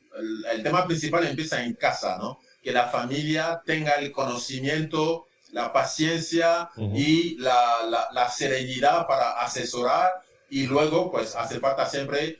El, 0.52 0.62
tema 0.62 0.86
principal 0.86 1.26
empieza 1.26 1.64
en 1.64 1.74
casa, 1.74 2.18
¿no? 2.18 2.38
Que 2.62 2.70
la 2.70 2.86
familia 2.88 3.60
tenga 3.66 3.94
el 3.94 4.12
conocimiento, 4.12 5.26
la 5.50 5.72
paciencia 5.72 6.70
y 6.76 7.36
la, 7.38 7.78
la, 7.88 8.08
la, 8.12 8.30
serenidad 8.30 9.08
para 9.08 9.40
asesorar 9.40 10.08
y 10.50 10.66
luego, 10.66 11.10
pues, 11.10 11.34
hace 11.34 11.58
falta 11.58 11.84
siempre 11.86 12.38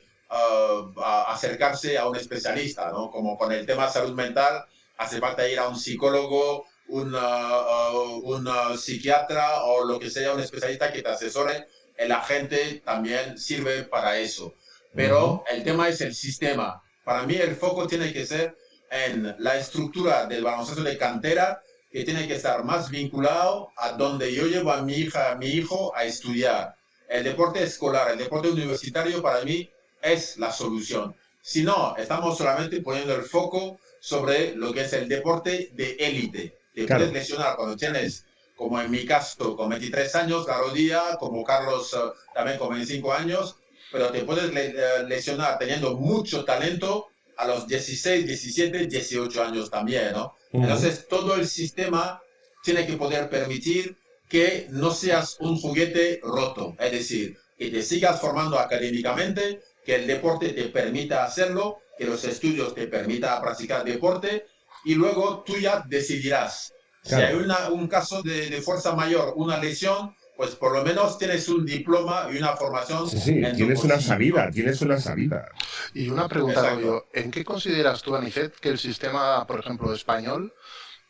acercarse 1.27 1.97
a 1.97 2.07
un 2.07 2.15
especialista, 2.15 2.91
¿no? 2.91 3.11
Como 3.11 3.37
con 3.37 3.51
el 3.51 3.65
tema 3.65 3.89
salud 3.89 4.13
mental, 4.13 4.65
hace 5.01 5.19
falta 5.19 5.47
ir 5.49 5.57
a 5.57 5.67
un 5.67 5.77
psicólogo, 5.77 6.65
un, 6.89 7.15
uh, 7.15 8.77
psiquiatra 8.77 9.63
o 9.63 9.83
lo 9.83 9.99
que 9.99 10.09
sea, 10.09 10.33
un 10.33 10.39
especialista 10.39 10.91
que 10.91 11.01
te 11.01 11.09
asesore. 11.09 11.67
El 11.97 12.11
agente 12.11 12.81
también 12.85 13.37
sirve 13.37 13.83
para 13.83 14.19
eso. 14.19 14.53
Pero 14.93 15.43
el 15.49 15.63
tema 15.63 15.89
es 15.89 16.01
el 16.01 16.13
sistema. 16.13 16.83
Para 17.03 17.23
mí 17.23 17.35
el 17.35 17.55
foco 17.55 17.87
tiene 17.87 18.13
que 18.13 18.25
ser 18.25 18.55
en 18.91 19.35
la 19.39 19.57
estructura 19.57 20.27
del 20.27 20.43
baloncesto 20.43 20.83
de 20.83 20.97
cantera, 20.97 21.63
que 21.91 22.03
tiene 22.03 22.27
que 22.27 22.35
estar 22.35 22.63
más 22.63 22.89
vinculado 22.89 23.69
a 23.77 23.93
donde 23.93 24.33
yo 24.33 24.45
llevo 24.45 24.71
a 24.71 24.81
mi 24.81 24.93
hija, 24.93 25.31
a 25.31 25.35
mi 25.35 25.47
hijo 25.47 25.95
a 25.95 26.05
estudiar. 26.05 26.75
El 27.09 27.23
deporte 27.23 27.63
escolar, 27.63 28.11
el 28.11 28.19
deporte 28.19 28.49
universitario 28.49 29.21
para 29.21 29.43
mí 29.43 29.69
es 30.01 30.37
la 30.37 30.51
solución. 30.51 31.15
Si 31.41 31.63
no, 31.63 31.95
estamos 31.97 32.37
solamente 32.37 32.81
poniendo 32.81 33.15
el 33.15 33.23
foco 33.23 33.79
sobre 34.01 34.55
lo 34.55 34.73
que 34.73 34.81
es 34.81 34.93
el 34.93 35.07
deporte 35.07 35.69
de 35.73 35.91
élite. 35.99 36.57
Te 36.73 36.87
puedes 36.87 37.13
lesionar 37.13 37.55
cuando 37.55 37.77
tienes, 37.77 38.25
como 38.55 38.81
en 38.81 38.89
mi 38.89 39.05
caso, 39.05 39.55
con 39.55 39.69
23 39.69 40.15
años, 40.15 40.47
la 40.47 40.57
rodilla, 40.57 41.17
como 41.19 41.43
Carlos 41.43 41.93
eh, 41.93 41.97
también 42.33 42.57
con 42.57 42.69
25 42.69 43.13
años, 43.13 43.57
pero 43.91 44.09
te 44.11 44.23
puedes 44.23 44.51
eh, 44.55 45.03
lesionar 45.07 45.59
teniendo 45.59 45.95
mucho 45.95 46.43
talento 46.43 47.07
a 47.37 47.45
los 47.45 47.67
16, 47.67 48.25
17, 48.25 48.87
18 48.87 49.43
años 49.43 49.69
también, 49.69 50.13
¿no? 50.13 50.35
Entonces, 50.51 51.07
todo 51.07 51.35
el 51.35 51.47
sistema 51.47 52.21
tiene 52.63 52.85
que 52.85 52.93
poder 52.93 53.29
permitir 53.29 53.97
que 54.27 54.67
no 54.69 54.91
seas 54.91 55.37
un 55.39 55.59
juguete 55.59 56.19
roto, 56.23 56.75
es 56.79 56.91
decir, 56.91 57.37
que 57.57 57.69
te 57.69 57.83
sigas 57.83 58.19
formando 58.19 58.57
académicamente, 58.57 59.61
que 59.85 59.95
el 59.95 60.07
deporte 60.07 60.49
te 60.49 60.65
permita 60.65 61.23
hacerlo, 61.23 61.79
que 61.97 62.05
los 62.05 62.23
estudios 62.23 62.73
te 62.73 62.87
permita 62.87 63.41
practicar 63.41 63.83
deporte 63.83 64.45
y 64.83 64.95
luego 64.95 65.43
tú 65.45 65.57
ya 65.57 65.83
decidirás. 65.87 66.73
Si 67.03 67.15
hay 67.15 67.35
una, 67.35 67.69
un 67.69 67.87
caso 67.87 68.21
de, 68.21 68.49
de, 68.49 68.61
fuerza 68.61 68.95
mayor, 68.95 69.33
una 69.35 69.57
lesión, 69.57 70.15
pues 70.37 70.55
por 70.55 70.73
lo 70.73 70.83
menos 70.83 71.17
tienes 71.17 71.47
un 71.49 71.65
diploma 71.65 72.27
y 72.31 72.37
una 72.37 72.55
formación. 72.55 73.09
Sí, 73.09 73.19
sí, 73.19 73.41
tienes 73.55 73.83
una 73.83 73.99
salida, 73.99 74.49
tienes 74.51 74.81
una 74.81 74.99
salida. 74.99 75.47
Y 75.93 76.09
una 76.09 76.27
pregunta, 76.27 76.77
¿en 77.13 77.31
qué 77.31 77.43
consideras 77.43 78.01
tú, 78.01 78.15
Anicet, 78.15 78.55
que 78.59 78.69
el 78.69 78.79
sistema, 78.79 79.45
por 79.45 79.59
ejemplo, 79.59 79.93
español, 79.93 80.53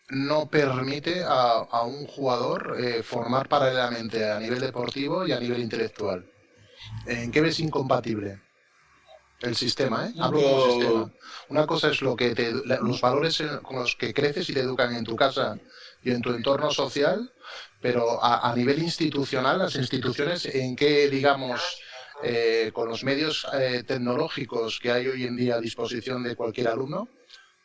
no 0.09 0.49
permite 0.49 1.23
a, 1.23 1.65
a 1.69 1.83
un 1.83 2.07
jugador 2.07 2.75
eh, 2.79 3.03
formar 3.03 3.47
paralelamente 3.47 4.29
a 4.29 4.39
nivel 4.39 4.59
deportivo 4.59 5.25
y 5.25 5.31
a 5.31 5.39
nivel 5.39 5.61
intelectual? 5.61 6.29
¿En 7.05 7.31
qué 7.31 7.41
ves 7.41 7.59
incompatible? 7.59 8.41
El 9.41 9.55
sistema, 9.55 10.07
¿eh? 10.07 10.13
Hablo 10.19 10.41
como 10.41 10.71
sistema. 10.71 11.11
Una 11.49 11.67
cosa 11.67 11.89
es 11.89 12.01
lo 12.01 12.15
que 12.15 12.33
te, 12.33 12.51
los 12.51 13.01
valores 13.01 13.43
con 13.61 13.79
los 13.79 13.95
que 13.95 14.13
creces 14.13 14.49
y 14.49 14.53
te 14.53 14.61
educan 14.61 14.95
en 14.95 15.03
tu 15.03 15.15
casa 15.15 15.57
y 16.03 16.11
en 16.11 16.21
tu 16.21 16.31
entorno 16.31 16.71
social, 16.71 17.31
pero 17.81 18.23
a, 18.23 18.53
nivel 18.55 18.81
institucional, 18.81 19.57
las 19.57 19.75
instituciones, 19.75 20.45
¿en 20.45 20.75
qué, 20.75 21.09
digamos, 21.09 21.61
eh, 22.23 22.71
con 22.73 22.87
los 22.87 23.03
medios 23.03 23.47
eh, 23.53 23.83
tecnológicos 23.85 24.79
que 24.79 24.91
hay 24.91 25.07
hoy 25.07 25.25
en 25.25 25.35
día 25.35 25.55
a 25.55 25.59
disposición 25.59 26.23
de 26.23 26.35
cualquier 26.35 26.67
alumno, 26.67 27.09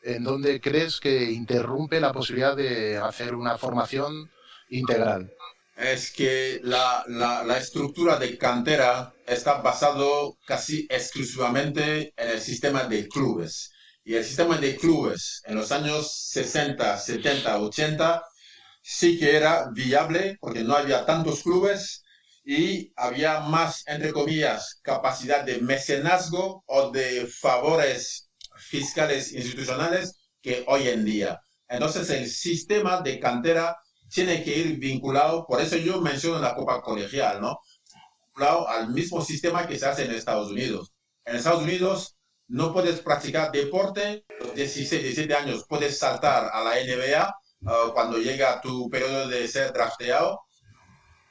en 0.03 0.25
dónde 0.25 0.61
crees 0.61 1.01
que 1.01 1.31
interrumpe 1.31 2.01
la 2.01 2.13
posibilidad 2.13 2.57
de 2.57 2.97
hacer 2.97 3.35
una 3.35 3.59
formación 3.59 4.31
integral? 4.69 5.36
Es 5.77 6.11
que 6.11 6.61
la, 6.63 7.05
la, 7.07 7.59
estructura 7.59 8.17
de 8.19 8.39
cantera 8.39 9.13
está 9.27 9.61
basado 9.61 10.39
casi 10.47 10.87
exclusivamente 10.89 12.15
en 12.17 12.31
el 12.31 12.41
sistema 12.41 12.85
de 12.85 13.07
clubes. 13.09 13.71
Y 14.03 14.15
el 14.15 14.25
sistema 14.25 14.57
de 14.57 14.77
clubes 14.77 15.43
en 15.45 15.57
los 15.57 15.71
años 15.73 16.31
60, 16.31 16.97
70, 16.97 17.61
80 17.61 18.23
sí 18.83 19.19
que 19.19 19.37
era 19.37 19.69
viable 19.73 20.39
porque 20.41 20.63
no 20.63 20.77
había 20.77 21.05
tantos 21.05 21.43
clubes 21.43 22.05
y 22.45 22.93
había 22.97 23.41
más, 23.41 23.83
entre 23.87 24.13
comillas, 24.13 24.79
capacidad 24.83 25.45
de 25.45 25.61
mecenazgo 25.61 26.63
o 26.67 26.91
de 26.91 27.27
favores 27.27 28.31
fiscales 28.57 29.33
institucionales 29.33 30.17
que 30.41 30.65
hoy 30.69 30.89
en 30.89 31.05
día. 31.05 31.41
Entonces 31.69 32.09
el 32.11 32.31
sistema 32.31 33.01
de 33.01 33.19
cantera 33.19 33.77
tiene 34.09 34.43
que 34.43 34.57
ir 34.57 34.79
vinculado, 34.79 35.47
por 35.47 35.61
eso 35.61 35.77
yo 35.77 36.01
menciono 36.01 36.39
la 36.39 36.55
Copa 36.55 36.81
Colegial, 36.83 37.41
¿no? 37.41 37.59
Vinculado 38.27 38.69
al 38.69 38.91
mismo 38.91 39.23
sistema 39.23 39.67
que 39.67 39.79
se 39.79 39.87
hace 39.87 40.05
en 40.05 40.13
Estados 40.13 40.51
Unidos. 40.51 40.93
En 41.25 41.37
Estados 41.37 41.63
Unidos 41.63 42.17
no 42.49 42.73
puedes 42.73 43.01
practicar 43.01 43.51
deporte, 43.51 44.25
16, 44.55 45.03
17 45.03 45.35
años 45.35 45.65
puedes 45.69 45.99
saltar 45.99 46.51
a 46.53 46.63
la 46.63 46.75
NBA 46.77 47.35
uh, 47.63 47.93
cuando 47.93 48.19
llega 48.19 48.61
tu 48.61 48.89
periodo 48.89 49.29
de 49.29 49.49
ser 49.49 49.73
drafteado, 49.73 50.41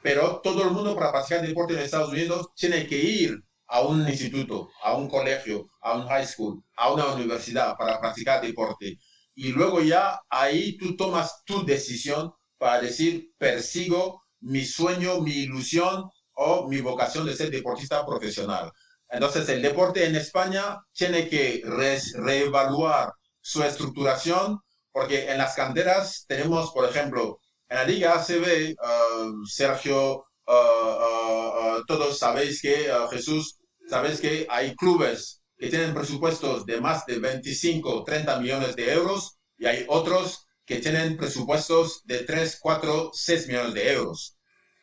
pero 0.02 0.40
todo 0.42 0.62
el 0.62 0.70
mundo 0.70 0.94
para 0.94 1.12
practicar 1.12 1.46
deporte 1.46 1.74
en 1.74 1.80
Estados 1.80 2.10
Unidos 2.10 2.48
tiene 2.54 2.86
que 2.86 2.98
ir 2.98 3.42
a 3.68 3.80
un 3.80 4.06
instituto, 4.08 4.70
a 4.82 4.94
un 4.94 5.08
colegio, 5.08 5.68
a 5.80 5.94
un 5.94 6.06
high 6.06 6.26
school, 6.26 6.62
a 6.76 6.92
una 6.92 7.06
universidad 7.14 7.76
para 7.76 8.00
practicar 8.00 8.40
deporte. 8.40 8.98
Y 9.34 9.48
luego 9.48 9.80
ya 9.80 10.20
ahí 10.30 10.76
tú 10.76 10.96
tomas 10.96 11.42
tu 11.44 11.64
decisión 11.64 12.32
para 12.58 12.80
decir, 12.80 13.30
persigo 13.38 14.22
mi 14.40 14.64
sueño, 14.64 15.20
mi 15.20 15.32
ilusión 15.32 16.04
o 16.34 16.68
mi 16.68 16.80
vocación 16.80 17.26
de 17.26 17.36
ser 17.36 17.50
deportista 17.50 18.04
profesional. 18.04 18.70
Entonces, 19.08 19.48
el 19.48 19.62
deporte 19.62 20.04
en 20.04 20.16
España 20.16 20.78
tiene 20.92 21.28
que 21.28 21.62
reevaluar 21.64 23.12
su 23.40 23.62
estructuración, 23.62 24.58
porque 24.92 25.30
en 25.30 25.38
las 25.38 25.54
canteras 25.54 26.24
tenemos, 26.26 26.72
por 26.72 26.88
ejemplo, 26.88 27.40
en 27.68 27.76
la 27.76 27.84
Liga 27.84 28.14
ACB, 28.14 28.74
uh, 28.74 29.46
Sergio, 29.46 30.24
uh, 30.46 31.78
uh, 31.78 31.84
todos 31.86 32.18
sabéis 32.18 32.60
que, 32.60 32.90
Jesús, 33.10 33.58
sabéis 33.88 34.20
que 34.20 34.46
hay 34.48 34.74
clubes 34.74 35.42
que 35.58 35.68
tienen 35.68 35.94
presupuestos 35.94 36.66
de 36.66 36.80
más 36.80 37.06
de 37.06 37.18
25, 37.18 38.04
30 38.04 38.40
millones 38.40 38.76
de 38.76 38.92
euros 38.92 39.36
y 39.58 39.66
hay 39.66 39.84
otros 39.88 40.45
que 40.66 40.80
tienen 40.80 41.16
presupuestos 41.16 42.02
de 42.04 42.24
3, 42.24 42.58
4, 42.60 43.10
6 43.14 43.48
millones 43.48 43.74
de 43.74 43.92
euros. 43.92 44.36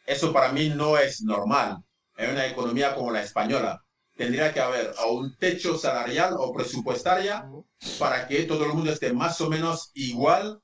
Eso 0.06 0.34
para 0.34 0.52
mí 0.52 0.70
no 0.70 0.98
es 0.98 1.22
normal 1.22 1.84
en 2.18 2.32
una 2.32 2.48
economía 2.48 2.96
como 2.96 3.12
la 3.12 3.22
española 3.22 3.84
tendría 4.16 4.54
que 4.54 4.60
haber 4.60 4.94
un 5.10 5.36
techo 5.38 5.78
salarial 5.78 6.36
o 6.38 6.54
presupuestaria 6.54 7.46
para 8.00 8.28
que 8.28 8.44
todo 8.44 8.66
el 8.66 8.74
mundo 8.74 8.92
esté 8.92 9.14
más 9.14 9.40
o 9.42 9.50
menos 9.50 9.92
igual, 9.94 10.62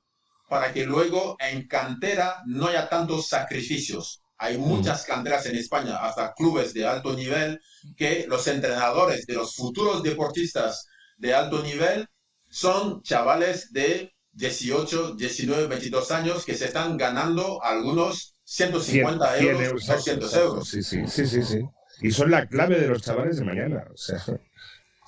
para 0.48 0.72
que 0.72 0.84
luego 0.84 1.36
en 1.38 1.66
cantera 1.66 2.42
no 2.46 2.68
haya 2.68 2.88
tantos 2.88 3.28
sacrificios. 3.28 4.22
Hay 4.38 4.56
muchas 4.56 5.04
canteras 5.04 5.44
en 5.46 5.56
España, 5.56 5.98
hasta 5.98 6.32
clubes 6.32 6.72
de 6.72 6.86
alto 6.86 7.12
nivel, 7.12 7.60
que 7.96 8.26
los 8.26 8.46
entrenadores 8.46 9.26
de 9.26 9.34
los 9.34 9.54
futuros 9.54 10.02
deportistas 10.02 10.86
de 11.18 11.34
alto 11.34 11.62
nivel 11.62 12.08
son 12.48 13.02
chavales 13.02 13.72
de 13.72 14.14
18, 14.40 15.14
19, 15.14 15.66
22 15.68 16.10
años 16.10 16.44
que 16.44 16.54
se 16.54 16.64
están 16.64 16.96
ganando 16.96 17.62
algunos 17.62 18.34
150 18.44 19.38
euros, 19.38 19.86
200 19.86 20.36
euros. 20.36 20.68
Sí, 20.68 20.82
sí, 20.82 21.06
sí, 21.06 21.26
sí, 21.26 21.42
sí. 21.42 21.60
Y 22.02 22.10
son 22.10 22.30
la 22.30 22.46
clave 22.46 22.80
de 22.80 22.88
los 22.88 23.02
chavales 23.02 23.36
de 23.36 23.44
mañana. 23.44 23.84
O 23.92 23.96
sea. 23.96 24.18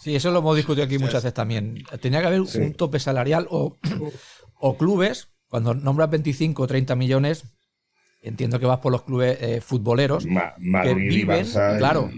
Sí, 0.01 0.14
eso 0.14 0.30
lo 0.30 0.41
hemos 0.41 0.57
discutido 0.57 0.85
aquí 0.85 0.99
muchas 0.99 1.22
veces 1.22 1.35
también. 1.35 1.83
Tenía 2.01 2.20
que 2.20 2.26
haber 2.26 2.41
un 2.43 2.74
tope 2.74 2.99
salarial 2.99 3.47
o, 3.51 3.78
o 4.61 4.76
clubes, 4.76 5.28
cuando 5.49 5.74
nombras 5.74 6.11
25 6.11 6.62
o 6.62 6.66
30 6.66 6.95
millones, 6.97 7.45
entiendo 8.20 8.61
que 8.61 8.66
vas 8.66 8.80
por 8.80 8.93
los 8.93 9.03
clubes 9.03 9.39
eh, 9.41 9.61
futboleros, 9.61 10.24
que 10.24 10.95
viven, 10.95 11.47
claro, 11.78 12.11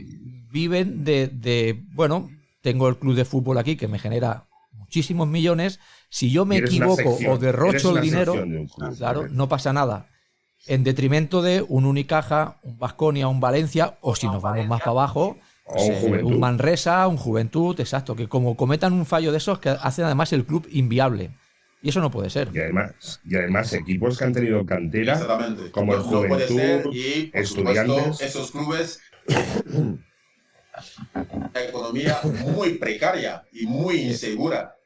viven 0.51 1.05
de, 1.05 1.29
de, 1.29 1.85
bueno, 1.93 2.31
tengo 2.63 2.89
el 2.89 2.97
club 2.97 3.15
de 3.15 3.25
fútbol 3.25 3.59
aquí 3.59 3.77
que 3.77 3.89
me 3.89 3.99
genera 3.99 4.47
muchísimos 4.73 5.29
millones, 5.29 5.81
si 6.15 6.31
yo 6.31 6.45
me 6.45 6.59
equivoco 6.59 7.19
o 7.29 7.39
derrocho 7.39 7.97
el 7.97 8.01
dinero, 8.01 8.37
claro, 8.97 9.27
no 9.29 9.49
pasa 9.49 9.73
nada 9.73 10.07
en 10.69 10.85
detrimento 10.85 11.43
de 11.43 11.65
un 11.69 11.87
Unicaja, 11.87 12.61
un 12.63 12.79
Vasconia, 12.79 13.27
un 13.27 13.41
Valencia, 13.41 13.99
o 14.01 14.15
si 14.15 14.29
nos 14.29 14.41
vamos 14.41 14.65
más 14.69 14.79
para 14.79 14.93
abajo, 14.93 15.37
un, 15.67 16.39
Manresa, 16.39 17.09
un 17.09 17.17
Juventud, 17.17 17.81
exacto, 17.81 18.15
que 18.15 18.29
como 18.29 18.57
cometan 18.57 18.93
un 18.93 19.07
fallo 19.07 19.33
de 19.33 19.39
esos 19.39 19.59
que 19.59 19.71
hacen 19.71 20.05
además 20.05 20.33
el 20.33 20.45
club 20.45 20.69
inviable. 20.71 21.33
Y 21.83 21.89
eso 21.89 22.01
no 22.01 22.13
puede 22.13 22.31
ser. 22.31 22.49
Y 22.55 22.61
además, 22.61 23.21
y 23.29 23.35
además 23.35 23.73
equipos 23.73 24.17
que 24.17 24.25
han 24.25 24.33
tenido 24.33 24.65
cantera, 24.65 25.19
como 25.73 25.95
el 25.95 26.01
Juventud, 26.01 26.95
y, 26.95 27.33
estudiantes. 27.35 28.21
esos 28.21 28.53
clubes 28.53 29.01
una 31.33 31.63
economía 31.69 32.21
muy 32.55 32.75
precaria 32.75 33.43
y 33.53 33.67
muy 33.67 33.97
insegura. 33.97 34.77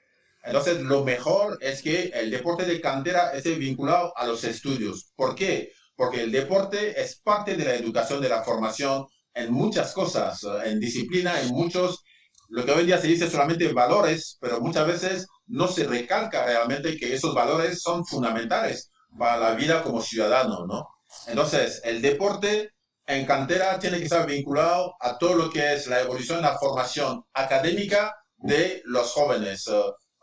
Entonces, 0.49 0.80
lo 0.80 1.05
mejor 1.05 1.59
es 1.61 1.82
que 1.82 2.11
el 2.14 2.30
deporte 2.30 2.64
de 2.64 2.80
cantera 2.80 3.32
esté 3.32 3.55
vinculado 3.57 4.16
a 4.16 4.26
los 4.26 4.44
estudios. 4.44 5.12
¿Por 5.14 5.34
qué? 5.34 5.72
Porque 5.94 6.22
el 6.22 6.32
deporte 6.32 6.99
es 6.99 7.20
parte 7.20 7.55
de 7.55 7.66
la 7.66 7.74
educación, 7.74 8.22
de 8.22 8.30
la 8.30 8.42
formación 8.42 9.07
en 9.34 9.53
muchas 9.53 9.92
cosas, 9.92 10.40
en 10.64 10.80
disciplina, 10.80 11.38
en 11.42 11.49
muchos, 11.49 12.03
lo 12.49 12.64
que 12.64 12.72
hoy 12.72 12.80
en 12.80 12.86
día 12.86 12.99
se 12.99 13.09
dice 13.09 13.30
solamente 13.30 13.70
valores, 13.74 14.38
pero 14.40 14.59
muchas 14.61 14.86
veces 14.86 15.26
no 15.46 15.68
se 15.68 15.84
recalca 15.84 16.46
realmente 16.46 16.96
que 16.96 17.14
esos 17.14 17.34
valores 17.34 17.82
son 17.82 18.07
fundamentales 18.07 18.90
para 19.18 19.36
la 19.36 19.51
vida 19.53 19.82
como 19.82 20.01
ciudadano, 20.01 20.66
¿no? 20.66 20.88
Entonces, 21.26 21.82
el 21.84 22.01
deporte 22.01 22.70
en 23.07 23.26
cantera 23.26 23.78
tiene 23.78 23.99
que 23.99 24.05
estar 24.05 24.26
vinculado 24.26 24.94
a 24.99 25.18
todo 25.18 25.34
lo 25.34 25.51
que 25.51 25.74
es 25.74 25.86
la 25.88 26.01
evolución, 26.01 26.40
la 26.40 26.59
formación 26.59 27.22
académica 27.34 28.14
de 28.38 28.80
los 28.86 29.12
jóvenes. 29.12 29.68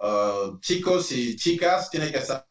Uh, 0.05 0.59
chicos 0.59 1.11
y 1.11 1.35
chicas 1.35 1.89
tienen 1.89 2.11
que 2.11 2.19
estar 2.19 2.45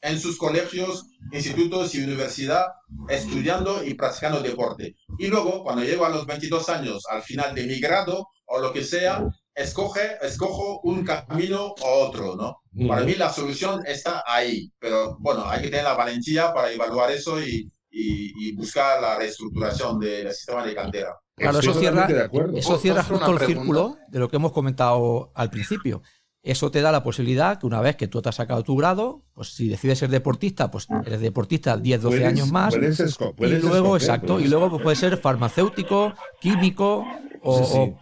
en 0.00 0.18
sus 0.18 0.36
colegios, 0.36 1.06
institutos 1.30 1.94
y 1.94 2.02
universidad 2.02 2.66
estudiando 3.08 3.84
y 3.84 3.94
practicando 3.94 4.40
deporte. 4.40 4.96
Y 5.18 5.28
luego, 5.28 5.62
cuando 5.62 5.84
llego 5.84 6.04
a 6.04 6.08
los 6.08 6.26
22 6.26 6.68
años, 6.68 7.04
al 7.08 7.22
final 7.22 7.54
de 7.54 7.66
mi 7.66 7.78
grado 7.78 8.26
o 8.46 8.58
lo 8.58 8.72
que 8.72 8.82
sea, 8.82 9.24
escoge, 9.54 10.16
escojo 10.22 10.80
un 10.82 11.04
camino 11.04 11.74
u 11.80 11.86
otro, 11.86 12.34
¿no? 12.34 12.56
Para 12.88 13.02
mí 13.02 13.14
la 13.14 13.30
solución 13.30 13.82
está 13.86 14.24
ahí, 14.26 14.72
pero 14.80 15.16
bueno, 15.20 15.44
hay 15.48 15.62
que 15.62 15.68
tener 15.68 15.84
la 15.84 15.94
valentía 15.94 16.52
para 16.52 16.72
evaluar 16.72 17.12
eso 17.12 17.40
y, 17.40 17.70
y, 17.90 18.52
buscar 18.56 19.00
la 19.00 19.16
reestructuración 19.16 20.00
del 20.00 20.32
sistema 20.32 20.64
de 20.64 20.74
cantera. 20.74 21.16
Claro, 21.36 21.60
eso 21.60 21.74
cierra, 21.74 22.08
eso 22.54 22.78
cierra 22.78 23.02
justo 23.02 23.32
el 23.32 23.46
círculo 23.46 23.96
de 24.08 24.18
lo 24.18 24.28
que 24.28 24.36
hemos 24.36 24.52
comentado 24.52 25.30
al 25.34 25.50
principio. 25.50 26.02
Eso 26.42 26.70
te 26.70 26.80
da 26.80 26.90
la 26.90 27.02
posibilidad 27.02 27.58
que 27.58 27.66
una 27.66 27.82
vez 27.82 27.96
que 27.96 28.08
tú 28.08 28.22
te 28.22 28.30
has 28.30 28.36
sacado 28.36 28.62
tu 28.62 28.74
grado, 28.74 29.24
pues 29.34 29.48
si 29.54 29.68
decides 29.68 29.98
ser 29.98 30.08
deportista, 30.08 30.70
pues 30.70 30.88
eres 31.04 31.20
deportista 31.20 31.76
10, 31.76 32.00
12 32.00 32.26
años 32.26 32.50
más. 32.50 32.74
y 32.74 33.46
luego, 33.58 33.96
exacto, 33.96 34.40
y 34.40 34.48
luego 34.48 34.70
pues, 34.70 34.82
puedes 34.82 34.98
ser 34.98 35.18
farmacéutico, 35.18 36.14
químico 36.40 37.06
o, 37.42 37.98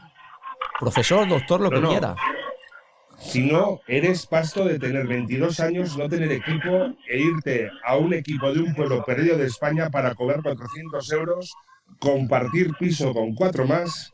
profesor, 0.78 1.28
doctor, 1.28 1.60
lo 1.60 1.70
que 1.70 1.82
quiera. 1.82 2.14
Si 3.18 3.42
no, 3.42 3.80
eres 3.88 4.26
pasto 4.26 4.64
de 4.64 4.78
tener 4.78 5.08
22 5.08 5.58
años, 5.58 5.98
no 5.98 6.08
tener 6.08 6.30
equipo 6.30 6.94
e 7.08 7.18
irte 7.18 7.68
a 7.84 7.96
un 7.96 8.14
equipo 8.14 8.52
de 8.52 8.60
un 8.60 8.72
pueblo 8.76 9.04
perdido 9.04 9.36
de 9.36 9.46
España 9.46 9.90
para 9.90 10.14
cobrar 10.14 10.40
400 10.42 11.12
euros, 11.12 11.52
compartir 11.98 12.70
piso 12.78 13.12
con 13.12 13.34
cuatro 13.34 13.66
más 13.66 14.12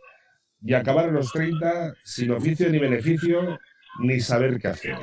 y 0.62 0.72
acabar 0.72 1.10
a 1.10 1.12
los 1.12 1.30
30 1.32 1.92
sin 2.02 2.30
oficio 2.30 2.70
ni 2.70 2.78
beneficio 2.78 3.58
ni 3.98 4.20
saber 4.20 4.58
qué 4.60 4.68
hacer. 4.68 4.98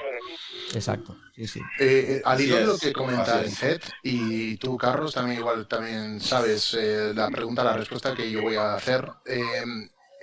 Exacto. 0.73 1.17
Sí, 1.35 1.47
sí. 1.47 1.59
Eh, 1.79 2.17
eh, 2.17 2.21
al 2.23 2.39
hilo 2.39 2.57
de 2.57 2.65
lo 2.65 2.77
que 2.77 2.93
comenta 2.93 3.39
Anicet, 3.39 3.83
y 4.03 4.57
tú, 4.57 4.77
Carlos, 4.77 5.13
también 5.13 5.39
igual 5.39 5.67
también 5.67 6.19
sabes 6.19 6.75
eh, 6.79 7.11
la 7.13 7.29
pregunta, 7.29 7.63
la 7.63 7.75
respuesta 7.75 8.13
que 8.13 8.29
yo 8.29 8.41
voy 8.41 8.55
a 8.55 8.75
hacer. 8.75 9.09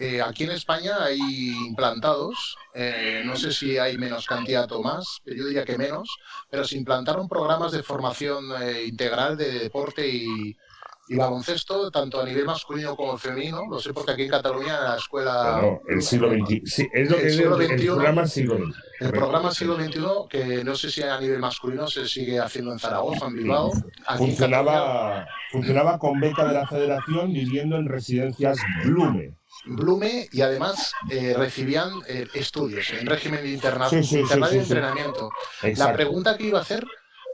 eh, 0.00 0.22
aquí 0.22 0.44
en 0.44 0.52
España 0.52 1.02
hay 1.02 1.18
implantados, 1.66 2.56
eh, 2.72 3.22
no 3.24 3.34
sé 3.36 3.52
si 3.52 3.78
hay 3.78 3.98
menos 3.98 4.26
cantidad 4.26 4.70
o 4.70 4.80
más, 4.80 5.20
yo 5.26 5.46
diría 5.46 5.64
que 5.64 5.76
menos, 5.76 6.18
pero 6.48 6.62
se 6.62 6.76
implantaron 6.76 7.28
programas 7.28 7.72
de 7.72 7.82
formación 7.82 8.44
eh, 8.62 8.84
integral 8.84 9.36
de 9.36 9.58
deporte 9.58 10.08
y, 10.08 10.56
y 11.08 11.16
baloncesto, 11.16 11.90
tanto 11.90 12.20
a 12.20 12.24
nivel 12.24 12.44
masculino 12.44 12.94
como 12.94 13.16
femenino. 13.16 13.66
Lo 13.68 13.78
sé 13.78 13.92
porque 13.92 14.12
aquí 14.12 14.22
en 14.22 14.30
Cataluña, 14.30 14.76
en 14.78 14.84
la 14.84 14.96
escuela. 14.96 15.78
El 15.86 16.02
siglo 16.02 16.30
XXI. 16.30 16.62
Sí, 16.66 16.88
es 16.92 17.10
lo 17.10 17.16
que 17.16 17.28
el, 17.28 17.70
el 17.72 17.86
programa 17.86 18.26
siglo 18.26 18.56
XXI. 18.56 18.72
El 19.00 19.10
programa 19.12 19.50
siglo 19.52 19.76
XXI, 19.76 20.00
que 20.28 20.64
no 20.64 20.74
sé 20.74 20.90
si 20.90 21.02
a 21.02 21.18
nivel 21.20 21.38
masculino 21.38 21.86
se 21.86 22.06
sigue 22.06 22.38
haciendo 22.40 22.72
en 22.72 22.78
Zaragoza, 22.78 23.26
en 23.26 23.36
Bilbao. 23.36 23.72
Aquí 24.06 24.26
funcionaba, 24.26 25.20
en 25.20 25.26
funcionaba 25.52 25.98
con 25.98 26.20
beca 26.20 26.46
de 26.46 26.54
la 26.54 26.66
federación 26.66 27.32
viviendo 27.32 27.76
en 27.76 27.88
residencias 27.88 28.58
Blume. 28.84 29.36
Blume 29.66 30.28
y 30.32 30.40
además 30.40 30.92
eh, 31.10 31.34
recibían 31.36 31.90
eh, 32.06 32.26
estudios 32.34 32.90
en 32.92 33.06
régimen 33.06 33.42
de 33.42 33.50
interna 33.50 33.88
sí, 33.88 34.02
sí, 34.02 34.20
internado 34.20 34.52
sí, 34.52 34.58
y 34.58 34.60
entrenamiento. 34.60 35.30
La 35.76 35.92
pregunta 35.92 36.36
que 36.36 36.44
iba 36.44 36.58
a 36.58 36.62
hacer, 36.62 36.84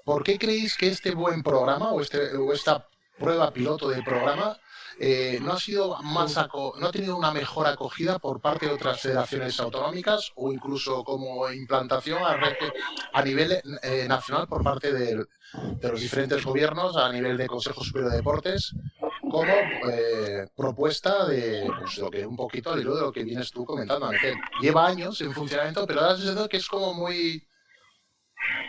¿por 0.05 0.23
qué 0.23 0.39
creéis 0.39 0.77
que 0.77 0.89
este 0.89 1.15
buen 1.15 1.43
programa 1.43 1.93
o, 1.93 2.01
este, 2.01 2.37
o 2.37 2.53
esta 2.53 2.87
prueba 3.19 3.53
piloto 3.53 3.89
del 3.89 4.05
programa 4.05 4.59
eh, 4.99 5.41
no 5.43 5.53
ha 5.53 5.59
sido 5.59 5.97
más 6.03 6.37
no 6.37 6.87
ha 6.87 6.93
tenido 6.93 7.17
una 7.17 7.33
mejor 7.33 7.67
acogida 7.67 8.19
por 8.19 8.41
parte 8.41 8.67
de 8.67 8.73
otras 8.73 9.01
federaciones 9.01 9.59
autonómicas 9.59 10.33
o 10.37 10.53
incluso 10.53 11.03
como 11.03 11.51
implantación 11.51 12.23
a, 12.23 13.23
nivel 13.23 13.61
eh, 13.83 14.07
nacional 14.09 14.47
por 14.47 14.63
parte 14.63 14.93
de, 14.93 15.17
de, 15.17 15.89
los 15.89 16.01
diferentes 16.01 16.45
gobiernos 16.45 16.97
a 16.97 17.11
nivel 17.11 17.37
de 17.37 17.49
Consejo 17.49 17.83
Superior 17.83 18.13
de 18.13 18.19
Deportes 18.19 18.73
como 19.21 19.53
eh, 19.91 20.47
propuesta 20.55 21.27
de 21.27 21.69
pues, 21.81 21.99
lo 21.99 22.11
que 22.11 22.25
un 22.25 22.37
poquito 22.37 22.73
al 22.73 22.81
hilo 22.81 22.95
de 22.95 23.03
lo 23.03 23.13
que 23.13 23.25
vienes 23.25 23.51
tú 23.51 23.65
comentando 23.65 24.07
Ángel. 24.07 24.37
lleva 24.61 24.87
años 24.87 25.21
en 25.23 25.33
funcionamiento 25.33 25.87
pero 25.87 26.03
ahora 26.03 26.17
se 26.17 26.49
que 26.49 26.59
es 26.59 26.69
como 26.69 26.95
muy 26.95 27.45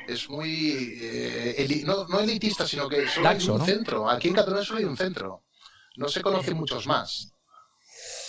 es 0.08 0.30
muy 0.30 0.98
eh, 1.02 1.56
eli 1.58 1.84
no, 1.84 2.08
no, 2.08 2.20
elitista, 2.20 2.68
sino 2.68 2.88
que 2.88 3.08
solo 3.08 3.24
Laxo, 3.24 3.52
hay 3.52 3.56
un 3.56 3.60
¿no? 3.60 3.66
centro. 3.66 4.10
Aquí 4.10 4.28
en 4.28 4.34
Cataluña 4.36 4.64
solo 4.64 4.80
hay 4.80 4.86
un 4.86 4.98
centro. 4.98 5.44
No 5.98 6.10
se 6.10 6.22
conocen 6.22 6.58
muchos 6.58 6.88
más. 6.88 7.36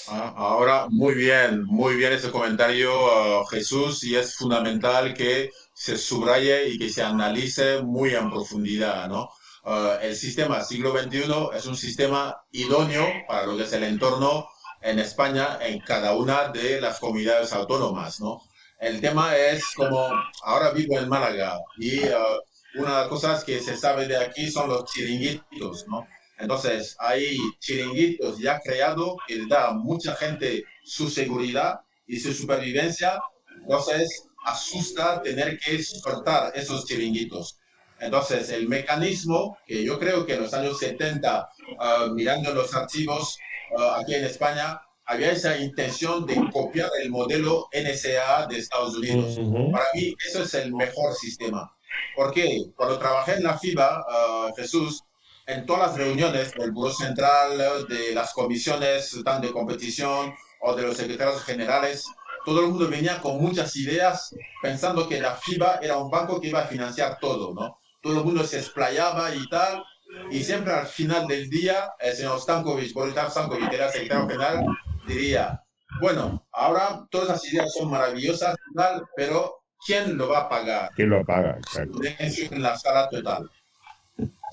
Ah, 0.09 0.33
ahora, 0.37 0.87
muy 0.89 1.15
bien, 1.15 1.65
muy 1.65 1.97
bien 1.97 2.13
ese 2.13 2.31
comentario, 2.31 2.93
uh, 3.41 3.45
Jesús, 3.47 4.05
y 4.05 4.15
es 4.15 4.37
fundamental 4.37 5.15
que 5.15 5.51
se 5.75 5.99
subraye 5.99 6.69
y 6.69 6.79
que 6.79 6.89
se 6.91 7.03
analice 7.03 7.83
muy 7.83 8.15
en 8.15 8.31
profundidad, 8.31 9.09
¿no? 9.09 9.31
Uh, 9.65 9.99
el 10.01 10.15
sistema 10.15 10.63
siglo 10.63 10.97
XXI 10.97 11.57
es 11.57 11.67
un 11.67 11.77
sistema 11.77 12.37
idóneo 12.53 13.05
para 13.27 13.47
lo 13.47 13.57
que 13.57 13.65
es 13.65 13.73
el 13.73 13.83
entorno 13.83 14.47
en 14.81 15.01
España 15.01 15.59
en 15.61 15.81
cada 15.81 16.15
una 16.15 16.49
de 16.49 16.81
las 16.81 17.01
comunidades 17.01 17.53
autónomas, 17.53 18.21
¿no? 18.21 18.43
El 18.79 19.01
tema 19.01 19.37
es 19.37 19.65
como, 19.75 20.11
ahora 20.43 20.71
vivo 20.71 20.99
en 20.99 21.09
Málaga 21.09 21.59
y 21.79 22.01
uh, 22.01 22.81
una 22.81 22.91
de 22.91 23.01
las 23.01 23.09
cosas 23.09 23.43
que 23.43 23.61
se 23.61 23.77
sabe 23.77 24.07
de 24.07 24.19
aquí 24.19 24.51
son 24.51 24.69
los 24.69 24.85
chiringuitos, 24.93 25.87
¿no? 25.89 26.07
Entonces, 26.39 26.95
hay 26.99 27.39
chiringuitos 27.59 28.39
ya 28.39 28.61
creados 28.61 29.17
que 29.27 29.47
da 29.47 29.69
a 29.69 29.73
mucha 29.73 30.15
gente 30.15 30.65
su 30.85 31.09
seguridad 31.09 31.81
y 32.07 32.21
su 32.21 32.35
supervivencia. 32.35 33.19
Entonces, 33.63 34.29
asusta 34.45 35.23
tener 35.23 35.59
que 35.59 35.83
soltar 35.83 36.53
esos 36.55 36.85
chiringuitos. 36.85 37.59
Entonces, 37.99 38.51
el 38.51 38.69
mecanismo 38.69 39.57
que 39.67 39.83
yo 39.83 39.99
creo 39.99 40.27
que 40.27 40.35
en 40.35 40.43
los 40.43 40.53
años 40.53 40.79
70, 40.79 41.49
uh, 41.79 42.13
mirando 42.13 42.53
los 42.53 42.75
archivos 42.75 43.39
uh, 43.79 43.83
aquí 44.01 44.15
en 44.15 44.27
España, 44.27 44.79
había 45.07 45.33
esa 45.33 45.57
intención 45.59 46.27
de 46.27 46.35
copiar 46.53 46.91
el 47.03 47.11
modelo 47.11 47.69
NSA 47.73 48.47
de 48.49 48.59
Estados 48.59 48.97
Unidos. 48.97 49.39
Uh 49.39 49.43
-huh. 49.43 49.73
Para 49.73 49.87
mí, 49.95 50.15
eso 50.27 50.43
es 50.43 50.55
el 50.55 50.75
mejor 50.75 51.15
sistema. 51.15 51.73
Porque 52.15 52.67
cuando 52.75 52.99
trabajé 52.99 53.35
en 53.35 53.45
la 53.45 53.59
FIBA, 53.59 54.01
uh, 54.01 54.55
Jesús, 54.57 55.03
en 55.47 55.65
todas 55.65 55.91
las 55.91 55.97
reuniones 55.97 56.53
del 56.55 56.73
Buró 56.73 56.93
Central, 56.93 57.87
de 57.89 58.15
las 58.15 58.33
comisiones 58.33 59.17
tanto 59.25 59.47
de 59.47 59.53
competición 59.53 60.35
o 60.61 60.75
de 60.75 60.83
los 60.83 60.97
secretarios 60.97 61.43
generales, 61.45 62.05
todo 62.45 62.61
el 62.61 62.69
mundo 62.69 62.89
venía 62.89 63.21
con 63.21 63.41
muchas 63.41 63.77
ideas 63.77 64.35
pensando 64.61 65.09
que 65.09 65.21
la 65.21 65.37
FIBA 65.37 65.81
era 65.83 65.99
un 65.99 66.11
banco 66.11 66.41
que 66.41 66.49
iba 66.49 66.63
a 66.63 66.67
financiar 66.67 67.19
todo, 67.21 67.55
¿no? 67.55 67.79
Todo 68.01 68.19
el 68.19 68.25
mundo 68.25 68.45
se 68.45 68.59
explayaba 68.59 69.35
y 69.35 69.49
tal, 69.49 69.85
y 70.31 70.43
siempre 70.43 70.73
al 70.73 70.87
final 70.87 71.27
del 71.27 71.49
día, 71.51 71.93
el 72.01 72.15
señor 72.15 72.41
Stankovic, 72.41 72.93
Boris 72.93 73.15
Stankovic, 73.15 73.69
que 73.69 73.77
era 73.77 73.91
secretario 73.91 74.29
general, 74.29 74.65
diría, 75.07 75.63
bueno, 76.01 76.47
ahora 76.53 77.07
todas 77.11 77.29
las 77.29 77.53
ideas 77.53 77.73
son 77.73 77.91
maravillosas, 77.91 78.57
tal, 78.75 79.05
pero 79.17 79.63
¿quién 79.87 80.17
lo 80.17 80.29
va 80.29 80.41
a 80.41 80.49
pagar? 80.49 80.91
¿Quién 80.95 81.11
lo 81.11 81.25
paga? 81.25 81.57
Exacto. 81.59 81.99
En 82.03 82.63
la 82.63 82.77
sala 82.77 83.09
total. 83.09 83.51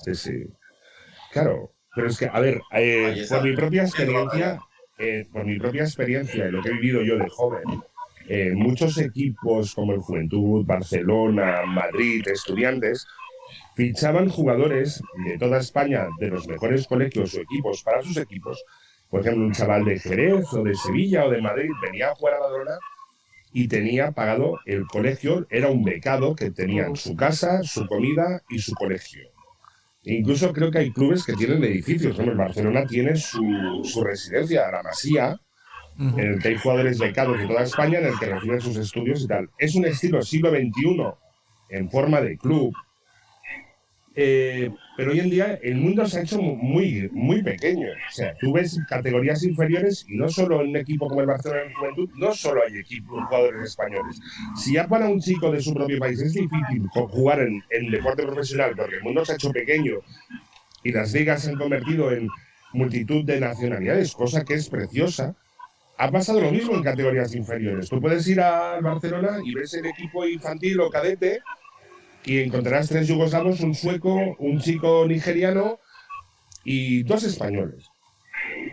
Sí, 0.04 0.14
sí. 0.14 0.46
Claro, 1.32 1.72
pero 1.94 2.08
es 2.08 2.18
que, 2.18 2.26
a 2.26 2.40
ver, 2.40 2.60
eh, 2.72 3.24
por 3.28 3.42
mi 3.42 3.54
propia 3.54 3.82
experiencia, 3.82 4.58
eh, 4.98 5.26
por 5.32 5.44
mi 5.44 5.58
propia 5.58 5.82
experiencia 5.82 6.46
y 6.46 6.50
lo 6.50 6.62
que 6.62 6.68
he 6.68 6.74
vivido 6.74 7.02
yo 7.02 7.18
de 7.18 7.28
joven, 7.28 7.64
eh, 8.28 8.52
muchos 8.54 8.96
equipos 8.98 9.74
como 9.74 9.92
el 9.92 10.00
Juventud, 10.00 10.64
Barcelona, 10.64 11.62
Madrid, 11.66 12.26
Estudiantes, 12.26 13.06
fichaban 13.74 14.28
jugadores 14.28 15.02
de 15.26 15.38
toda 15.38 15.58
España, 15.58 16.06
de 16.18 16.28
los 16.28 16.46
mejores 16.46 16.86
colegios 16.86 17.34
o 17.34 17.40
equipos, 17.40 17.82
para 17.82 18.02
sus 18.02 18.16
equipos. 18.16 18.64
Por 19.14 19.20
ejemplo, 19.20 19.46
un 19.46 19.52
chaval 19.52 19.84
de 19.84 20.00
Jerez 20.00 20.52
o 20.54 20.64
de 20.64 20.74
Sevilla 20.74 21.24
o 21.24 21.30
de 21.30 21.40
Madrid 21.40 21.70
venía 21.80 22.10
a 22.10 22.16
jugar 22.16 22.34
a 22.34 22.40
Badalona 22.40 22.78
y 23.52 23.68
tenía 23.68 24.10
pagado 24.10 24.58
el 24.66 24.88
colegio, 24.88 25.46
era 25.50 25.68
un 25.68 25.84
becado 25.84 26.34
que 26.34 26.50
tenía 26.50 26.86
en 26.86 26.96
su 26.96 27.14
casa, 27.14 27.62
su 27.62 27.86
comida 27.86 28.42
y 28.48 28.58
su 28.58 28.74
colegio. 28.74 29.30
Incluso 30.02 30.52
creo 30.52 30.72
que 30.72 30.78
hay 30.78 30.90
clubes 30.92 31.24
que 31.24 31.34
tienen 31.34 31.62
edificios. 31.62 32.18
¿no? 32.18 32.24
El 32.24 32.36
Barcelona 32.36 32.86
tiene 32.86 33.14
su, 33.14 33.82
su 33.84 34.02
residencia, 34.02 34.68
la 34.68 34.82
Masía, 34.82 35.38
uh 35.96 36.02
-huh. 36.02 36.18
en 36.20 36.32
el 36.32 36.38
que 36.40 36.48
hay 36.48 36.58
jugadores 36.58 36.98
becados 36.98 37.38
de 37.38 37.46
toda 37.46 37.62
España 37.62 38.00
en 38.00 38.06
el 38.06 38.18
que 38.18 38.26
reciben 38.26 38.60
sus 38.60 38.76
estudios 38.78 39.22
y 39.22 39.28
tal. 39.28 39.48
Es 39.58 39.76
un 39.76 39.84
estilo 39.84 40.22
siglo 40.22 40.50
XXI 40.50 41.04
en 41.68 41.88
forma 41.88 42.20
de 42.20 42.36
club. 42.36 42.74
Eh, 44.16 44.72
pero 44.96 45.12
hoy 45.12 45.20
en 45.20 45.30
día 45.30 45.58
el 45.62 45.76
mundo 45.76 46.06
se 46.06 46.18
ha 46.18 46.22
hecho 46.22 46.40
muy, 46.40 47.08
muy 47.12 47.42
pequeño. 47.42 47.88
O 47.88 48.12
sea, 48.12 48.34
tú 48.38 48.52
ves 48.52 48.78
categorías 48.88 49.42
inferiores 49.42 50.06
y 50.08 50.16
no 50.16 50.28
solo 50.28 50.60
en 50.60 50.70
un 50.70 50.76
equipo 50.76 51.08
como 51.08 51.20
el 51.20 51.26
Barcelona 51.26 51.62
en 51.62 51.74
Juventud, 51.74 52.10
no 52.16 52.32
solo 52.32 52.62
hay 52.66 52.78
equipos, 52.78 53.24
jugadores 53.24 53.70
españoles. 53.70 54.20
Si 54.56 54.74
ya 54.74 54.86
para 54.86 55.08
un 55.08 55.20
chico 55.20 55.50
de 55.50 55.60
su 55.60 55.74
propio 55.74 55.98
país 55.98 56.20
es 56.20 56.34
difícil 56.34 56.86
jugar 56.92 57.40
en, 57.40 57.62
en 57.70 57.90
deporte 57.90 58.22
profesional 58.22 58.74
porque 58.76 58.96
el 58.96 59.02
mundo 59.02 59.24
se 59.24 59.32
ha 59.32 59.34
hecho 59.34 59.50
pequeño 59.50 59.98
y 60.82 60.92
las 60.92 61.12
ligas 61.12 61.42
se 61.42 61.50
han 61.50 61.56
convertido 61.56 62.12
en 62.12 62.28
multitud 62.72 63.24
de 63.24 63.40
nacionalidades, 63.40 64.12
cosa 64.12 64.44
que 64.44 64.54
es 64.54 64.68
preciosa, 64.68 65.34
ha 65.96 66.10
pasado 66.10 66.40
lo 66.40 66.50
mismo 66.50 66.74
en 66.74 66.82
categorías 66.82 67.34
inferiores. 67.34 67.88
Tú 67.88 68.00
puedes 68.00 68.26
ir 68.26 68.40
al 68.40 68.82
Barcelona 68.82 69.38
y 69.44 69.54
ves 69.54 69.74
el 69.74 69.86
equipo 69.86 70.26
infantil 70.26 70.80
o 70.80 70.90
cadete 70.90 71.40
y 72.24 72.40
encontrarás 72.40 72.88
tres 72.88 73.08
yugoslavos, 73.08 73.60
un 73.60 73.74
sueco, 73.74 74.14
un 74.38 74.60
chico 74.60 75.06
nigeriano 75.06 75.78
y 76.64 77.02
dos 77.02 77.24
españoles. 77.24 77.86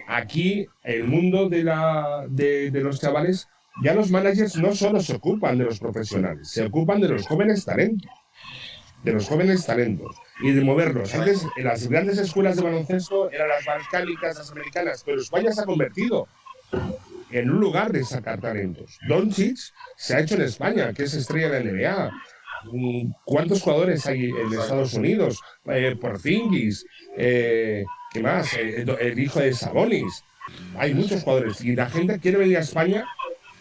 Aquí, 0.07 0.67
el 0.83 1.05
mundo 1.05 1.49
de, 1.49 1.63
la, 1.63 2.25
de, 2.29 2.71
de, 2.71 2.81
los 2.81 2.99
chavales, 2.99 3.47
ya 3.83 3.93
los 3.93 4.11
managers 4.11 4.57
no 4.57 4.73
solo 4.75 4.99
se 5.01 5.15
ocupan 5.15 5.57
de 5.57 5.65
los 5.65 5.79
profesionales, 5.79 6.49
se 6.49 6.65
ocupan 6.65 7.01
de 7.01 7.09
los 7.09 7.27
jóvenes 7.27 7.65
talentos. 7.65 8.11
De 9.03 9.13
los 9.13 9.27
jóvenes 9.27 9.65
talentos 9.65 10.15
y 10.41 10.51
de 10.51 10.63
moverlos. 10.63 11.13
Antes, 11.15 11.47
en 11.55 11.63
las 11.63 11.87
grandes 11.87 12.19
escuelas 12.19 12.55
de 12.55 12.63
baloncesto 12.63 13.31
eran 13.31 13.47
las 13.49 13.65
balcánicas, 13.65 14.37
las 14.37 14.51
americanas, 14.51 15.03
pero 15.03 15.19
España 15.19 15.51
se 15.51 15.61
ha 15.61 15.65
convertido 15.65 16.27
en 17.31 17.49
un 17.49 17.59
lugar 17.59 17.91
de 17.91 18.03
sacar 18.03 18.39
talentos. 18.39 18.99
Doncic 19.07 19.57
se 19.95 20.15
ha 20.15 20.19
hecho 20.19 20.35
en 20.35 20.41
España, 20.41 20.93
que 20.93 21.03
es 21.03 21.13
estrella 21.13 21.49
de 21.49 21.63
la 21.63 21.71
NBA. 21.71 22.11
¿Cuántos 23.25 23.61
jugadores 23.61 24.05
hay 24.05 24.25
en 24.25 24.53
Estados 24.53 24.93
Unidos? 24.93 25.39
Eh, 25.65 25.95
Porzingis, 25.99 26.85
eh, 27.17 27.83
¿qué 28.11 28.21
más? 28.21 28.53
Eh, 28.53 28.85
el 28.99 29.19
hijo 29.19 29.39
de 29.39 29.53
Sabonis. 29.53 30.23
Hay 30.77 30.93
muchos 30.93 31.23
jugadores 31.23 31.61
y 31.61 31.75
la 31.75 31.89
gente 31.89 32.19
quiere 32.19 32.37
venir 32.37 32.57
a 32.57 32.61
España 32.61 33.05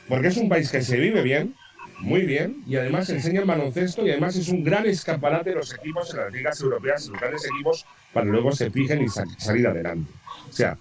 porque 0.09 0.28
es 0.28 0.36
un 0.36 0.48
país 0.48 0.70
que 0.70 0.82
se 0.82 0.98
vive 0.98 1.22
bien, 1.22 1.55
muy 2.01 2.22
bien, 2.22 2.64
y 2.66 2.76
además 2.76 3.09
enseña 3.11 3.40
el 3.40 3.46
baloncesto 3.46 4.05
y 4.05 4.11
además 4.11 4.34
es 4.36 4.48
un 4.48 4.64
gran 4.64 4.86
escaparate 4.86 5.51
de 5.51 5.57
los 5.57 5.72
equipos 5.74 6.12
en 6.12 6.20
las 6.20 6.32
ligas 6.32 6.61
europeas, 6.61 7.07
los 7.07 7.20
grandes 7.20 7.44
equipos, 7.44 7.86
para 8.12 8.26
luego 8.26 8.53
se 8.53 8.70
fijen 8.70 9.03
y 9.03 9.09
sal 9.09 9.28
salir 9.38 9.68
adelante. 9.68 10.11
O 10.48 10.53
sea, 10.53 10.76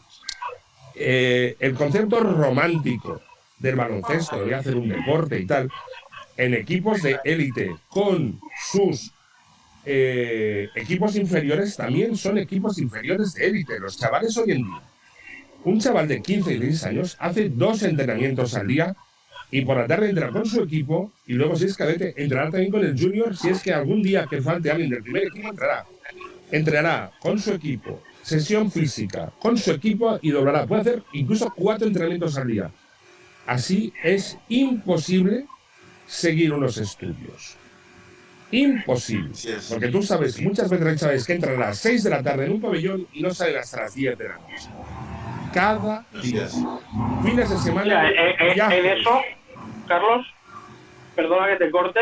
eh, 0.95 1.55
el 1.59 1.75
concepto 1.75 2.19
romántico 2.21 3.21
del 3.59 3.75
baloncesto, 3.75 4.45
de 4.45 4.55
hacer 4.55 4.75
un 4.75 4.89
deporte 4.89 5.39
y 5.39 5.45
tal, 5.45 5.69
en 6.39 6.53
equipos 6.53 7.03
de 7.03 7.19
élite 7.25 7.75
con 7.89 8.39
sus 8.71 9.11
eh, 9.85 10.69
equipos 10.73 11.17
inferiores 11.17 11.75
también 11.75 12.15
son 12.15 12.37
equipos 12.37 12.79
inferiores 12.79 13.33
de 13.33 13.47
élite. 13.47 13.77
Los 13.77 13.97
chavales 13.97 14.37
hoy 14.37 14.51
en 14.51 14.63
día 14.63 14.81
un 15.65 15.81
chaval 15.81 16.07
de 16.07 16.21
15 16.21 16.53
y 16.53 16.59
16 16.59 16.83
años 16.85 17.17
hace 17.19 17.49
dos 17.49 17.83
entrenamientos 17.83 18.55
al 18.55 18.67
día 18.67 18.95
y 19.51 19.65
por 19.65 19.75
la 19.75 19.85
tarde 19.85 20.09
entra 20.09 20.29
con 20.29 20.45
su 20.45 20.61
equipo 20.61 21.11
y 21.27 21.33
luego 21.33 21.57
si 21.57 21.65
es 21.65 21.75
cadete 21.75 22.13
entrará 22.15 22.49
también 22.49 22.71
con 22.71 22.85
el 22.85 22.97
junior 22.97 23.35
si 23.35 23.49
es 23.49 23.61
que 23.61 23.73
algún 23.73 24.01
día 24.01 24.25
que 24.29 24.41
falte 24.41 24.71
alguien 24.71 24.91
del 24.91 25.03
primer 25.03 25.23
equipo 25.23 25.49
entrará. 25.49 25.85
Entrenará 26.51 27.11
con 27.19 27.37
su 27.37 27.51
equipo, 27.51 28.01
sesión 28.21 28.71
física, 28.71 29.33
con 29.41 29.57
su 29.57 29.71
equipo 29.71 30.17
y 30.21 30.31
doblará. 30.31 30.65
Puede 30.65 30.81
hacer 30.81 31.03
incluso 31.11 31.53
cuatro 31.53 31.85
entrenamientos 31.85 32.37
al 32.37 32.47
día. 32.47 32.71
Así 33.45 33.91
es 34.03 34.37
imposible 34.47 35.45
seguir 36.09 36.51
unos 36.51 36.77
estudios. 36.77 37.55
Imposible. 38.51 39.29
Porque 39.69 39.89
tú 39.89 40.01
sabes, 40.01 40.41
muchas 40.41 40.69
veces 40.69 40.99
chavales 40.99 41.25
que 41.25 41.33
entran 41.33 41.55
a 41.55 41.67
las 41.67 41.77
6 41.77 42.03
de 42.03 42.09
la 42.09 42.23
tarde 42.23 42.45
en 42.45 42.53
un 42.53 42.61
pabellón 42.61 43.07
y 43.13 43.21
no 43.21 43.31
salen 43.31 43.57
hasta 43.57 43.81
las 43.81 43.93
10 43.93 44.17
de 44.17 44.27
la 44.27 44.37
noche. 44.39 44.69
Cada 45.53 46.05
día. 46.21 46.47
Fines 47.23 47.49
de 47.49 47.57
semana. 47.57 48.09
Eh, 48.09 48.35
eh, 48.39 48.55
en 48.57 48.85
eso, 48.87 49.21
Carlos, 49.87 50.25
perdona 51.15 51.47
que 51.47 51.65
te 51.65 51.71
corte, 51.71 51.99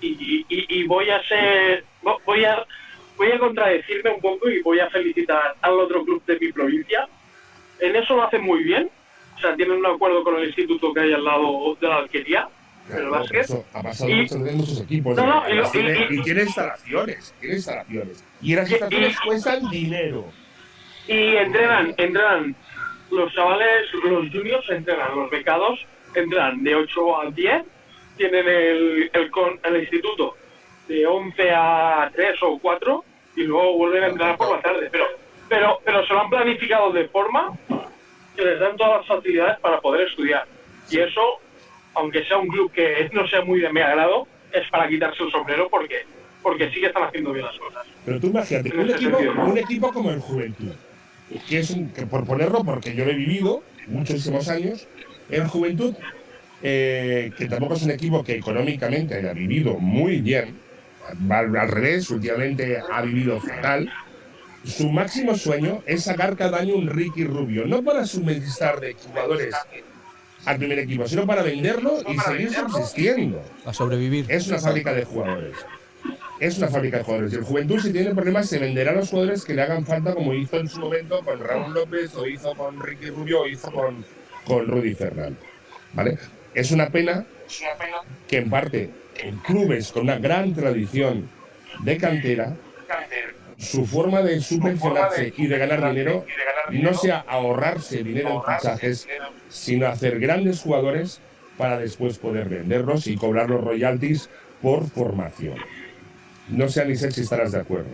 y, 0.00 0.84
voy 0.86 1.10
a 1.10 1.22
ser. 1.24 1.84
Voy 2.24 2.44
a, 2.44 2.64
voy 3.16 3.32
a 3.32 3.38
contradecirme 3.38 4.10
un 4.10 4.20
poco 4.20 4.48
y 4.48 4.62
voy 4.62 4.80
a 4.80 4.88
felicitar 4.88 5.56
al 5.60 5.72
otro 5.80 6.02
club 6.04 6.24
de 6.24 6.38
mi 6.38 6.52
provincia. 6.52 7.06
En 7.80 7.94
eso 7.94 8.16
lo 8.16 8.22
hacen 8.22 8.42
muy 8.42 8.62
bien. 8.62 8.90
O 9.36 9.40
sea, 9.40 9.54
tienen 9.54 9.78
un 9.78 9.86
acuerdo 9.86 10.24
con 10.24 10.36
el 10.36 10.46
instituto 10.46 10.94
que 10.94 11.00
hay 11.00 11.12
al 11.12 11.24
lado 11.24 11.76
de 11.80 11.88
la 11.88 11.96
alquería 11.98 12.48
pero 12.88 13.14
ha 13.14 13.82
pasado 13.82 14.10
y, 14.10 14.14
mucho, 14.14 14.38
muchos 14.38 14.80
equipos. 14.80 15.18
y, 15.18 16.22
tiene 16.22 16.42
instalaciones, 16.42 17.34
tiene 17.40 17.54
instalaciones. 17.56 18.24
Y 18.40 18.54
las 18.54 18.70
instalaciones 18.70 19.20
cuestan 19.20 19.70
dinero. 19.70 20.24
Y 21.06 21.36
entrenan, 21.36 21.94
entrenan 21.96 22.56
los 23.10 23.32
chavales, 23.32 23.92
los 24.04 24.30
juniors 24.30 24.68
entrenan, 24.70 25.16
los 25.16 25.30
becados 25.30 25.78
entran 26.14 26.62
de 26.62 26.74
8 26.74 27.20
a 27.20 27.30
10, 27.30 27.62
tienen 28.16 28.48
el, 28.48 29.10
el, 29.12 29.30
el 29.64 29.80
instituto 29.80 30.36
de 30.88 31.06
11 31.06 31.50
a 31.54 32.10
3 32.14 32.42
o 32.42 32.58
4 32.58 33.04
y 33.36 33.42
luego 33.44 33.76
vuelven 33.76 34.04
a 34.04 34.06
entrenar 34.08 34.36
por 34.36 34.56
la 34.56 34.62
tarde. 34.62 34.88
Pero, 34.90 35.04
pero, 35.48 35.78
pero 35.84 36.06
se 36.06 36.12
lo 36.12 36.20
han 36.20 36.30
planificado 36.30 36.92
de 36.92 37.08
forma 37.08 37.52
que 38.36 38.44
les 38.44 38.60
dan 38.60 38.76
todas 38.76 38.98
las 38.98 39.06
facilidades 39.06 39.58
para 39.60 39.80
poder 39.80 40.08
estudiar. 40.08 40.46
Y 40.90 40.98
eso 41.00 41.40
aunque 41.98 42.24
sea 42.24 42.38
un 42.38 42.48
club 42.48 42.70
que 42.72 43.10
no 43.12 43.26
sea 43.28 43.42
muy 43.44 43.60
de 43.60 43.72
mi 43.72 43.80
agrado, 43.80 44.26
es 44.52 44.68
para 44.70 44.88
quitarse 44.88 45.22
el 45.22 45.30
sombrero 45.30 45.68
porque, 45.68 46.04
porque 46.42 46.70
sí 46.70 46.80
que 46.80 46.86
están 46.86 47.04
haciendo 47.04 47.32
bien 47.32 47.44
las 47.44 47.58
cosas. 47.58 47.86
Pero 48.04 48.20
tú 48.20 48.28
imagínate, 48.28 48.76
un 48.76 48.90
equipo, 48.90 49.18
un 49.18 49.58
equipo, 49.58 49.92
como 49.92 50.10
el 50.10 50.20
Juventud, 50.20 50.72
que 51.48 51.58
es 51.58 51.70
un, 51.70 51.90
que 51.90 52.06
por 52.06 52.24
ponerlo, 52.24 52.64
porque 52.64 52.94
yo 52.94 53.04
lo 53.04 53.10
he 53.10 53.14
vivido 53.14 53.62
muchísimos 53.88 54.48
años, 54.48 54.86
el 55.28 55.46
Juventud, 55.46 55.94
eh, 56.62 57.30
que 57.36 57.46
tampoco 57.46 57.74
es 57.74 57.82
un 57.82 57.90
equipo 57.90 58.24
que 58.24 58.36
económicamente 58.36 59.14
haya 59.14 59.32
vivido 59.32 59.74
muy 59.74 60.20
bien, 60.20 60.56
al, 61.30 61.56
al 61.56 61.68
revés, 61.68 62.10
últimamente 62.10 62.80
ha 62.90 63.02
vivido 63.02 63.40
fatal, 63.40 63.90
su 64.64 64.90
máximo 64.90 65.34
sueño 65.34 65.82
es 65.86 66.04
sacar 66.04 66.36
cada 66.36 66.58
año 66.58 66.74
un 66.74 66.88
Ricky 66.88 67.24
Rubio, 67.24 67.66
no 67.66 67.82
para 67.82 68.04
suministrar 68.04 68.80
de 68.80 68.94
jugadores 68.94 69.54
al 70.48 70.56
primer 70.56 70.78
equipo, 70.78 71.06
sino 71.06 71.26
para 71.26 71.42
venderlo 71.42 71.98
y 72.08 72.18
seguir 72.20 72.50
subsistiendo. 72.50 73.42
A 73.66 73.74
sobrevivir. 73.74 74.24
Es 74.30 74.48
una 74.48 74.58
fábrica 74.58 74.94
de 74.94 75.04
jugadores. 75.04 75.54
Es 76.40 76.56
una 76.56 76.68
fábrica 76.68 76.98
de 76.98 77.04
jugadores. 77.04 77.34
Y 77.34 77.36
el 77.36 77.42
Juventud, 77.42 77.78
si 77.80 77.92
tiene 77.92 78.14
problemas, 78.14 78.48
se 78.48 78.58
venderá 78.58 78.92
a 78.92 78.94
los 78.94 79.10
jugadores 79.10 79.44
que 79.44 79.52
le 79.52 79.60
hagan 79.60 79.84
falta, 79.84 80.14
como 80.14 80.32
hizo 80.32 80.56
en 80.56 80.66
su 80.70 80.80
momento 80.80 81.20
con 81.22 81.38
Raúl 81.38 81.74
López, 81.74 82.14
o 82.14 82.26
hizo 82.26 82.54
con 82.54 82.80
Ricky 82.80 83.10
Rubio, 83.10 83.42
o 83.42 83.46
hizo 83.46 83.70
con, 83.70 84.02
con 84.46 84.66
Rudy 84.66 84.94
Fernández. 84.94 85.38
¿Vale? 85.92 86.18
Es 86.54 86.70
una 86.70 86.88
pena 86.88 87.26
que, 88.26 88.38
en 88.38 88.48
parte, 88.48 88.88
en 89.18 89.36
clubes 89.40 89.92
con 89.92 90.04
una 90.04 90.16
gran 90.16 90.54
tradición 90.54 91.28
de 91.80 91.98
cantera, 91.98 92.56
su 93.58 93.84
forma 93.86 94.22
de 94.22 94.40
subvencionarse 94.40 95.34
y 95.36 95.46
de 95.46 95.58
ganar 95.58 95.90
dinero 95.90 96.24
no 96.70 96.94
sea 96.94 97.24
ahorrarse 97.26 98.04
dinero 98.04 98.44
en 98.46 98.56
fichajes, 98.56 99.08
sino 99.48 99.88
hacer 99.88 100.20
grandes 100.20 100.60
jugadores 100.60 101.20
para 101.56 101.78
después 101.78 102.18
poder 102.18 102.48
venderlos 102.48 103.06
y 103.08 103.16
cobrar 103.16 103.50
los 103.50 103.62
royalties 103.62 104.30
por 104.62 104.88
formación. 104.88 105.56
No 106.48 106.68
sé, 106.68 106.82
Anisel, 106.82 107.12
si 107.12 107.22
estarás 107.22 107.52
de 107.52 107.60
acuerdo. 107.60 107.90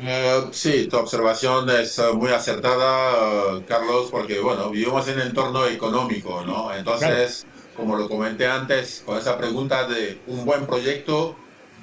Eh, 0.00 0.44
sí, 0.50 0.88
tu 0.90 0.96
observación 0.96 1.68
es 1.70 1.98
eh, 1.98 2.12
muy 2.14 2.30
acertada, 2.30 3.56
eh, 3.56 3.64
Carlos, 3.68 4.08
porque 4.10 4.40
bueno, 4.40 4.70
vivimos 4.70 5.06
en 5.08 5.16
un 5.16 5.22
entorno 5.22 5.66
económico, 5.66 6.42
¿no? 6.44 6.74
Entonces, 6.74 7.46
como 7.76 7.96
lo 7.96 8.08
comenté 8.08 8.46
antes, 8.46 9.02
con 9.04 9.18
esa 9.18 9.38
pregunta 9.38 9.86
de 9.86 10.18
un 10.26 10.44
buen 10.44 10.66
proyecto, 10.66 11.36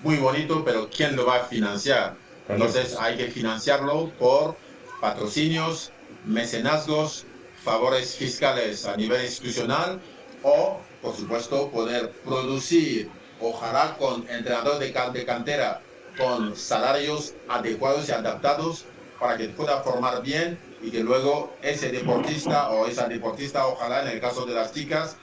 muy 0.04 0.18
bonito, 0.18 0.64
pero 0.66 0.90
¿quién 0.90 1.16
lo 1.16 1.26
va 1.26 1.38
a 1.38 1.44
financiar? 1.46 2.16
Entonces 2.50 2.98
hay 3.00 3.16
que 3.16 3.28
financiarlo 3.28 4.10
por 4.18 4.58
patrocinios, 5.00 5.92
mecenazgos, 6.26 7.26
favores 7.64 8.16
fiscales 8.16 8.86
a 8.86 8.98
nivel 8.98 9.24
institucional 9.24 10.02
o, 10.44 10.82
por 11.02 11.16
supuesto, 11.16 11.70
poder 11.70 12.12
producir, 12.26 13.10
ojalá 13.40 13.96
con 13.98 14.28
entrenadores 14.30 14.80
de, 14.80 15.26
cantera 15.26 15.82
con 16.18 16.56
salarios 16.56 17.36
adecuados 17.48 18.10
y 18.10 18.12
adaptados 18.12 18.86
para 19.20 19.38
que 19.38 19.50
pueda 19.50 19.82
formar 19.84 20.22
bien 20.24 20.60
y 20.82 20.92
que 20.92 21.04
luego 21.04 21.56
ese 21.62 21.92
deportista 21.92 22.72
o 22.72 22.88
esa 22.88 23.08
deportista, 23.08 23.68
ojalá 23.68 24.02
en 24.02 24.10
el 24.10 24.20
caso 24.20 24.46
de 24.46 24.56
las 24.56 24.74
chicas, 24.74 25.18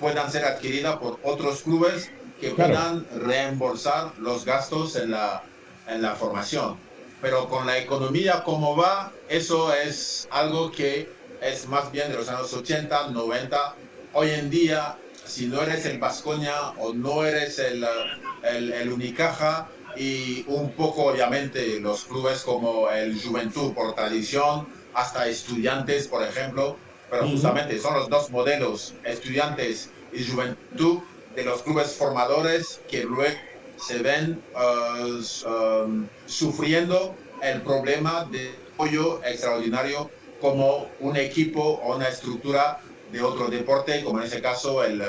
puedan 0.00 0.30
ser 0.32 0.44
adquiridas 0.44 0.96
por 0.96 1.20
otros 1.22 1.62
clubes 1.62 2.10
que 2.40 2.50
puedan 2.50 3.06
reembolsar 3.14 4.12
los 4.18 4.44
gastos 4.44 4.96
en 4.96 5.12
la 5.12 5.44
en 5.92 6.02
la 6.02 6.14
formación. 6.14 6.76
Pero 7.20 7.48
con 7.48 7.66
la 7.66 7.78
economía 7.78 8.42
como 8.42 8.76
va, 8.76 9.12
eso 9.28 9.72
es 9.72 10.26
algo 10.30 10.72
que 10.72 11.08
es 11.40 11.68
más 11.68 11.90
bien 11.92 12.10
de 12.10 12.16
los 12.16 12.28
años 12.28 12.52
80, 12.52 13.08
90. 13.10 13.76
Hoy 14.14 14.30
en 14.30 14.50
día, 14.50 14.96
si 15.24 15.46
no 15.46 15.62
eres 15.62 15.86
el 15.86 15.98
Vascoña 15.98 16.70
o 16.78 16.92
no 16.92 17.24
eres 17.24 17.58
el, 17.58 17.84
el, 18.42 18.72
el, 18.72 18.92
Unicaja 18.92 19.68
y 19.96 20.44
un 20.48 20.72
poco 20.72 21.04
obviamente 21.04 21.80
los 21.80 22.04
clubes 22.04 22.42
como 22.42 22.90
el 22.90 23.20
Juventud 23.20 23.72
por 23.72 23.94
tradición, 23.94 24.66
hasta 24.94 25.26
estudiantes, 25.26 26.08
por 26.08 26.22
ejemplo, 26.22 26.76
pero 27.10 27.28
justamente 27.28 27.78
son 27.78 27.94
los 27.94 28.08
dos 28.08 28.30
modelos, 28.30 28.94
estudiantes 29.04 29.90
y 30.12 30.24
Juventud, 30.24 31.00
de 31.34 31.44
los 31.44 31.62
clubes 31.62 31.94
formadores 31.94 32.80
que 32.90 33.04
luego 33.04 33.38
se 33.82 33.98
ven 33.98 34.40
uh, 34.54 35.48
um, 35.48 36.08
sufriendo 36.26 37.16
el 37.42 37.62
problema 37.62 38.24
de 38.30 38.54
apoyo 38.74 39.20
extraordinario 39.24 40.10
como 40.40 40.88
un 41.00 41.16
equipo 41.16 41.60
o 41.60 41.96
una 41.96 42.08
estructura 42.08 42.80
de 43.10 43.20
otro 43.22 43.48
deporte, 43.48 44.04
como 44.04 44.20
en 44.20 44.26
ese 44.26 44.40
caso 44.40 44.84
el, 44.84 45.02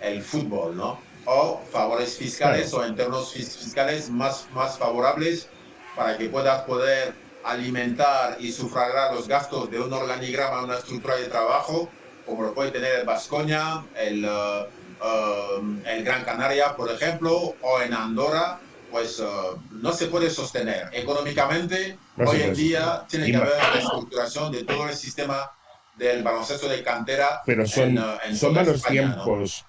el 0.00 0.22
fútbol, 0.22 0.76
¿no? 0.76 1.00
O 1.26 1.60
favores 1.70 2.16
fiscales 2.16 2.72
o 2.72 2.86
internos 2.86 3.32
fiscales 3.32 4.10
más, 4.10 4.46
más 4.54 4.78
favorables 4.78 5.48
para 5.96 6.16
que 6.16 6.28
puedas 6.28 6.62
poder 6.62 7.12
alimentar 7.44 8.36
y 8.40 8.52
sufragar 8.52 9.14
los 9.14 9.26
gastos 9.26 9.70
de 9.70 9.80
un 9.80 9.92
organigrama, 9.92 10.64
una 10.64 10.76
estructura 10.78 11.16
de 11.16 11.26
trabajo, 11.26 11.88
como 12.26 12.44
lo 12.44 12.54
puede 12.54 12.70
tener 12.70 13.00
el 13.00 13.06
Vascoña, 13.06 13.84
el, 13.96 14.24
uh, 14.24 14.66
Um, 15.02 15.80
en 15.86 16.04
Gran 16.04 16.24
Canaria, 16.24 16.76
por 16.76 16.90
ejemplo, 16.90 17.54
o 17.62 17.80
en 17.80 17.94
Andorra, 17.94 18.60
pues 18.90 19.18
uh, 19.20 19.58
no 19.70 19.92
se 19.92 20.08
puede 20.08 20.28
sostener. 20.28 20.88
Económicamente, 20.92 21.96
hoy 22.18 22.42
en 22.42 22.54
día 22.54 23.04
tiene 23.08 23.30
que 23.30 23.36
haber 23.36 23.54
reestructuración 23.72 24.52
de 24.52 24.64
todo 24.64 24.88
el 24.88 24.94
sistema 24.94 25.50
del 25.96 26.22
baloncesto 26.22 26.68
de 26.68 26.82
cantera. 26.82 27.40
Pero 27.46 27.66
son, 27.66 27.96
uh, 27.96 28.34
son 28.34 28.52
malos 28.52 28.82
tiempos. 28.82 29.64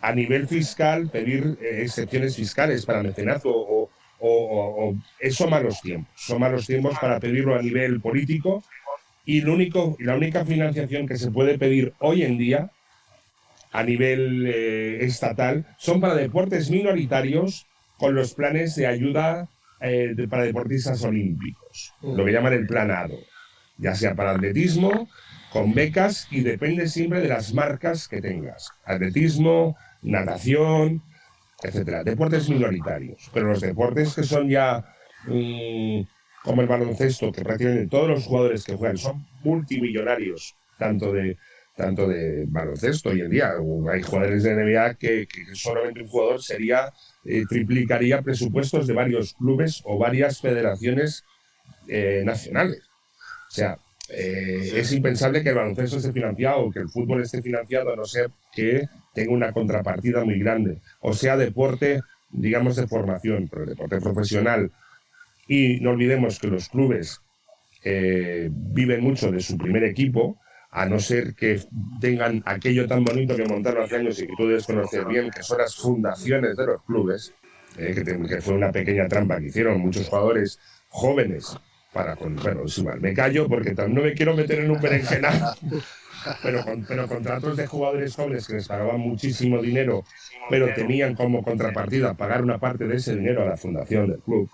A 0.00 0.12
nivel 0.12 0.46
fiscal, 0.46 1.08
pedir 1.10 1.58
eh, 1.60 1.80
excepciones 1.82 2.36
fiscales 2.36 2.86
para 2.86 3.02
mecenazgo 3.02 3.50
o, 3.50 3.90
o, 4.20 4.94
son 5.30 5.50
malos 5.50 5.80
tiempos. 5.80 6.12
Son 6.14 6.38
malos 6.38 6.66
tiempos 6.66 6.96
para 7.00 7.18
pedirlo 7.18 7.56
a 7.56 7.62
nivel 7.62 8.00
político. 8.00 8.62
Y 9.24 9.40
lo 9.40 9.54
único, 9.54 9.96
la 9.98 10.14
única 10.14 10.44
financiación 10.44 11.08
que 11.08 11.16
se 11.16 11.30
puede 11.30 11.58
pedir 11.58 11.94
hoy 11.98 12.22
en 12.22 12.38
día 12.38 12.70
a 13.74 13.82
nivel 13.82 14.46
eh, 14.46 15.04
estatal 15.04 15.66
son 15.78 16.00
para 16.00 16.14
deportes 16.14 16.70
minoritarios 16.70 17.66
con 17.98 18.14
los 18.14 18.32
planes 18.34 18.76
de 18.76 18.86
ayuda 18.86 19.48
eh, 19.80 20.14
para 20.30 20.44
deportistas 20.44 21.02
olímpicos, 21.02 21.92
lo 22.00 22.24
que 22.24 22.32
llaman 22.32 22.52
el 22.52 22.68
planado, 22.68 23.18
ya 23.76 23.96
sea 23.96 24.14
para 24.14 24.30
atletismo, 24.30 25.08
con 25.52 25.74
becas 25.74 26.28
y 26.30 26.42
depende 26.42 26.86
siempre 26.86 27.20
de 27.20 27.28
las 27.28 27.52
marcas 27.52 28.06
que 28.06 28.22
tengas. 28.22 28.70
Atletismo, 28.84 29.76
natación, 30.02 31.02
etcétera. 31.60 32.04
Deportes 32.04 32.48
minoritarios. 32.48 33.28
Pero 33.34 33.48
los 33.48 33.60
deportes 33.60 34.14
que 34.14 34.22
son 34.22 34.48
ya 34.48 34.84
mm, 35.26 36.02
como 36.44 36.62
el 36.62 36.68
baloncesto, 36.68 37.32
que 37.32 37.42
prácticamente 37.42 37.88
todos 37.88 38.08
los 38.08 38.24
jugadores 38.24 38.64
que 38.64 38.76
juegan 38.76 38.98
son 38.98 39.26
multimillonarios, 39.42 40.56
tanto 40.78 41.12
de, 41.12 41.36
tanto 41.76 42.06
de 42.06 42.44
baloncesto 42.46 43.10
hoy 43.10 43.20
en 43.20 43.30
día. 43.30 43.52
Hay 43.92 44.02
jugadores 44.02 44.42
de 44.42 44.54
NBA 44.54 44.94
que, 44.94 45.26
solamente 45.54 46.02
un 46.02 46.08
jugador 46.08 46.42
sería, 46.42 46.92
eh, 47.24 47.44
triplicaría 47.48 48.22
presupuestos 48.22 48.86
de 48.86 48.94
varios 48.94 49.34
clubes 49.34 49.82
o 49.84 49.98
varias 49.98 50.40
federaciones 50.40 51.24
eh, 51.88 52.22
nacionales. 52.24 52.82
O 53.48 53.50
sea, 53.50 53.78
eh, 54.08 54.72
es 54.74 54.92
impensable 54.92 55.42
que 55.42 55.50
el 55.50 55.54
baloncesto 55.54 55.96
esté 55.96 56.12
financiado 56.12 56.60
o 56.60 56.70
que 56.70 56.80
el 56.80 56.88
fútbol 56.88 57.22
esté 57.22 57.42
financiado 57.42 57.92
a 57.92 57.96
no 57.96 58.04
ser 58.04 58.30
que 58.52 58.86
tenga 59.14 59.32
una 59.32 59.52
contrapartida 59.52 60.24
muy 60.24 60.38
grande. 60.38 60.80
O 61.00 61.12
sea, 61.12 61.36
deporte, 61.36 62.00
digamos, 62.30 62.76
de 62.76 62.86
formación, 62.86 63.48
pero 63.50 63.64
deporte 63.66 64.00
profesional 64.00 64.70
y 65.46 65.80
no 65.80 65.90
olvidemos 65.90 66.38
que 66.38 66.48
los 66.48 66.68
clubes 66.68 67.20
eh, 67.84 68.48
viven 68.50 69.02
mucho 69.02 69.30
de 69.30 69.40
su 69.40 69.58
primer 69.58 69.84
equipo, 69.84 70.38
a 70.74 70.86
no 70.86 70.98
ser 70.98 71.34
que 71.36 71.60
tengan 72.00 72.42
aquello 72.44 72.88
tan 72.88 73.04
bonito 73.04 73.36
que 73.36 73.44
montaron 73.44 73.84
hace 73.84 73.94
años 73.96 74.18
y 74.18 74.26
que 74.26 74.34
tú 74.36 74.48
debes 74.48 74.66
conocer 74.66 75.04
bien, 75.06 75.30
que 75.30 75.44
son 75.44 75.58
las 75.58 75.76
fundaciones 75.76 76.56
de 76.56 76.66
los 76.66 76.82
clubes, 76.82 77.32
eh, 77.78 77.94
que, 77.94 78.40
fue 78.40 78.54
una 78.54 78.72
pequeña 78.72 79.06
trampa 79.06 79.38
que 79.38 79.46
hicieron 79.46 79.80
muchos 79.80 80.08
jugadores 80.08 80.58
jóvenes 80.88 81.56
para 81.92 82.16
con, 82.16 82.34
bueno, 82.34 82.64
es 82.64 82.76
igual, 82.76 83.00
me 83.00 83.14
callo 83.14 83.48
porque 83.48 83.72
no 83.72 84.02
me 84.02 84.14
quiero 84.14 84.34
meter 84.34 84.64
en 84.64 84.72
un 84.72 84.80
berenjenal, 84.80 85.54
pero, 86.42 86.64
pero 86.88 87.06
contratos 87.06 87.56
de 87.56 87.68
jugadores 87.68 88.16
jóvenes 88.16 88.48
que 88.48 88.54
les 88.54 88.66
pagaban 88.66 88.98
muchísimo 88.98 89.62
dinero, 89.62 90.04
pero 90.50 90.74
tenían 90.74 91.14
como 91.14 91.44
contrapartida 91.44 92.14
pagar 92.14 92.42
una 92.42 92.58
parte 92.58 92.88
de 92.88 92.96
ese 92.96 93.14
dinero 93.14 93.42
a 93.42 93.46
la 93.46 93.56
fundación 93.56 94.08
del 94.08 94.18
club. 94.18 94.50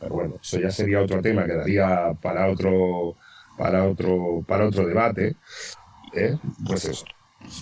Pero 0.00 0.12
bueno, 0.12 0.34
eso 0.42 0.58
ya 0.58 0.72
sería 0.72 1.00
otro 1.00 1.22
tema 1.22 1.46
que 1.46 1.54
daría 1.54 2.12
para 2.20 2.48
otro, 2.48 3.16
para 3.56 3.84
otro, 3.84 4.44
para 4.46 4.66
otro 4.66 4.86
debate. 4.86 5.36
¿eh? 6.14 6.36
Pues 6.66 6.84
eso. 6.84 7.04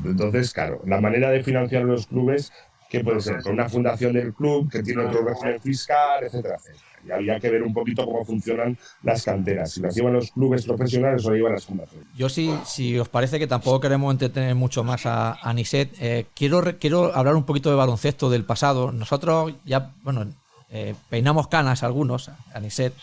Entonces, 0.05 0.53
claro, 0.53 0.81
la 0.87 1.01
manera 1.01 1.31
de 1.31 1.43
financiar 1.43 1.83
los 1.85 2.07
clubes, 2.07 2.53
¿qué 2.89 3.01
puede 3.01 3.21
ser? 3.21 3.43
Con 3.43 3.53
una 3.53 3.69
fundación 3.69 4.13
del 4.13 4.33
club 4.33 4.71
que 4.71 4.83
tiene 4.83 5.05
otro 5.05 5.25
régimen 5.25 5.61
fiscal, 5.61 6.25
etcétera, 6.25 6.57
etcétera. 6.57 6.85
Y 7.07 7.11
había 7.11 7.39
que 7.39 7.51
ver 7.51 7.63
un 7.63 7.75
poquito 7.75 8.07
cómo 8.07 8.25
funcionan 8.25 8.79
las 9.03 9.25
canteras, 9.25 9.73
si 9.73 9.83
las 9.83 9.95
llevan 9.95 10.15
los 10.15 10.31
clubes 10.31 10.65
profesionales 10.65 11.23
o 11.27 11.31
las 11.31 11.37
llevan 11.37 11.53
las 11.53 11.67
fundaciones. 11.67 12.09
Yo 12.17 12.31
sí, 12.31 12.51
si 12.65 12.99
os 12.99 13.11
parece 13.11 13.39
que 13.39 13.47
tampoco 13.47 13.79
queremos 13.79 14.11
entretener 14.11 14.55
mucho 14.55 14.85
más 14.85 15.05
a, 15.05 15.35
a 15.35 15.53
Niset, 15.53 15.95
eh, 16.01 16.25
quiero, 16.35 16.63
quiero 16.79 17.15
hablar 17.15 17.35
un 17.35 17.45
poquito 17.45 17.69
de 17.69 17.77
baloncesto 17.77 18.31
del 18.31 18.45
pasado. 18.45 18.91
Nosotros 18.91 19.53
ya, 19.67 19.93
bueno, 20.03 20.33
eh, 20.71 20.95
peinamos 21.11 21.49
canas 21.49 21.83
algunos, 21.83 22.31
Aniset, 22.55 22.95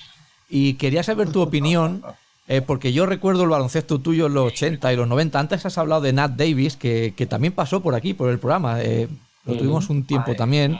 y 0.49 0.73
quería 0.73 1.03
saber 1.03 1.31
tu 1.31 1.41
opinión, 1.41 2.01
eh, 2.51 2.61
porque 2.61 2.91
yo 2.91 3.05
recuerdo 3.05 3.43
el 3.43 3.49
baloncesto 3.49 3.99
tuyo 3.99 4.27
en 4.27 4.33
los 4.33 4.51
80 4.51 4.91
y 4.91 4.95
los 4.97 5.07
90. 5.07 5.39
Antes 5.39 5.65
has 5.65 5.77
hablado 5.77 6.01
de 6.01 6.11
Nat 6.11 6.31
Davis, 6.31 6.75
que, 6.75 7.27
también 7.29 7.53
pasó 7.53 7.81
por 7.81 7.95
aquí, 7.95 8.13
por 8.13 8.29
el 8.29 8.39
programa. 8.39 8.81
Eh, 8.81 9.07
lo 9.45 9.55
tuvimos 9.55 9.89
un 9.89 10.05
tiempo 10.05 10.35
también. 10.35 10.77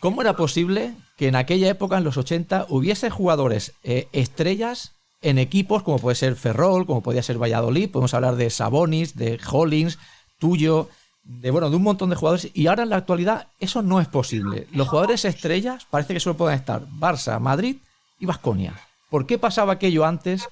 ¿Cómo 0.00 0.22
era 0.22 0.34
posible 0.34 0.94
que 1.16 1.28
en 1.28 1.36
aquella 1.36 1.68
época, 1.68 1.98
en 1.98 2.04
los 2.04 2.16
80, 2.16 2.66
hubiese 2.70 3.10
jugadores 3.10 3.74
estrellas 3.82 4.92
en 5.20 5.38
equipos 5.38 5.82
como 5.82 5.98
puede 5.98 6.16
ser 6.16 6.36
Ferrol, 6.36 6.86
como 6.86 7.02
podía 7.02 7.22
ser 7.22 7.36
Valladolid? 7.36 7.90
Podemos 7.90 8.14
hablar 8.14 8.36
de 8.36 8.48
Sabonis, 8.50 9.14
de 9.14 9.38
Hollins, 9.50 9.98
tuyo 10.38 10.88
de 11.24 11.50
bueno, 11.50 11.70
de 11.70 11.76
un 11.76 11.82
montón 11.82 12.10
de 12.10 12.16
jugadores 12.16 12.50
y 12.52 12.66
ahora 12.66 12.82
en 12.82 12.90
la 12.90 12.96
actualidad 12.96 13.48
eso 13.58 13.82
no 13.82 14.00
es 14.00 14.08
posible. 14.08 14.68
Los 14.72 14.88
jugadores 14.88 15.24
estrellas 15.24 15.86
parece 15.90 16.14
que 16.14 16.20
solo 16.20 16.36
pueden 16.36 16.58
estar 16.58 16.86
Barça, 16.86 17.38
Madrid 17.40 17.76
y 18.18 18.26
Vasconia. 18.26 18.74
¿Por 19.08 19.26
qué 19.26 19.38
pasaba 19.38 19.74
aquello 19.74 20.04
antes 20.04 20.48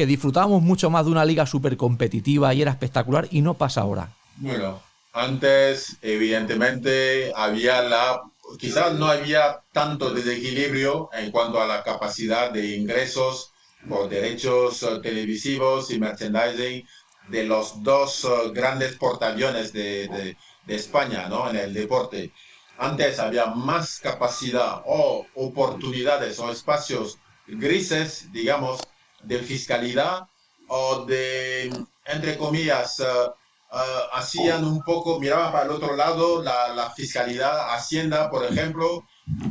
que 0.00 0.06
disfrutábamos 0.06 0.62
mucho 0.62 0.88
más 0.88 1.04
de 1.04 1.10
una 1.10 1.26
liga 1.26 1.44
súper 1.44 1.76
competitiva 1.76 2.54
y 2.54 2.62
era 2.62 2.70
espectacular 2.70 3.28
y 3.30 3.42
no 3.42 3.52
pasa 3.52 3.82
ahora? 3.82 4.08
Bueno, 4.38 4.80
antes 5.12 5.98
evidentemente 6.00 7.30
había 7.36 7.82
la 7.82 8.22
quizás 8.58 8.94
no 8.94 9.08
había 9.08 9.60
tanto 9.72 10.08
desequilibrio 10.14 11.10
en 11.12 11.30
cuanto 11.30 11.60
a 11.60 11.66
la 11.66 11.82
capacidad 11.82 12.50
de 12.50 12.76
ingresos 12.76 13.52
por 13.86 14.08
derechos 14.08 14.82
eh, 14.84 15.00
televisivos 15.02 15.90
y 15.90 15.98
merchandising 15.98 16.88
de 17.28 17.44
los 17.44 17.82
dos 17.82 18.24
eh, 18.24 18.28
grandes 18.54 18.96
portaaviones 18.96 19.70
de, 19.74 20.08
de, 20.08 20.74
España 20.74 21.28
¿no? 21.28 21.50
en 21.50 21.56
el 21.56 21.74
deporte. 21.74 22.32
Antes 22.78 23.18
había 23.18 23.46
más 23.46 23.98
capacidad 23.98 24.80
o 24.86 25.26
oportunidades 25.34 26.38
o 26.38 26.50
espacios 26.50 27.18
grises, 27.46 28.32
digamos, 28.32 28.80
de 29.22 29.38
fiscalidad 29.40 30.22
o 30.68 31.04
de, 31.04 31.72
entre 32.04 32.36
comillas, 32.38 33.00
eh, 33.00 33.04
eh, 33.04 33.76
hacían 34.12 34.64
un 34.64 34.82
poco, 34.82 35.18
miraban 35.20 35.52
para 35.52 35.64
el 35.64 35.70
otro 35.70 35.96
lado 35.96 36.42
la, 36.42 36.68
la, 36.68 36.90
fiscalidad, 36.90 37.74
Hacienda, 37.74 38.30
por 38.30 38.44
ejemplo, 38.44 39.04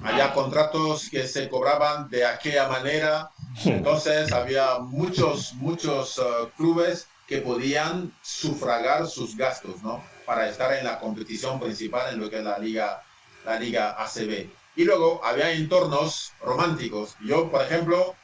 había 0.03 0.33
contratos 0.33 1.09
que 1.09 1.27
se 1.27 1.49
cobraban 1.49 2.09
de 2.09 2.25
aquella 2.25 2.67
manera, 2.67 3.31
entonces 3.65 4.31
había 4.31 4.79
muchos, 4.79 5.53
muchos 5.55 6.21
clubes 6.57 7.07
que 7.29 7.41
podían 7.41 8.11
sufragar 8.23 9.07
sus 9.07 9.37
gastos, 9.37 9.83
¿no? 9.83 10.03
Para 10.25 10.49
estar 10.49 10.73
en 10.73 10.83
la 10.83 10.99
competición 10.99 11.59
principal 11.59 12.11
en 12.11 12.19
lo 12.19 12.27
que 12.27 12.39
es 12.39 12.43
la 12.43 12.57
liga, 12.57 13.03
la 13.45 13.59
liga 13.59 13.95
ACB. 14.03 14.49
Y 14.75 14.83
luego 14.83 15.21
había 15.23 15.51
entornos 15.51 16.33
románticos. 16.41 17.15
Yo, 17.23 17.51
por 17.51 17.61
ejemplo, 17.61 18.15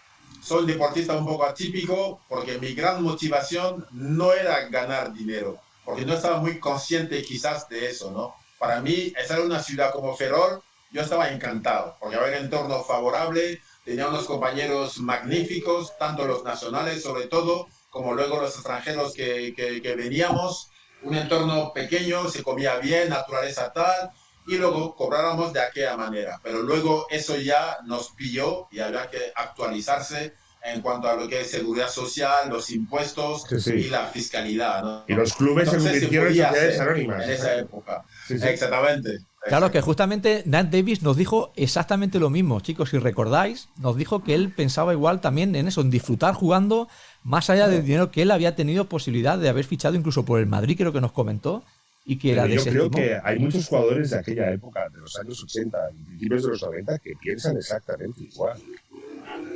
soy 0.45 0.67
deportista 0.67 1.17
un 1.17 1.25
poco 1.25 1.43
atípico 1.43 2.21
porque 2.29 2.59
mi 2.59 2.75
gran 2.75 3.01
motivación 3.01 3.85
no 3.91 4.31
era 4.31 4.67
ganar 4.69 5.11
dinero, 5.11 5.59
porque 5.83 6.05
no 6.05 6.13
estaba 6.13 6.37
muy 6.37 6.59
consciente 6.59 7.23
quizás 7.23 7.67
de 7.67 7.89
eso, 7.89 8.11
¿no? 8.11 8.35
Para 8.59 8.79
mí, 8.79 9.11
estar 9.17 9.39
en 9.39 9.47
una 9.47 9.63
ciudad 9.63 9.91
como 9.91 10.15
Ferrol, 10.15 10.61
yo 10.91 11.01
estaba 11.01 11.29
encantado, 11.29 11.97
porque 11.99 12.15
había 12.15 12.37
un 12.37 12.45
entorno 12.45 12.83
favorable, 12.83 13.59
tenía 13.83 14.07
unos 14.07 14.25
compañeros 14.25 14.99
magníficos, 14.99 15.97
tanto 15.97 16.25
los 16.25 16.43
nacionales 16.43 17.01
sobre 17.01 17.25
todo, 17.25 17.67
como 17.89 18.13
luego 18.13 18.39
los 18.39 18.53
extranjeros 18.53 19.13
que, 19.13 19.53
que, 19.55 19.95
veníamos, 19.95 20.69
un 21.01 21.15
entorno 21.15 21.73
pequeño, 21.73 22.29
se 22.29 22.43
comía 22.43 22.77
bien, 22.77 23.09
naturaleza 23.09 23.73
tal, 23.73 24.11
y 24.47 24.57
luego 24.57 24.95
cobráramos 24.95 25.53
de 25.53 25.61
aquella 25.61 25.97
manera. 25.97 26.39
Pero 26.43 26.61
luego 26.61 27.07
eso 27.09 27.37
ya 27.37 27.77
nos 27.85 28.09
pilló 28.11 28.67
y 28.71 28.79
había 28.79 29.09
que 29.09 29.31
actualizarse 29.35 30.33
en 30.63 30.81
cuanto 30.81 31.07
a 31.07 31.15
lo 31.15 31.27
que 31.27 31.41
es 31.41 31.51
seguridad 31.51 31.89
social, 31.89 32.49
los 32.49 32.71
impuestos 32.71 33.45
y 33.67 33.83
la 33.83 34.07
fiscalidad. 34.07 35.03
Y 35.07 35.13
los 35.13 35.33
clubes 35.33 35.69
se 35.69 35.77
convirtieron 35.77 36.27
en 36.27 36.33
sociedades 36.33 36.79
anónimas. 36.79 37.23
En 37.23 37.29
esa 37.29 37.55
época. 37.55 38.03
Exactamente. 38.29 39.19
Claro 39.47 39.69
que 39.69 39.79
justamente 39.79 40.41
Nat 40.47 40.71
Davis 40.71 41.03
nos 41.03 41.17
dijo 41.17 41.53
exactamente 41.55 42.17
lo 42.17 42.31
mismo, 42.31 42.61
chicos, 42.61 42.89
si 42.89 42.97
recordáis, 42.97 43.69
nos 43.77 43.95
dijo 43.95 44.23
que 44.23 44.33
él 44.33 44.51
pensaba 44.51 44.91
igual 44.91 45.21
también 45.21 45.55
en 45.55 45.67
eso, 45.67 45.81
en 45.81 45.91
disfrutar 45.91 46.33
jugando, 46.33 46.87
más 47.21 47.51
allá 47.51 47.67
del 47.67 47.85
dinero 47.85 48.09
que 48.09 48.23
él 48.23 48.31
había 48.31 48.55
tenido 48.55 48.85
posibilidad 48.85 49.37
de 49.37 49.49
haber 49.49 49.65
fichado 49.65 49.93
incluso 49.93 50.25
por 50.25 50.39
el 50.39 50.47
Madrid, 50.47 50.75
creo 50.75 50.91
que 50.91 51.01
nos 51.01 51.11
comentó, 51.11 51.63
y 52.05 52.17
que 52.17 52.33
era 52.33 52.45
Yo 52.47 52.63
creo 52.63 52.91
que 52.91 53.19
hay 53.23 53.39
muchos 53.39 53.67
jugadores 53.67 54.11
de 54.11 54.19
aquella 54.19 54.51
época, 54.51 54.87
de 54.89 54.99
los 54.99 55.17
años 55.17 55.43
80 55.43 55.77
y 55.91 56.03
principios 56.03 56.43
de 56.43 56.49
los 56.49 56.61
90, 56.61 56.99
que 56.99 57.13
piensan 57.19 57.57
exactamente 57.57 58.23
igual. 58.23 58.57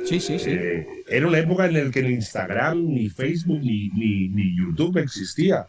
Sí, 0.04 0.18
sí, 0.18 0.38
sí. 0.38 0.50
Eh, 0.50 1.04
era 1.08 1.28
una 1.28 1.38
época 1.38 1.66
en 1.66 1.74
la 1.74 1.90
que 1.90 2.02
ni 2.02 2.14
Instagram, 2.14 2.88
ni 2.88 3.08
Facebook, 3.08 3.60
ni, 3.60 3.88
ni, 3.90 4.56
YouTube 4.56 4.98
existía. 4.98 5.66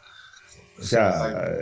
O 0.79 0.83
sea, 0.83 1.53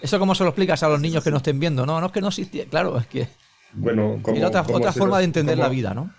¿Eso 0.00 0.18
cómo 0.18 0.34
se 0.34 0.44
lo 0.44 0.50
explicas 0.50 0.82
a 0.82 0.88
los 0.88 1.00
niños 1.00 1.22
que 1.22 1.30
no 1.30 1.36
estén 1.36 1.60
viendo? 1.60 1.84
No, 1.84 2.00
no 2.00 2.06
es 2.06 2.12
que 2.12 2.22
no 2.22 2.28
existía. 2.28 2.64
Claro, 2.66 2.98
es 2.98 3.06
que. 3.06 3.28
Bueno, 3.74 4.18
como, 4.22 4.36
Era 4.36 4.48
otra, 4.48 4.62
otra 4.62 4.92
forma 4.92 5.18
de 5.18 5.24
entender 5.24 5.58
la 5.58 5.68
vida, 5.68 5.92
¿no? 5.92 6.12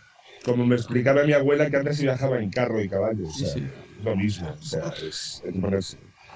Como 0.46 0.66
me 0.66 0.76
explicaba 0.76 1.24
mi 1.24 1.34
abuela 1.34 1.70
que 1.70 1.78
antes 1.78 2.00
viajaba 2.00 2.40
en 2.40 2.50
carro 2.52 2.82
y 2.82 2.88
caballo. 2.88 3.28
O 3.28 3.32
sea, 3.32 3.56
Lo 4.04 4.16
mismo. 4.16 4.50
O 4.50 4.64
sea, 4.64 4.94
es, 5.02 5.44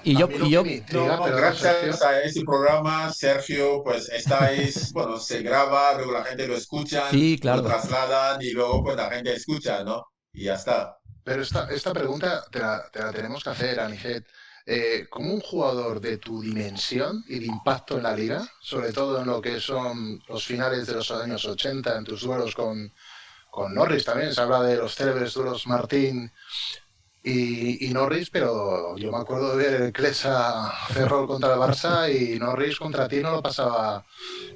Y 0.06 0.16
yo, 0.16 0.28
y 0.30 0.50
yo 0.50 0.62
gracias 0.62 2.00
a 2.00 2.22
ese 2.22 2.44
programa, 2.44 3.12
Sergio, 3.12 3.82
pues 3.82 4.08
estáis, 4.08 4.92
bueno, 4.92 5.18
se 5.18 5.42
graba, 5.42 5.94
luego 5.94 6.12
la 6.12 6.22
gente 6.22 6.46
lo 6.46 6.54
escucha, 6.54 7.08
lo 7.10 7.62
trasladan 7.64 8.40
y 8.40 8.52
luego 8.52 8.84
pues 8.84 8.96
la 8.96 9.10
gente 9.10 9.34
escucha, 9.34 9.82
¿no? 9.82 10.06
Y 10.32 10.44
ya 10.44 10.54
está. 10.54 10.96
Pero 11.24 11.42
esta, 11.42 11.68
esta 11.70 11.92
pregunta 11.92 12.44
te 12.52 12.60
la, 12.60 12.88
te 12.92 13.00
la 13.00 13.10
tenemos 13.10 13.42
que 13.42 13.50
hacer, 13.50 13.80
Anijet. 13.80 14.24
Eh, 14.64 15.08
como 15.10 15.34
un 15.34 15.40
jugador 15.40 16.00
de 16.00 16.18
tu 16.18 16.40
dimensión 16.40 17.24
y 17.26 17.40
de 17.40 17.46
impacto 17.46 17.96
en 17.96 18.04
la 18.04 18.14
liga, 18.14 18.48
sobre 18.60 18.92
todo 18.92 19.20
en 19.20 19.26
lo 19.26 19.42
que 19.42 19.58
son 19.58 20.22
los 20.28 20.46
finales 20.46 20.86
de 20.86 20.94
los 20.94 21.10
años 21.10 21.44
80, 21.44 21.98
en 21.98 22.04
tus 22.04 22.22
duelos 22.22 22.54
con, 22.54 22.92
con 23.50 23.74
Norris 23.74 24.04
también, 24.04 24.32
se 24.32 24.40
habla 24.40 24.62
de 24.62 24.76
los 24.76 24.94
célebres 24.94 25.34
duelos 25.34 25.66
Martín 25.66 26.30
y, 27.28 27.88
Norris, 27.92 28.30
pero 28.30 28.96
yo 28.96 29.10
me 29.10 29.18
acuerdo 29.18 29.56
de 29.56 29.64
ver 29.64 29.82
el 29.82 29.92
Clesa 29.92 30.72
Ferrol 30.90 31.26
contra 31.26 31.54
el 31.54 31.58
Barça 31.58 32.08
y 32.08 32.38
Norris 32.38 32.78
contra 32.78 33.08
ti 33.08 33.16
no 33.16 33.32
lo 33.32 33.42
pasaba, 33.42 34.04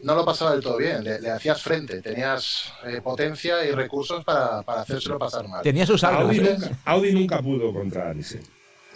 no 0.05 0.15
lo 0.15 0.25
pasaba 0.25 0.53
del 0.53 0.63
todo 0.63 0.77
bien. 0.77 1.03
Le, 1.03 1.31
hacías 1.31 1.61
frente, 1.61 2.01
tenías 2.01 2.73
eh, 2.87 3.01
potencia 3.03 3.65
y 3.65 3.73
recursos 3.73 4.25
para, 4.25 4.63
para 4.63 4.83
hacérselo 4.83 5.19
pasar 5.19 5.49
mal. 5.49 5.63
Tenía 5.63 5.85
sus 5.85 6.05
Audi, 6.05 6.39
nunca, 6.39 6.71
Audi 6.85 7.13
nunca 7.13 7.43
pudo 7.43 7.73
contra 7.73 8.11
Alice. 8.11 8.41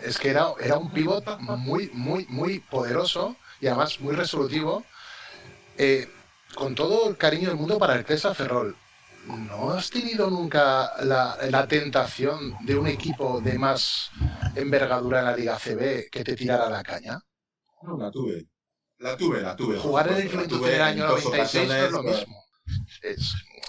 Es 0.00 0.18
que 0.18 0.30
era, 0.30 0.52
era 0.60 0.78
un 0.78 0.92
pivot 0.92 1.40
muy, 1.40 1.90
muy, 1.92 2.26
muy 2.28 2.60
poderoso 2.60 3.34
y 3.60 3.66
además 3.66 3.98
muy 4.00 4.14
resolutivo. 4.14 4.84
Eh, 5.78 6.08
con 6.54 6.76
todo 6.76 7.08
el 7.08 7.16
cariño 7.16 7.48
del 7.48 7.58
mundo 7.58 7.80
para 7.80 7.96
el 7.96 8.04
Clesa 8.04 8.32
Ferrol 8.34 8.76
¿No 9.26 9.70
has 9.70 9.90
tenido 9.90 10.28
nunca 10.28 10.92
la, 11.02 11.66
tentación 11.66 12.56
de 12.60 12.76
un 12.76 12.86
equipo 12.86 13.40
de 13.40 13.58
más 13.58 14.10
envergadura 14.54 15.20
en 15.20 15.24
la 15.24 15.36
Liga 15.36 15.58
CB 15.58 16.10
que 16.10 16.22
te 16.24 16.36
tirara 16.36 16.68
la 16.68 16.82
caña? 16.82 17.20
No, 17.82 17.96
la 17.96 18.10
tuve. 18.10 18.46
La 18.98 19.16
tuve, 19.16 19.40
la 19.40 19.56
tuve. 19.56 19.78
Jugar 19.78 20.12
en 20.12 20.18
el 20.18 20.30
Juventud 20.30 20.68
en 20.68 20.74
el 20.74 20.82
año 20.82 21.06
96 21.08 21.68
no 21.68 21.74
es 21.74 21.90
lo 21.90 22.02
mismo. 22.02 22.44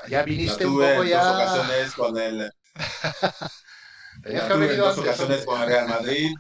ya 0.10 0.24
viniste 0.24 0.66
un 0.66 0.80
poco 0.80 1.04
ya. 1.04 1.24
Dos 1.24 1.36
ocasiones 1.36 1.94
con 1.94 2.18
el. 2.18 2.52
Tenías 4.24 4.44
que 4.46 4.54
haber 4.54 4.70
venido 4.70 4.90
en 4.90 4.96
dos 4.96 4.98
ocasiones 4.98 5.46
con 5.46 5.62
el 5.62 5.68
Real 5.68 5.88
Madrid 5.88 6.36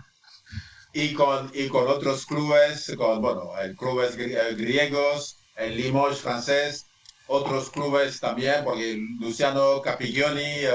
y 0.93 1.13
con, 1.13 1.51
y 1.53 1.67
con 1.67 1.87
otros 1.87 2.25
clubes, 2.25 2.93
con 2.97 3.21
bueno, 3.21 3.51
el 3.59 3.75
clubes 3.75 4.15
griegos, 4.15 5.37
el 5.57 5.75
Limoges 5.77 6.19
francés 6.19 6.85
otros 7.27 7.69
clubes 7.69 8.19
también, 8.19 8.63
porque 8.63 8.97
Luciano 9.19 9.81
Capiglioni 9.81 10.41
eh, 10.41 10.69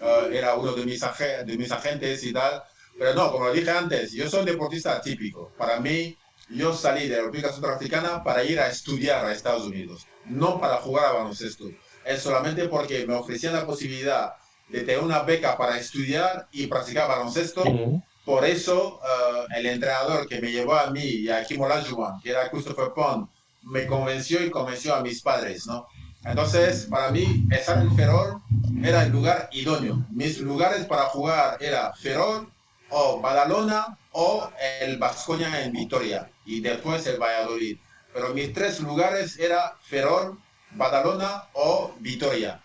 eh, 0.00 0.30
era 0.32 0.54
uno 0.54 0.72
de 0.72 0.84
mis, 0.84 1.00
de 1.00 1.58
mis 1.58 1.70
agentes 1.70 2.24
y 2.24 2.32
tal. 2.32 2.62
Pero 2.98 3.14
no, 3.14 3.32
como 3.32 3.46
lo 3.46 3.52
dije 3.52 3.70
antes, 3.70 4.12
yo 4.12 4.28
soy 4.28 4.40
un 4.40 4.46
deportista 4.46 5.00
típico. 5.00 5.52
Para 5.56 5.80
mí, 5.80 6.16
yo 6.50 6.74
salí 6.74 7.08
de 7.08 7.16
la 7.16 7.22
República 7.22 7.52
Centroafricana 7.52 8.22
para 8.22 8.44
ir 8.44 8.58
a 8.60 8.68
estudiar 8.68 9.24
a 9.24 9.32
Estados 9.32 9.66
Unidos, 9.66 10.06
no 10.26 10.60
para 10.60 10.76
jugar 10.76 11.06
a 11.06 11.12
baloncesto. 11.12 11.64
Es 12.04 12.22
solamente 12.22 12.68
porque 12.68 13.06
me 13.06 13.14
ofrecían 13.14 13.54
la 13.54 13.66
posibilidad 13.66 14.34
de 14.68 14.80
tener 14.80 15.00
una 15.00 15.22
beca 15.22 15.56
para 15.56 15.78
estudiar 15.78 16.48
y 16.52 16.66
practicar 16.66 17.08
baloncesto. 17.08 17.62
Por 18.24 18.44
eso, 18.44 19.00
eh, 19.02 19.58
el 19.58 19.66
entrenador 19.66 20.28
que 20.28 20.40
me 20.40 20.52
llevó 20.52 20.74
a 20.74 20.90
mí 20.90 21.02
y 21.02 21.28
a 21.30 21.44
Kim 21.44 21.60
Olajuwon, 21.60 22.20
que 22.20 22.30
era 22.30 22.50
Christopher 22.50 22.92
Pond, 22.94 23.28
me 23.62 23.86
convenció 23.86 24.44
y 24.44 24.50
convenció 24.50 24.94
a 24.94 25.02
mis 25.02 25.22
padres, 25.22 25.66
¿no? 25.66 25.86
Entonces, 26.24 26.86
para 26.90 27.10
mí, 27.10 27.46
estar 27.50 27.78
en 27.78 27.96
Ferrol 27.96 28.42
era 28.84 29.04
el 29.04 29.12
lugar 29.12 29.48
idóneo. 29.52 30.04
Mis 30.10 30.38
lugares 30.40 30.84
para 30.84 31.04
jugar 31.04 31.56
era 31.60 31.92
Ferrol 31.94 32.50
o 32.90 33.20
Badalona 33.20 33.96
o 34.12 34.50
el 34.80 34.98
Vascoña 34.98 35.62
en 35.62 35.72
Vitoria 35.72 36.30
y 36.44 36.60
después 36.60 37.06
el 37.06 37.18
Valladolid. 37.18 37.78
Pero 38.12 38.34
mis 38.34 38.52
tres 38.52 38.80
lugares 38.80 39.38
era 39.38 39.76
Ferrol, 39.82 40.38
Badalona 40.72 41.44
o 41.54 41.94
Vitoria. 42.00 42.60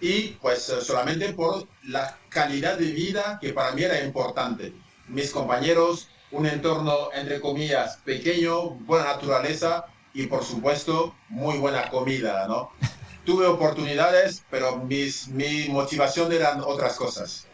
Y 0.00 0.28
pues 0.40 0.62
solamente 0.62 1.32
por 1.32 1.66
la 1.84 2.16
calidad 2.28 2.76
de 2.76 2.92
vida 2.92 3.38
que 3.40 3.52
para 3.52 3.72
mí 3.72 3.82
era 3.82 4.02
importante. 4.04 4.72
Mis 5.08 5.30
compañeros, 5.30 6.08
un 6.30 6.46
entorno 6.46 7.10
entre 7.14 7.40
comillas 7.40 7.96
pequeño, 8.04 8.70
buena 8.70 9.06
naturaleza, 9.06 9.86
y 10.14 10.26
por 10.26 10.44
supuesto 10.44 11.14
muy 11.28 11.58
buena 11.58 11.88
comida, 11.90 12.46
¿no? 12.48 12.70
Tuve 13.24 13.46
oportunidades, 13.46 14.44
pero 14.50 14.78
mis, 14.78 15.28
mi 15.28 15.68
motivación 15.68 16.32
eran 16.32 16.60
otras 16.64 16.96
cosas. 16.96 17.46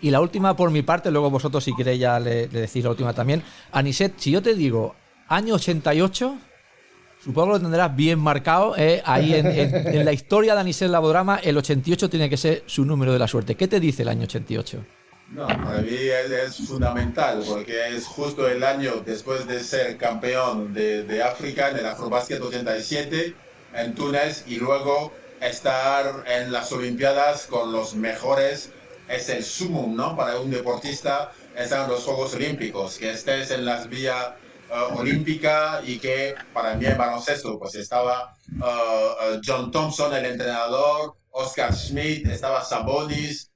Y 0.00 0.10
la 0.10 0.20
última 0.20 0.56
por 0.56 0.70
mi 0.70 0.82
parte, 0.82 1.10
luego 1.10 1.30
vosotros 1.30 1.62
si 1.62 1.74
queréis 1.74 2.00
ya 2.00 2.18
le, 2.18 2.48
decís 2.48 2.82
la 2.82 2.90
última 2.90 3.12
también. 3.12 3.42
Aniset, 3.70 4.14
si 4.18 4.30
yo 4.30 4.42
te 4.42 4.54
digo 4.54 4.94
año 5.28 5.56
88, 5.56 6.38
supongo 7.22 7.48
que 7.48 7.52
lo 7.52 7.60
tendrás 7.60 7.94
bien 7.94 8.18
marcado. 8.18 8.74
¿eh? 8.78 9.02
Ahí 9.04 9.34
en, 9.34 9.46
en, 9.46 10.04
la 10.04 10.12
historia 10.12 10.54
de 10.54 10.60
Aniset 10.60 10.88
Labodrama, 10.88 11.36
el 11.36 11.58
88 11.58 12.08
tiene 12.08 12.30
que 12.30 12.38
ser 12.38 12.64
su 12.66 12.86
número 12.86 13.12
de 13.12 13.18
la 13.18 13.28
suerte. 13.28 13.56
¿Qué 13.56 13.68
te 13.68 13.78
dice 13.78 14.02
el 14.02 14.08
año 14.08 14.22
88? 14.22 14.82
No, 15.30 15.46
para 15.46 15.80
mí 15.82 15.94
es, 15.94 16.56
fundamental 16.66 17.44
porque 17.46 17.94
es 17.94 18.04
justo 18.06 18.48
el 18.48 18.64
año 18.64 19.02
después 19.06 19.46
de 19.46 19.62
ser 19.62 19.96
campeón 19.96 20.74
de, 20.74 21.04
de 21.04 21.22
África 21.22 21.70
en 21.70 21.78
el 21.78 21.86
Afrobasket 21.86 22.40
87 22.40 23.36
en 23.74 23.94
Túnez 23.94 24.42
y 24.48 24.56
luego 24.56 25.12
estar 25.40 26.24
en 26.26 26.50
las 26.50 26.72
Olimpiadas 26.72 27.46
con 27.46 27.72
los 27.72 27.94
mejores 27.94 28.72
es 29.08 29.28
el 29.28 29.44
sumum, 29.44 29.94
¿no? 29.94 30.16
Para 30.16 30.38
un 30.40 30.50
deportista 30.50 31.32
estar 31.56 31.84
en 31.84 31.90
los 31.90 32.04
Juegos 32.04 32.34
Olímpicos, 32.34 32.98
que 32.98 33.10
estés 33.10 33.52
en 33.52 33.64
las 33.64 33.88
vías 33.88 34.32
uh, 34.70 34.98
olímpica 34.98 35.80
y 35.84 35.98
que 35.98 36.34
para 36.52 36.74
mí 36.74 36.86
en 36.86 36.98
baloncesto 36.98 37.58
pues 37.58 37.76
estaba 37.76 38.36
uh, 38.58 38.64
uh, 38.64 39.40
John 39.44 39.70
Thompson, 39.70 40.14
el 40.14 40.26
entrenador, 40.26 41.16
Oscar 41.30 41.74
Schmidt, 41.74 42.26
estaba 42.26 42.64
Sabonis, 42.64 43.50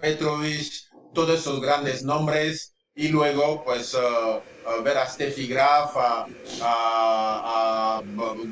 Petrovic, 0.00 0.93
todos 1.14 1.40
esos 1.40 1.60
grandes 1.60 2.02
nombres 2.02 2.74
y 2.94 3.08
luego 3.08 3.64
pues 3.64 3.94
uh, 3.94 3.98
uh, 3.98 4.82
ver 4.82 4.98
a 4.98 5.08
Steffi 5.08 5.46
Graf, 5.46 5.94
a, 6.62 8.02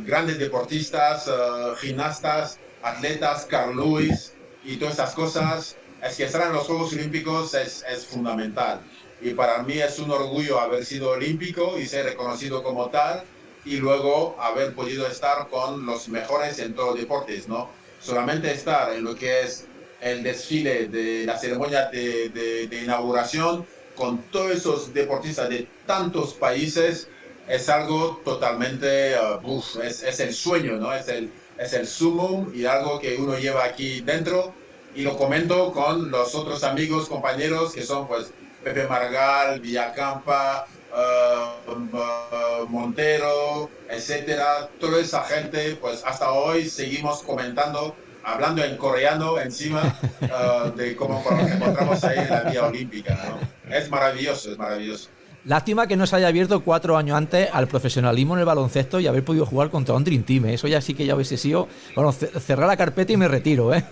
grandes 0.05 0.39
deportistas, 0.39 1.29
uh, 1.29 1.77
gimnastas, 1.77 2.59
atletas, 2.83 3.47
Carl 3.47 3.77
Lewis 3.77 4.33
y 4.65 4.77
todas 4.77 4.95
esas 4.95 5.15
cosas, 5.15 5.77
es 6.03 6.17
que 6.17 6.25
estar 6.25 6.47
en 6.47 6.53
los 6.53 6.67
Juegos 6.67 6.93
Olímpicos 6.93 7.55
es, 7.55 7.85
es 7.89 8.07
fundamental. 8.07 8.81
Y 9.21 9.35
para 9.35 9.63
mí 9.63 9.75
es 9.75 9.99
un 10.01 10.11
orgullo 10.11 10.59
haber 10.59 10.85
sido 10.85 11.11
olímpico 11.11 11.79
y 11.79 11.87
ser 11.87 12.07
reconocido 12.07 12.63
como 12.65 12.91
tal 12.91 13.23
y 13.65 13.77
luego 13.77 14.37
haber 14.41 14.75
podido 14.75 15.07
estar 15.07 15.49
con 15.49 15.87
los 15.87 16.09
mejores 16.09 16.59
en 16.59 16.75
todos 16.75 16.91
los 16.91 17.01
deportes, 17.01 17.49
¿no? 17.49 17.71
Solamente 18.01 18.51
estar 18.51 18.93
en 18.93 19.05
lo 19.05 19.15
que 19.15 19.43
es 19.43 19.67
el 20.03 20.23
desfile 20.23 20.89
de 20.89 21.25
la 21.25 21.39
ceremonia 21.39 21.87
de, 21.87 22.29
de, 22.31 22.83
inauguración 22.83 23.65
con 23.95 24.19
todos 24.33 24.51
esos 24.51 24.93
deportistas 24.93 25.49
de 25.49 25.69
tantos 25.87 26.35
países 26.35 27.09
es 27.49 27.69
algo 27.69 28.21
totalmente, 28.25 29.15
uh, 29.43 29.63
es, 29.83 30.03
es, 30.03 30.21
el 30.21 30.35
sueño, 30.35 30.77
¿no? 30.77 30.93
Es 30.93 31.09
el, 31.09 31.31
es 31.59 31.73
el 31.73 31.87
sumum 31.87 32.53
y 32.55 32.65
algo 32.65 32.99
que 32.99 33.17
uno 33.17 33.39
lleva 33.39 33.65
aquí 33.65 34.01
dentro 34.01 34.53
y 34.95 35.03
lo 35.03 35.17
comento 35.17 35.73
con 35.73 36.11
los 36.11 36.35
otros 36.35 36.65
amigos, 36.65 37.09
compañeros 37.09 37.73
que 37.73 37.83
son 37.83 38.09
pues 38.09 38.33
Pepe 38.65 38.87
Margal, 38.87 39.61
Villacampa, 39.61 40.67
uh, 40.93 41.71
uh, 41.71 42.67
Montero, 42.69 43.71
etcétera, 43.89 44.69
toda 44.81 45.01
esa 45.01 45.23
gente, 45.25 45.77
pues 45.77 46.03
hasta 46.05 46.33
hoy 46.33 46.69
seguimos 46.69 47.23
comentando 47.23 47.95
hablando 48.25 48.65
en 48.65 48.77
coreano 48.77 49.39
encima 49.39 49.97
uh, 50.21 50.71
de 50.77 50.97
cómo 50.97 51.25
nos 51.31 51.51
encontramos 51.51 52.05
ahí 52.05 52.19
en 52.19 52.31
la 52.31 52.43
vía 52.43 52.67
olímpica. 52.67 53.19
¿no? 53.29 53.75
Es 53.75 53.91
maravilloso, 53.91 54.53
es 54.53 54.59
maravilloso. 54.59 55.09
Lástima 55.45 55.89
que 55.89 55.97
no 55.97 56.07
se 56.07 56.15
haya 56.15 56.29
abierto 56.29 56.63
cuatro 56.63 56.97
años 56.97 57.17
antes 57.17 57.49
al 57.53 57.67
profesionalismo 57.67 58.35
en 58.35 58.41
el 58.41 58.47
baloncesto 58.47 59.01
y 59.01 59.09
haber 59.09 59.25
podido 59.25 59.45
jugar 59.45 59.71
contra 59.71 59.95
un 59.95 60.05
Dream 60.05 60.23
Team. 60.23 60.47
¿eh? 60.47 60.55
Eso 60.55 60.69
ya 60.69 60.81
sí 60.81 60.95
que 60.95 61.05
ya 61.05 61.17
hubiese 61.17 61.37
sido. 61.37 61.67
Bueno, 61.97 62.13
cerrar 62.13 62.69
la 62.69 62.77
carpeta 62.77 63.13
y 63.13 63.17
me 63.17 63.27
retiro, 63.27 63.75
¿eh? 63.75 63.85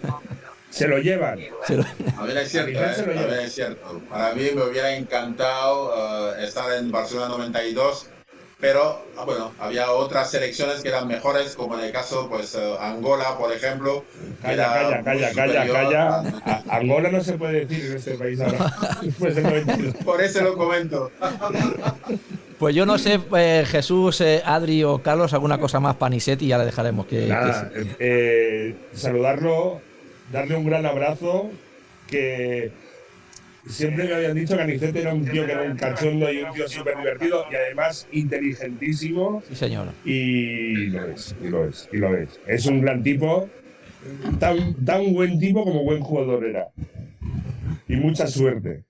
Se 0.70 0.86
lo 0.86 0.98
llevan. 0.98 1.40
A 2.16 2.22
ver, 2.22 2.36
es 2.36 2.52
cierto, 2.52 2.78
¿eh? 2.78 3.18
a 3.18 3.26
ver, 3.26 3.40
es 3.40 3.52
cierto. 3.52 4.00
Para 4.08 4.32
mí 4.34 4.44
me 4.54 4.62
hubiera 4.62 4.94
encantado 4.94 5.88
uh, 5.88 6.40
estar 6.40 6.72
en 6.74 6.92
Barcelona 6.92 7.28
92 7.30 8.06
pero 8.60 9.06
ah, 9.16 9.24
bueno, 9.24 9.52
había 9.58 9.90
otras 9.90 10.30
selecciones 10.30 10.82
que 10.82 10.88
eran 10.88 11.08
mejores, 11.08 11.56
como 11.56 11.78
en 11.78 11.84
el 11.84 11.92
caso, 11.92 12.28
pues 12.28 12.54
eh, 12.54 12.76
Angola, 12.78 13.38
por 13.38 13.52
ejemplo. 13.52 14.04
Calla, 14.42 15.02
calla, 15.02 15.02
calla, 15.02 15.32
calla, 15.34 15.72
calla. 15.72 16.62
Angola 16.68 17.10
no 17.10 17.22
se 17.22 17.38
puede 17.38 17.64
decir 17.64 17.86
en 17.86 17.96
este 17.96 18.14
país 18.14 18.38
ahora, 18.40 18.70
Por 20.04 20.22
eso 20.22 20.42
lo 20.42 20.56
comento. 20.56 21.10
Pues 22.58 22.74
yo 22.74 22.84
no 22.84 22.98
sé, 22.98 23.18
eh, 23.34 23.64
Jesús, 23.66 24.20
eh, 24.20 24.42
Adri 24.44 24.84
o 24.84 25.00
Carlos, 25.02 25.32
alguna 25.32 25.58
cosa 25.58 25.80
más 25.80 25.96
para 25.96 26.14
y 26.14 26.20
ya 26.20 26.58
le 26.58 26.66
dejaremos 26.66 27.06
que. 27.06 27.26
Nada, 27.26 27.70
saludarlo, 28.92 29.80
darle 30.30 30.56
un 30.56 30.66
gran 30.66 30.84
abrazo, 30.84 31.50
que 32.06 32.72
siempre 33.68 34.04
me 34.04 34.14
habían 34.14 34.34
dicho 34.34 34.56
que 34.56 34.62
Anicete 34.62 35.00
era 35.00 35.14
un 35.14 35.24
tío 35.24 35.46
que 35.46 35.52
era 35.52 35.62
un 35.62 35.76
cachondo 35.76 36.32
y 36.32 36.42
un 36.42 36.52
tío 36.52 36.68
súper 36.68 36.96
divertido 36.96 37.44
y 37.50 37.54
además 37.54 38.06
inteligentísimo. 38.12 39.42
Sí, 39.48 39.54
señor. 39.54 39.88
Y 40.04 40.86
lo 40.86 41.04
es, 41.10 41.34
y 41.42 41.48
lo 41.48 41.64
es, 41.66 41.88
y 41.92 41.96
lo 41.96 42.16
es. 42.16 42.40
Es 42.46 42.66
un 42.66 42.80
gran 42.80 43.02
tipo, 43.02 43.48
tan, 44.38 44.74
tan 44.84 45.12
buen 45.12 45.38
tipo 45.38 45.64
como 45.64 45.84
buen 45.84 46.00
jugador 46.00 46.44
era. 46.44 46.68
Y 47.88 47.96
mucha 47.96 48.26
suerte. 48.26 48.84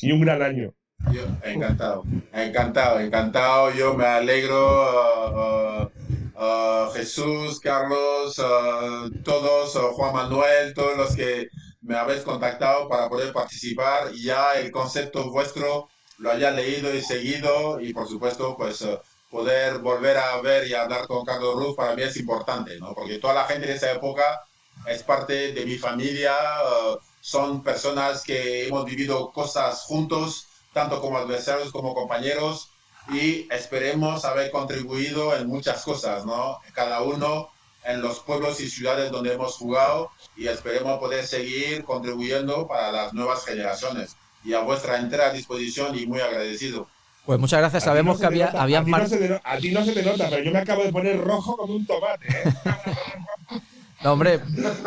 Y 0.00 0.12
un 0.12 0.20
gran 0.20 0.42
año. 0.42 0.72
Yo, 1.12 1.22
encantado, 1.44 2.04
encantado, 2.32 3.00
encantado. 3.00 3.72
Yo 3.74 3.94
me 3.94 4.04
alegro. 4.04 4.58
Uh, 5.28 5.82
uh, 5.84 6.08
uh, 6.38 6.90
Jesús, 6.92 7.60
Carlos, 7.60 8.36
todos, 9.24 9.76
Juan 9.94 10.14
Manuel, 10.14 10.74
todos 10.74 10.96
los 10.96 11.16
que 11.16 11.48
me 11.88 11.96
habéis 11.96 12.22
contactado 12.22 12.86
para 12.86 13.08
poder 13.08 13.32
participar. 13.32 14.12
Ya 14.12 14.54
el 14.56 14.70
concepto 14.70 15.30
vuestro 15.30 15.88
lo 16.18 16.30
haya 16.30 16.50
leído 16.50 16.94
y 16.94 17.00
seguido 17.02 17.80
y 17.80 17.94
por 17.94 18.06
supuesto 18.06 18.54
pues 18.56 18.82
eh, 18.82 19.00
poder 19.30 19.78
volver 19.78 20.18
a 20.18 20.38
ver 20.42 20.68
y 20.68 20.74
hablar 20.74 21.06
con 21.06 21.24
Carlos 21.24 21.54
Ruz 21.54 21.74
para 21.76 21.94
mí 21.96 22.02
es 22.02 22.16
importante, 22.18 22.78
¿no? 22.78 22.94
Porque 22.94 23.18
toda 23.18 23.32
la 23.32 23.44
gente 23.44 23.66
de 23.66 23.74
esa 23.74 23.92
época 23.92 24.42
es 24.86 25.02
parte 25.02 25.52
de 25.52 25.64
mi 25.64 25.76
familia, 25.78 26.34
eh, 26.34 26.96
son 27.22 27.62
personas 27.62 28.22
que 28.22 28.66
hemos 28.66 28.84
vivido 28.84 29.32
cosas 29.32 29.82
juntos, 29.82 30.46
tanto 30.74 31.00
como 31.00 31.16
adversarios 31.16 31.72
como 31.72 31.94
compañeros 31.94 32.68
y 33.10 33.48
esperemos 33.50 34.26
haber 34.26 34.50
contribuido 34.50 35.34
en 35.34 35.46
muchas 35.46 35.82
cosas, 35.84 36.26
¿no? 36.26 36.60
Cada 36.74 37.00
uno 37.00 37.48
en 37.88 38.02
los 38.02 38.20
pueblos 38.20 38.60
y 38.60 38.68
ciudades 38.68 39.10
donde 39.10 39.32
hemos 39.32 39.56
jugado 39.56 40.10
y 40.36 40.46
esperemos 40.46 40.98
poder 40.98 41.26
seguir 41.26 41.84
contribuyendo 41.84 42.68
para 42.68 42.92
las 42.92 43.14
nuevas 43.14 43.44
generaciones. 43.44 44.14
Y 44.44 44.52
a 44.52 44.60
vuestra 44.60 44.98
entera 44.98 45.32
disposición 45.32 45.98
y 45.98 46.06
muy 46.06 46.20
agradecido. 46.20 46.86
Pues 47.24 47.38
muchas 47.38 47.60
gracias. 47.60 47.84
Sabemos 47.84 48.20
que 48.20 48.26
había, 48.26 48.48
había 48.48 48.80
a, 48.80 48.84
ti 48.84 48.90
no 48.90 49.40
a 49.42 49.56
ti 49.58 49.70
no 49.70 49.84
se 49.84 49.92
te 49.92 50.02
nota, 50.02 50.28
pero 50.30 50.42
yo 50.42 50.50
me 50.50 50.58
acabo 50.58 50.82
de 50.84 50.92
poner 50.92 51.20
rojo 51.20 51.56
como 51.56 51.74
un 51.74 51.86
tomate. 51.86 52.26
¿eh? 52.28 52.54
No, 54.02 54.12
hombre, 54.12 54.40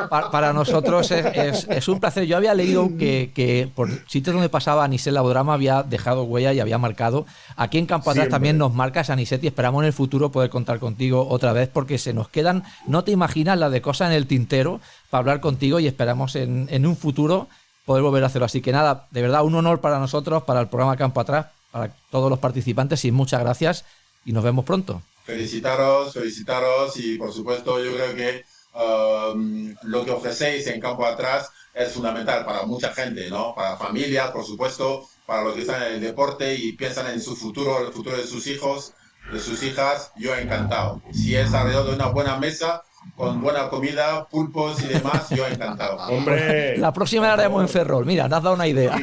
para, 0.10 0.54
nosotros 0.54 1.12
es, 1.12 1.88
un 1.90 2.00
placer. 2.00 2.26
Yo 2.26 2.38
había 2.38 2.54
leído 2.54 2.90
que, 2.98 3.70
por 3.76 3.90
sitios 4.08 4.34
donde 4.34 4.48
pasaba 4.48 4.86
Aniset 4.86 5.14
Labodrama 5.14 5.54
había 5.54 5.84
dejado 5.84 6.24
huella 6.24 6.54
y 6.54 6.62
había 6.62 6.78
marcado. 6.78 7.26
Aquí 7.58 7.78
en 7.78 7.88
Campo 7.88 8.12
Atrás 8.12 8.30
también 8.30 8.58
nos 8.58 8.74
marcas, 8.74 9.10
Aniset, 9.10 9.44
y 9.44 9.48
esperamos 9.48 9.82
en 9.84 9.88
el 9.88 9.94
futuro 9.94 10.32
poder 10.32 10.50
contar 10.50 10.80
contigo 10.80 11.28
otra 11.28 11.52
vez 11.52 11.68
porque 11.68 11.98
se 11.98 12.14
nos 12.14 12.30
quedan, 12.30 12.64
no 12.88 13.04
te 13.04 13.12
imaginas 13.12 13.60
la 13.60 13.70
de 13.70 13.82
cosas 13.82 14.12
en 14.12 14.16
el 14.16 14.28
tintero 14.28 14.80
para 15.10 15.20
hablar 15.20 15.42
contigo 15.42 15.82
y 15.82 15.88
esperamos 15.88 16.38
en, 16.38 16.68
en 16.70 16.86
un 16.86 16.96
futuro 16.96 17.50
poder 17.86 18.04
volver 18.04 18.24
a 18.24 18.28
hacerlo. 18.28 18.46
Así 18.46 18.62
que 18.62 18.72
nada, 18.72 19.08
de 19.12 19.22
verdad, 19.22 19.44
un 19.44 19.56
honor 19.56 19.82
para 19.82 20.00
nosotros, 20.00 20.44
para 20.44 20.62
el 20.62 20.70
programa 20.70 20.96
Campo 20.96 21.20
Atrás, 21.20 21.48
para 21.72 21.94
todos 22.12 22.30
los 22.30 22.40
participantes 22.40 23.04
y 23.04 23.12
muchas 23.12 23.42
gracias 23.42 23.84
y 24.24 24.32
nos 24.32 24.44
vemos 24.44 24.64
pronto. 24.64 25.02
Felicitaros, 25.26 26.14
felicitaros 26.14 26.98
y 26.98 27.18
por 27.18 27.34
supuesto 27.34 27.84
yo 27.84 27.94
creo 27.94 28.16
que 28.16 28.46
Um, 28.74 29.76
lo 29.84 30.06
que 30.06 30.12
ofrecéis 30.12 30.66
en 30.68 30.80
campo 30.80 31.06
atrás 31.06 31.50
es 31.74 31.92
fundamental 31.92 32.46
para 32.46 32.64
mucha 32.64 32.94
gente, 32.94 33.30
¿no? 33.30 33.54
Para 33.54 33.76
familias, 33.78 34.32
por 34.32 34.46
supuesto, 34.46 35.08
para 35.26 35.44
los 35.44 35.56
que 35.56 35.62
están 35.62 35.84
en 35.84 35.94
el 35.94 36.02
deporte 36.02 36.56
y 36.56 36.74
piensan 36.74 37.08
en 37.08 37.22
su 37.22 37.36
futuro, 37.36 37.86
el 37.86 37.94
futuro 37.94 38.18
de 38.18 38.26
sus 38.26 38.48
hijos, 38.48 38.94
de 39.32 39.40
sus 39.40 39.62
hijas, 39.64 40.12
yo 40.18 40.36
encantado. 40.36 41.02
Si 41.14 41.36
es 41.36 41.54
alrededor 41.54 41.88
de 41.88 41.96
una 41.96 42.08
buena 42.08 42.38
mesa, 42.38 42.84
con 43.16 43.42
buena 43.42 43.70
comida, 43.70 44.28
pulpos 44.30 44.82
y 44.84 44.88
demás, 44.88 45.30
yo 45.30 45.46
encantado. 45.48 45.98
Hombre. 46.10 46.78
La 46.78 46.94
próxima 46.94 47.28
la 47.28 47.34
haremos 47.34 47.62
en 47.62 47.70
Ferrol. 47.70 48.06
Mira, 48.06 48.30
te 48.30 48.36
has 48.36 48.44
dado 48.44 48.56
una 48.56 48.68
idea. 48.68 48.98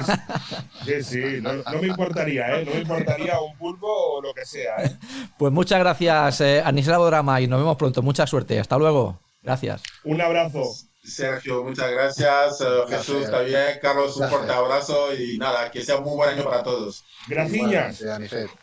Sí, 0.85 1.03
sí, 1.03 1.23
no, 1.43 1.53
me 1.81 1.89
importaría, 1.89 2.59
¿eh? 2.59 2.65
No 2.65 2.73
me 2.73 2.81
importaría 2.81 3.39
un 3.41 3.57
pulpo 3.57 3.87
o 3.87 4.23
lo 4.23 4.33
que 4.33 4.45
sea, 4.45 4.77
¿eh? 4.85 4.97
Pues 5.37 5.53
muchas 5.53 5.79
gracias, 5.81 6.41
eh, 6.41 6.63
Anisela 6.65 6.99
Bodrama, 6.99 7.41
y 7.41 7.47
nos 7.47 7.59
vemos 7.59 7.77
pronto. 7.77 8.03
Mucha 8.03 8.27
suerte. 8.27 8.59
Hasta 8.59 8.79
luego. 8.79 9.19
Gracias. 9.43 9.83
Un 10.05 10.21
abrazo. 10.21 10.65
Sergio, 11.03 11.65
muchas 11.65 11.91
gracias. 11.91 12.61
Eh, 12.61 12.65
Jesús, 12.89 13.25
está 13.25 13.41
bien. 13.41 13.79
Carlos, 13.81 14.17
un 14.17 14.29
fuerte 14.29 14.53
abrazo 14.53 15.15
y 15.15 15.39
nada, 15.39 15.71
que 15.71 15.83
sea 15.83 15.97
un 15.97 16.05
muy 16.05 16.17
buen 16.17 16.31
año 16.31 16.45
para 16.45 16.63
todos. 16.63 17.05
Gracias. 17.29 18.05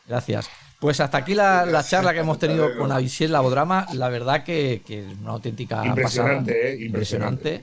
Gracias. 0.08 0.50
Pues 0.80 1.00
hasta 1.00 1.18
aquí 1.18 1.34
la, 1.34 1.84
charla 1.88 2.14
que 2.14 2.20
hemos 2.20 2.38
tenido 2.38 2.76
con 2.78 2.92
Avisiel 2.92 3.32
Labodrama. 3.32 3.88
La 3.94 4.10
verdad 4.10 4.44
que, 4.44 4.84
que 4.86 5.00
es 5.00 5.18
una 5.20 5.32
auténtica 5.32 5.86
impresionante, 5.86 6.74
eh, 6.74 6.86
impresionante. 6.86 7.54